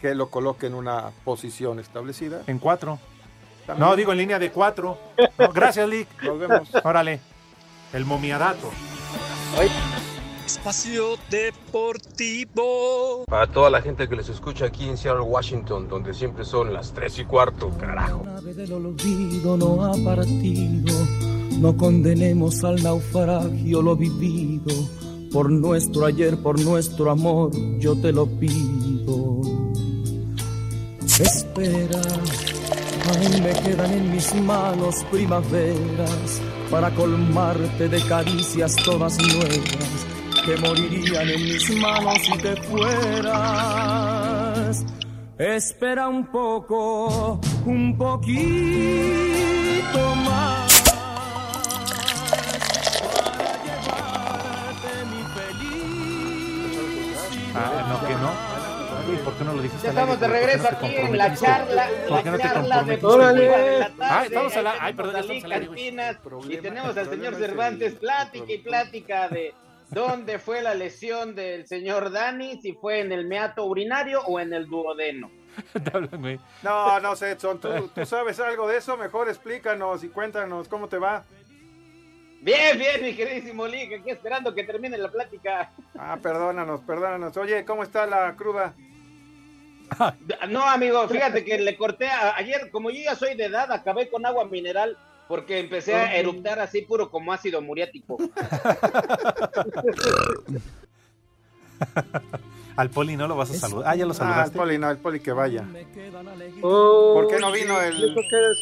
que 0.02 0.16
lo 0.16 0.30
coloque 0.30 0.68
en 0.68 0.74
una 0.74 1.12
posición 1.24 1.80
establecida. 1.80 2.42
En 2.48 2.60
cuatro. 2.60 3.00
También. 3.68 3.88
No, 3.88 3.96
digo 3.96 4.12
en 4.12 4.18
línea 4.18 4.40
de 4.40 4.52
cuatro. 4.52 4.98
No, 5.38 5.50
gracias, 5.54 5.88
Lick. 5.88 6.08
Nos 6.24 6.40
vemos. 6.40 6.70
Órale. 6.84 7.20
El 7.94 8.06
momiadato. 8.06 8.72
Espacio 10.46 11.18
Deportivo. 11.30 13.26
Para 13.28 13.48
toda 13.48 13.70
la 13.70 13.82
gente 13.82 14.10
que 14.10 14.16
les 14.16 14.30
escucha 14.30 14.66
aquí 14.66 14.90
en 14.90 14.98
Seattle, 14.98 15.22
Washington, 15.24 15.88
donde 15.88 16.14
siempre 16.14 16.44
son 16.44 16.74
las 16.74 16.94
3 16.94 17.20
y 17.20 17.26
cuarto, 17.26 17.70
carajo. 17.80 18.24
nave 18.26 18.54
del 18.54 18.74
olvido 18.74 19.56
no 19.58 19.86
ha 19.86 19.94
partido. 20.04 20.94
No 21.60 21.78
condenemos 21.78 22.64
al 22.64 22.82
naufragio 22.82 23.82
lo 23.82 23.96
vivido. 23.96 24.74
Por 25.32 25.50
nuestro 25.50 26.06
ayer, 26.06 26.38
por 26.38 26.60
nuestro 26.60 27.12
amor, 27.12 27.52
yo 27.80 27.96
te 27.96 28.12
lo 28.12 28.26
pido. 28.26 29.41
Espera, 31.20 32.02
aún 33.10 33.44
me 33.44 33.52
quedan 33.64 33.92
en 33.92 34.12
mis 34.12 34.34
manos 34.36 35.04
primaveras 35.12 36.42
para 36.70 36.90
colmarte 36.92 37.90
de 37.90 38.02
caricias 38.08 38.76
todas 38.78 39.18
nuevas 39.18 39.60
que 40.46 40.58
morirían 40.58 41.30
en 41.30 41.44
mis 41.44 41.70
manos 41.78 42.18
si 42.24 42.38
te 42.40 42.56
fueras. 42.64 44.02
Espera 45.38 46.08
un 46.08 46.26
poco, 46.28 47.40
un 47.66 47.98
poquito 47.98 48.36
más. 50.26 50.71
Qué 59.42 59.46
no 59.46 59.54
lo 59.54 59.62
dijiste? 59.62 59.84
Ya 59.84 59.90
aire? 59.90 60.02
estamos 60.02 60.20
de 60.20 60.28
¿Por 60.28 60.36
qué 60.36 60.42
regreso 60.42 60.72
no 60.72 60.78
aquí 60.78 60.96
en 60.96 61.18
la 61.18 61.36
charla, 61.36 61.88
¿Por 62.08 62.12
la 62.12 62.24
qué 62.24 62.32
no 62.32 62.38
te 62.38 62.44
charla 62.44 62.84
de 62.84 63.80
la 63.80 63.90
tarde. 63.90 63.98
Ah, 64.02 64.26
estamos 64.26 64.56
al 64.56 64.68
Ahí 64.68 64.78
Ay, 64.80 64.94
perdón, 64.94 65.16
estamos 65.16 65.44
al 65.44 65.52
aire, 65.52 65.70
y 66.50 66.58
tenemos 66.58 66.98
al 66.98 67.10
señor 67.10 67.36
Cervantes, 67.36 67.96
plática 67.96 68.52
y 68.52 68.58
plática 68.60 69.30
de 69.30 69.54
dónde 69.90 70.40
fue 70.40 70.62
la 70.62 70.74
lesión 70.74 71.36
del 71.36 71.68
señor 71.68 72.12
Dani, 72.12 72.62
si 72.62 72.74
fue 72.74 73.00
en 73.00 73.12
el 73.12 73.26
meato 73.26 73.66
urinario 73.66 74.22
o 74.22 74.40
en 74.40 74.54
el 74.54 74.68
duodeno. 74.68 75.32
No, 76.64 77.00
no 77.02 77.16
sé, 77.16 77.32
Edson, 77.32 77.60
¿tú, 77.60 77.90
tú 77.94 78.06
sabes 78.06 78.40
algo 78.40 78.70
de 78.70 78.78
eso, 78.78 78.96
mejor 78.96 79.28
explícanos 79.28 80.02
y 80.04 80.08
cuéntanos 80.08 80.70
cómo 80.70 80.88
te 80.88 80.98
va. 80.98 81.26
Bien, 82.40 82.78
bien, 82.78 83.02
mi 83.04 83.14
queridísimo 83.14 83.68
Lick, 83.68 84.00
aquí 84.00 84.12
esperando 84.12 84.56
que 84.56 84.64
termine 84.64 84.98
la 84.98 85.10
plática. 85.10 85.72
Ah, 86.00 86.18
perdónanos, 86.22 86.82
perdónanos. 86.82 87.36
Oye, 87.38 87.66
¿cómo 87.66 87.84
está 87.84 88.06
la 88.06 88.34
cruda? 88.36 88.74
No, 90.50 90.64
amigo, 90.64 91.08
fíjate 91.08 91.44
que 91.44 91.60
le 91.60 91.76
corté 91.78 92.08
a- 92.08 92.36
ayer, 92.38 92.70
como 92.72 92.90
yo 92.92 93.02
ya 93.04 93.16
soy 93.16 93.36
de 93.36 93.46
edad, 93.46 93.72
acabé 93.72 94.10
con 94.10 94.26
agua 94.26 94.46
mineral 94.46 94.98
porque 95.28 95.60
empecé 95.60 95.96
a 95.96 96.16
eruptar 96.16 96.60
así 96.60 96.82
puro 96.82 97.10
como 97.10 97.32
ácido 97.34 97.62
muriático. 97.62 98.18
Al 102.78 102.90
poli 102.90 103.18
no 103.18 103.28
lo 103.28 103.36
vas 103.36 103.52
a 103.52 103.54
saludar. 103.56 103.90
Ah, 103.90 103.96
ya 103.96 104.06
lo 104.06 104.12
Ah, 104.12 104.16
saludaste. 104.16 104.58
poli, 104.58 104.78
no, 104.78 104.90
el 104.90 104.98
poli 104.98 105.20
que 105.20 105.32
vaya. 105.34 105.66
Oh, 106.62 107.12
¿Por 107.16 107.28
qué 107.28 107.40
no 107.40 107.52
vino 107.52 107.82
el- 107.82 108.16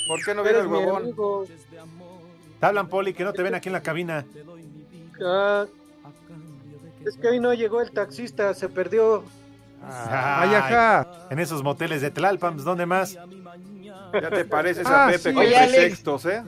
por 0.07 0.23
qué 0.23 0.33
no 0.33 0.43
vino 0.43 0.59
el 0.59 0.67
huevón? 0.67 1.15
Te 2.59 2.65
hablan, 2.65 2.87
poli, 2.89 3.13
que 3.13 3.23
no 3.23 3.33
te 3.33 3.43
ven 3.43 3.55
aquí 3.55 3.69
en 3.69 3.73
la 3.73 3.81
cabina. 3.83 4.25
Ah, 5.23 5.65
es 7.05 7.15
que 7.17 7.27
hoy 7.27 7.39
no 7.39 7.53
llegó 7.53 7.81
el 7.81 7.91
taxista, 7.91 8.53
se 8.53 8.67
perdió. 8.67 9.23
Ay, 9.83 10.53
ajá. 10.55 11.07
En 11.29 11.39
esos 11.39 11.63
moteles 11.63 12.01
de 12.01 12.11
Tlalpan, 12.11 12.53
pues, 12.55 12.65
¿dónde 12.65 12.85
más? 12.85 13.13
Ya 14.13 14.29
te 14.29 14.45
pareces 14.45 14.85
Ah, 14.87 15.05
a 15.05 15.07
Pepe 15.11 15.19
sí. 15.29 15.33
con 15.33 15.45
Oye, 15.45 15.55
Alex. 15.57 15.73
pretextos, 15.77 16.25
¿eh? 16.25 16.43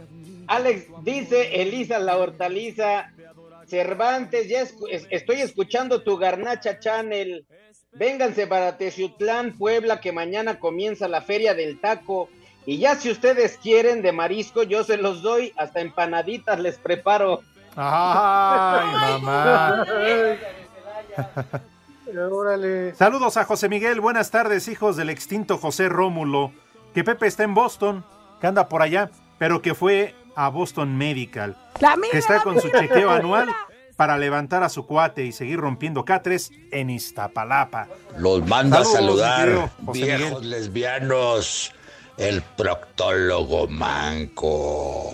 Alex, 0.48 0.86
dice 1.04 1.62
Elisa 1.62 2.00
la 2.00 2.18
hortaliza, 2.18 3.10
Cervantes, 3.68 4.50
ya 4.50 4.62
escu- 4.64 4.88
es- 4.90 5.08
estoy 5.10 5.42
escuchando 5.42 6.02
tu 6.02 6.18
Garnacha 6.18 6.80
Channel. 6.80 7.46
Vénganse 7.94 8.48
para 8.48 8.78
Teciutlán, 8.78 9.58
Puebla, 9.58 10.00
que 10.02 10.12
mañana 10.12 10.60
comienza 10.60 11.08
la 11.08 11.22
feria 11.22 11.54
del 11.54 11.80
taco. 11.80 12.30
Y 12.66 12.78
ya 12.78 12.96
si 12.96 13.10
ustedes 13.12 13.58
quieren 13.58 14.02
de 14.02 14.12
marisco, 14.12 14.64
yo 14.64 14.84
se 14.84 14.98
los 14.98 15.22
doy, 15.22 15.54
hasta 15.58 15.80
empanaditas 15.82 16.60
les 16.60 16.78
preparo. 16.78 17.42
Ay, 17.76 19.22
mamá. 19.22 19.86
Órale. 22.18 22.94
Saludos 22.96 23.38
a 23.38 23.46
José 23.46 23.70
Miguel, 23.70 24.02
buenas 24.02 24.32
tardes, 24.32 24.68
hijos 24.68 24.98
del 24.98 25.10
extinto 25.10 25.58
José 25.58 25.88
Rómulo. 25.88 26.52
Que 26.94 27.04
Pepe 27.04 27.28
está 27.28 27.44
en 27.44 27.54
Boston, 27.54 28.04
que 28.42 28.48
anda 28.48 28.68
por 28.68 28.82
allá, 28.82 29.12
pero 29.38 29.62
que 29.62 29.74
fue 29.74 30.14
a 30.36 30.50
Boston 30.50 30.98
Medical. 30.98 31.56
que 32.12 32.18
está 32.18 32.42
con 32.44 32.60
su 32.60 32.70
chequeo 32.70 33.10
anual 33.10 33.50
para 33.96 34.18
levantar 34.18 34.64
a 34.64 34.70
su 34.70 34.86
cuate 34.86 35.24
y 35.26 35.32
seguir 35.32 35.60
rompiendo 35.60 36.04
catres 36.04 36.52
en 36.72 36.90
Iztapalapa. 36.90 37.88
Los 38.18 38.46
manda 38.46 38.80
a 38.80 38.86
saludar, 38.86 39.72
viejos 39.94 40.44
lesbianos, 40.44 41.74
el 42.18 42.42
proctólogo 42.42 43.68
manco. 43.68 45.14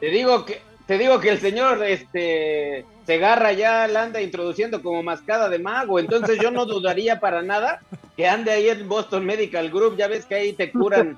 Te 0.00 0.06
digo 0.06 0.44
que, 0.46 0.62
te 0.90 0.98
digo 0.98 1.20
que 1.20 1.28
el 1.28 1.38
señor 1.38 1.84
este 1.84 2.84
Segarra 3.06 3.52
ya 3.52 3.86
la 3.86 4.02
anda 4.02 4.20
introduciendo 4.20 4.82
como 4.82 5.04
mascada 5.04 5.48
de 5.48 5.60
mago, 5.60 6.00
entonces 6.00 6.36
yo 6.42 6.50
no 6.50 6.66
dudaría 6.66 7.20
para 7.20 7.42
nada 7.42 7.80
que 8.16 8.26
ande 8.26 8.50
ahí 8.50 8.68
en 8.68 8.88
Boston 8.88 9.24
Medical 9.24 9.70
Group, 9.70 9.96
ya 9.96 10.08
ves 10.08 10.26
que 10.26 10.34
ahí 10.34 10.52
te 10.52 10.72
curan, 10.72 11.16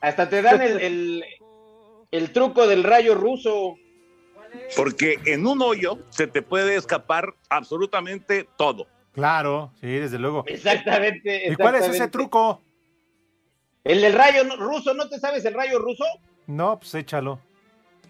hasta 0.00 0.28
te 0.28 0.42
dan 0.42 0.62
el, 0.62 0.80
el, 0.80 1.24
el 2.12 2.30
truco 2.30 2.68
del 2.68 2.84
rayo 2.84 3.16
ruso. 3.16 3.74
Porque 4.76 5.18
en 5.24 5.44
un 5.44 5.60
hoyo 5.60 5.98
se 6.10 6.28
te 6.28 6.40
puede 6.40 6.76
escapar 6.76 7.34
absolutamente 7.50 8.46
todo. 8.56 8.86
Claro, 9.10 9.72
sí, 9.80 9.88
desde 9.88 10.20
luego. 10.20 10.44
Exactamente. 10.46 11.50
¿Y 11.50 11.56
cuál 11.56 11.74
es 11.74 11.80
ese 11.80 11.90
exactamente. 11.96 12.12
truco? 12.12 12.62
El 13.82 14.02
del 14.02 14.12
rayo 14.12 14.44
no- 14.44 14.54
ruso, 14.54 14.94
¿no 14.94 15.08
te 15.08 15.18
sabes 15.18 15.44
el 15.44 15.54
rayo 15.54 15.80
ruso? 15.80 16.04
No, 16.46 16.78
pues 16.78 16.94
échalo. 16.94 17.40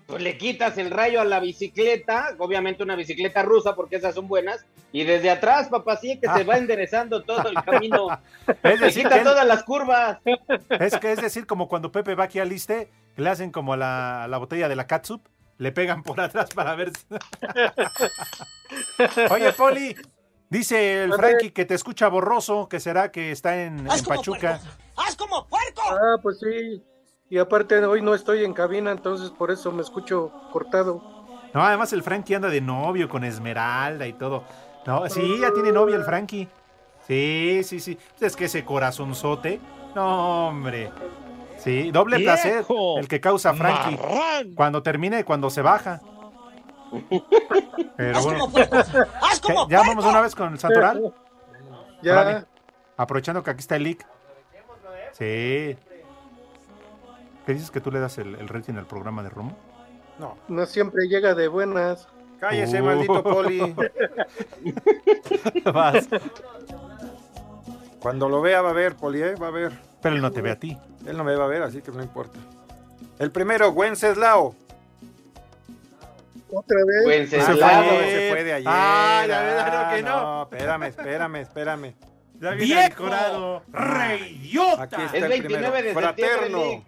Pues 0.07 0.22
le 0.22 0.36
quitas 0.36 0.76
el 0.76 0.90
rayo 0.90 1.20
a 1.20 1.24
la 1.24 1.40
bicicleta, 1.40 2.34
obviamente 2.38 2.82
una 2.82 2.94
bicicleta 2.94 3.42
rusa 3.42 3.74
porque 3.74 3.96
esas 3.96 4.14
son 4.14 4.28
buenas, 4.28 4.64
y 4.92 5.05
desde 5.05 5.30
atrás, 5.30 5.68
papá, 5.68 5.96
sí 5.96 6.20
que 6.20 6.28
se 6.30 6.44
va 6.44 6.57
enderezando 6.59 7.22
todo 7.22 7.48
el 7.48 7.55
camino. 7.64 8.09
Es 8.62 8.80
Le 8.80 8.86
decir, 8.86 9.05
quita 9.05 9.14
que 9.14 9.18
él- 9.20 9.24
todas 9.24 9.46
las 9.46 9.62
curvas. 9.62 10.18
Es 10.68 10.98
que 10.98 11.12
es 11.12 11.22
decir, 11.22 11.46
como 11.46 11.68
cuando 11.68 11.90
Pepe 11.90 12.14
va 12.14 12.24
aquí 12.24 12.38
al 12.38 12.50
liste, 12.50 12.90
le 13.16 13.30
hacen 13.30 13.50
como 13.50 13.72
a 13.72 13.76
la, 13.78 14.24
a 14.24 14.28
la 14.28 14.36
botella 14.38 14.68
de 14.68 14.76
la 14.76 14.86
catsup, 14.86 15.26
le 15.57 15.72
pegan 15.72 16.02
por 16.02 16.20
atrás 16.20 16.50
para 16.55 16.74
ver. 16.74 16.92
si- 16.96 17.07
Oye, 19.30 19.52
Poli, 19.52 19.96
dice 20.50 21.05
el 21.05 21.14
Frankie 21.14 21.50
que 21.50 21.64
te 21.64 21.74
escucha 21.74 22.09
borroso, 22.09 22.68
que 22.68 22.80
será 22.80 23.11
que 23.11 23.30
está 23.30 23.62
en, 23.62 23.80
en 23.90 24.05
Pachuca. 24.05 24.61
¡Haz 24.96 25.16
como 25.16 25.46
puerco! 25.46 25.82
Ah, 25.90 26.16
pues 26.22 26.38
sí. 26.40 26.82
Y 27.31 27.39
aparte 27.39 27.85
hoy 27.85 28.03
no 28.03 28.14
estoy 28.14 28.45
en 28.45 28.53
cabina, 28.53 28.93
entonces 28.93 29.31
por 29.31 29.51
eso 29.51 29.72
me 29.72 29.83
escucho 29.83 30.31
cortado. 30.53 31.03
No, 31.53 31.62
además 31.62 31.93
el 31.93 32.03
Frankie 32.03 32.35
anda 32.35 32.49
de 32.49 32.61
novio 32.61 33.09
con 33.09 33.25
Esmeralda 33.25 34.07
y 34.07 34.12
todo. 34.12 34.45
No, 34.87 35.09
sí, 35.09 35.39
ya 35.41 35.53
tiene 35.53 35.72
novia 35.72 35.97
el 35.97 36.05
Frankie. 36.05 36.49
Sí, 37.07 37.62
sí, 37.64 37.81
sí. 37.81 37.99
Es 38.20 38.37
que 38.37 38.47
ese 38.47 38.64
corazonzote. 38.64 39.61
No, 39.95 40.49
hombre. 40.49 40.91
Sí, 41.59 41.91
doble 41.91 42.18
¡Viejo! 42.18 42.33
placer 42.33 42.64
el 42.99 43.09
que 43.09 43.20
causa 43.20 43.55
Frankie. 43.55 43.99
Cuando 44.55 44.83
termina 44.83 45.18
y 45.18 45.25
cuando 45.25 45.49
se 45.49 45.62
baja. 45.62 46.01
Pero 47.97 48.22
bueno. 48.22 48.53
¿Qué? 48.53 48.68
¿Ya 49.68 49.81
vamos 49.81 50.05
una 50.05 50.20
vez 50.20 50.35
con 50.35 50.53
el 50.53 50.59
Santoral? 50.59 51.14
Ya. 52.03 52.12
Órale. 52.12 52.45
Aprovechando 52.97 53.43
que 53.43 53.51
aquí 53.51 53.61
está 53.61 53.77
el 53.77 53.85
leak. 53.85 54.07
Sí. 55.12 55.77
¿Qué 57.47 57.53
dices 57.53 57.70
que 57.70 57.80
tú 57.80 57.90
le 57.90 58.01
das 58.01 58.18
el, 58.18 58.34
el 58.36 58.49
rating 58.49 58.74
al 58.74 58.86
programa 58.86 59.22
de 59.22 59.28
Romo? 59.30 59.57
No. 60.18 60.36
No 60.49 60.66
siempre 60.66 61.07
llega 61.09 61.34
de 61.34 61.49
buenas. 61.49 62.09
Cállese, 62.40 62.80
Uh. 62.80 62.84
maldito 62.84 63.22
poli. 63.22 63.74
Vas. 65.72 66.09
Cuando 68.01 68.28
lo 68.28 68.40
vea 68.42 68.61
va 68.62 68.70
a 68.70 68.74
ver, 68.74 68.95
poli, 68.97 69.22
¿eh? 69.22 69.34
va 69.36 69.49
a 69.49 69.51
ver. 69.51 69.72
Pero 70.03 70.14
él 70.16 70.22
no 70.22 70.30
te 70.30 70.42
ve 70.42 70.51
a 70.51 70.59
ti. 70.59 70.76
Él 71.07 71.16
no 71.16 71.24
me 71.24 71.34
va 71.36 71.45
a 71.45 71.49
ver, 71.49 71.62
así 71.62 71.80
que 71.80 71.90
no 71.90 72.03
importa. 72.03 72.38
El 73.18 73.30
primero, 73.30 73.70
Wenceslao. 73.70 74.55
Otra 76.53 76.78
vez. 76.86 77.07
Wenceslao. 77.07 77.59
Ah, 77.62 77.84
fue, 77.88 78.11
se 78.11 78.30
fue 78.30 78.45
de 78.45 78.53
ayer. 78.53 78.68
Ah, 78.70 79.24
ya 79.26 79.42
ves, 79.42 79.55
Ah, 79.59 79.84
no, 79.90 79.97
que 79.97 80.03
no. 80.03 80.42
espérame, 80.45 80.82
espérame, 80.84 81.36
espérame. 81.36 81.95
Ya 82.40 82.51
viene 82.51 82.64
¡Viejo! 82.64 82.88
decorado. 83.05 83.62
¡Reyota! 83.72 84.82
Aquí 84.82 84.97
está 85.03 85.16
Es 85.16 85.22
el 85.22 85.28
29 85.28 85.38
primero. 85.38 85.72
de 85.72 86.07
septiembre, 86.07 86.51
Fraterno. 86.51 86.84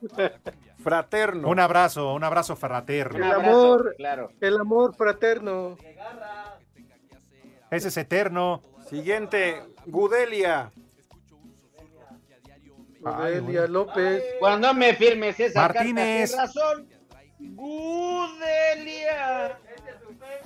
Fraterno. 0.82 1.48
Un 1.48 1.58
abrazo, 1.58 2.14
un 2.14 2.22
abrazo 2.24 2.54
fraterno. 2.56 3.24
El 3.24 3.32
amor. 3.32 3.94
claro. 3.96 4.30
El 4.40 4.58
amor 4.58 4.94
fraterno. 4.94 5.76
Ese 7.70 7.88
es 7.88 7.96
eterno. 7.96 8.62
Siguiente, 8.88 9.62
Gudelia. 9.86 10.70
Ay, 13.04 13.38
Odelia 13.38 13.66
López. 13.66 14.24
Cuando 14.40 14.72
me 14.74 14.94
firmes 14.94 15.38
esa 15.38 15.60
Martínez. 15.62 16.34
carta 16.34 16.46
razón, 16.46 16.88
Gudelia. 17.38 18.38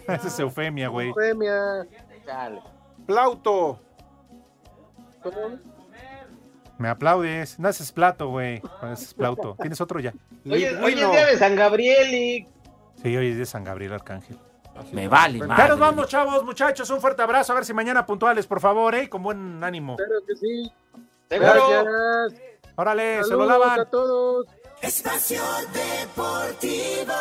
Esa 0.08 0.28
es 0.28 0.38
eufemia, 0.40 0.88
güey. 0.88 1.12
Chale. 2.26 2.60
Plauto. 3.06 3.80
¿Cómo? 5.22 5.58
Me 6.82 6.88
aplaudes. 6.88 7.58
No, 7.60 7.68
ese 7.68 7.84
es 7.84 7.92
plato, 7.92 8.28
güey. 8.28 8.60
No, 8.82 8.92
ese 8.92 9.04
es 9.04 9.14
plauto. 9.14 9.56
¿Tienes 9.60 9.80
otro 9.80 10.00
ya? 10.00 10.12
Oye, 10.50 10.76
hoy 10.78 10.92
es 10.94 10.98
día 11.10 11.26
de 11.26 11.38
San 11.38 11.54
Gabriel 11.54 12.12
y 12.12 12.48
Sí, 13.00 13.16
hoy 13.16 13.28
es 13.30 13.38
de 13.38 13.46
San 13.46 13.62
Gabriel 13.62 13.92
Arcángel. 13.92 14.36
Me 14.90 15.06
vale, 15.06 15.38
Ya 15.38 15.46
madre. 15.46 15.68
nos 15.68 15.78
vamos, 15.78 16.08
chavos, 16.08 16.44
muchachos. 16.44 16.90
Un 16.90 17.00
fuerte 17.00 17.22
abrazo. 17.22 17.52
A 17.52 17.54
ver 17.54 17.64
si 17.64 17.72
mañana 17.72 18.04
puntuales, 18.04 18.46
por 18.48 18.58
favor, 18.60 18.94
¿eh? 18.96 19.08
Con 19.08 19.22
buen 19.22 19.62
ánimo. 19.62 19.96
Espero 19.98 20.20
que 20.26 20.34
sí. 20.34 20.72
seguro. 21.28 21.84
Gracias. 21.84 22.42
Órale, 22.74 23.12
se 23.14 23.18
lo 23.20 23.26
Saludos 23.28 23.48
lavan. 23.48 23.80
a 23.80 23.84
todos. 23.84 24.46
Espacio 24.80 25.42
Deportivo. 25.72 27.12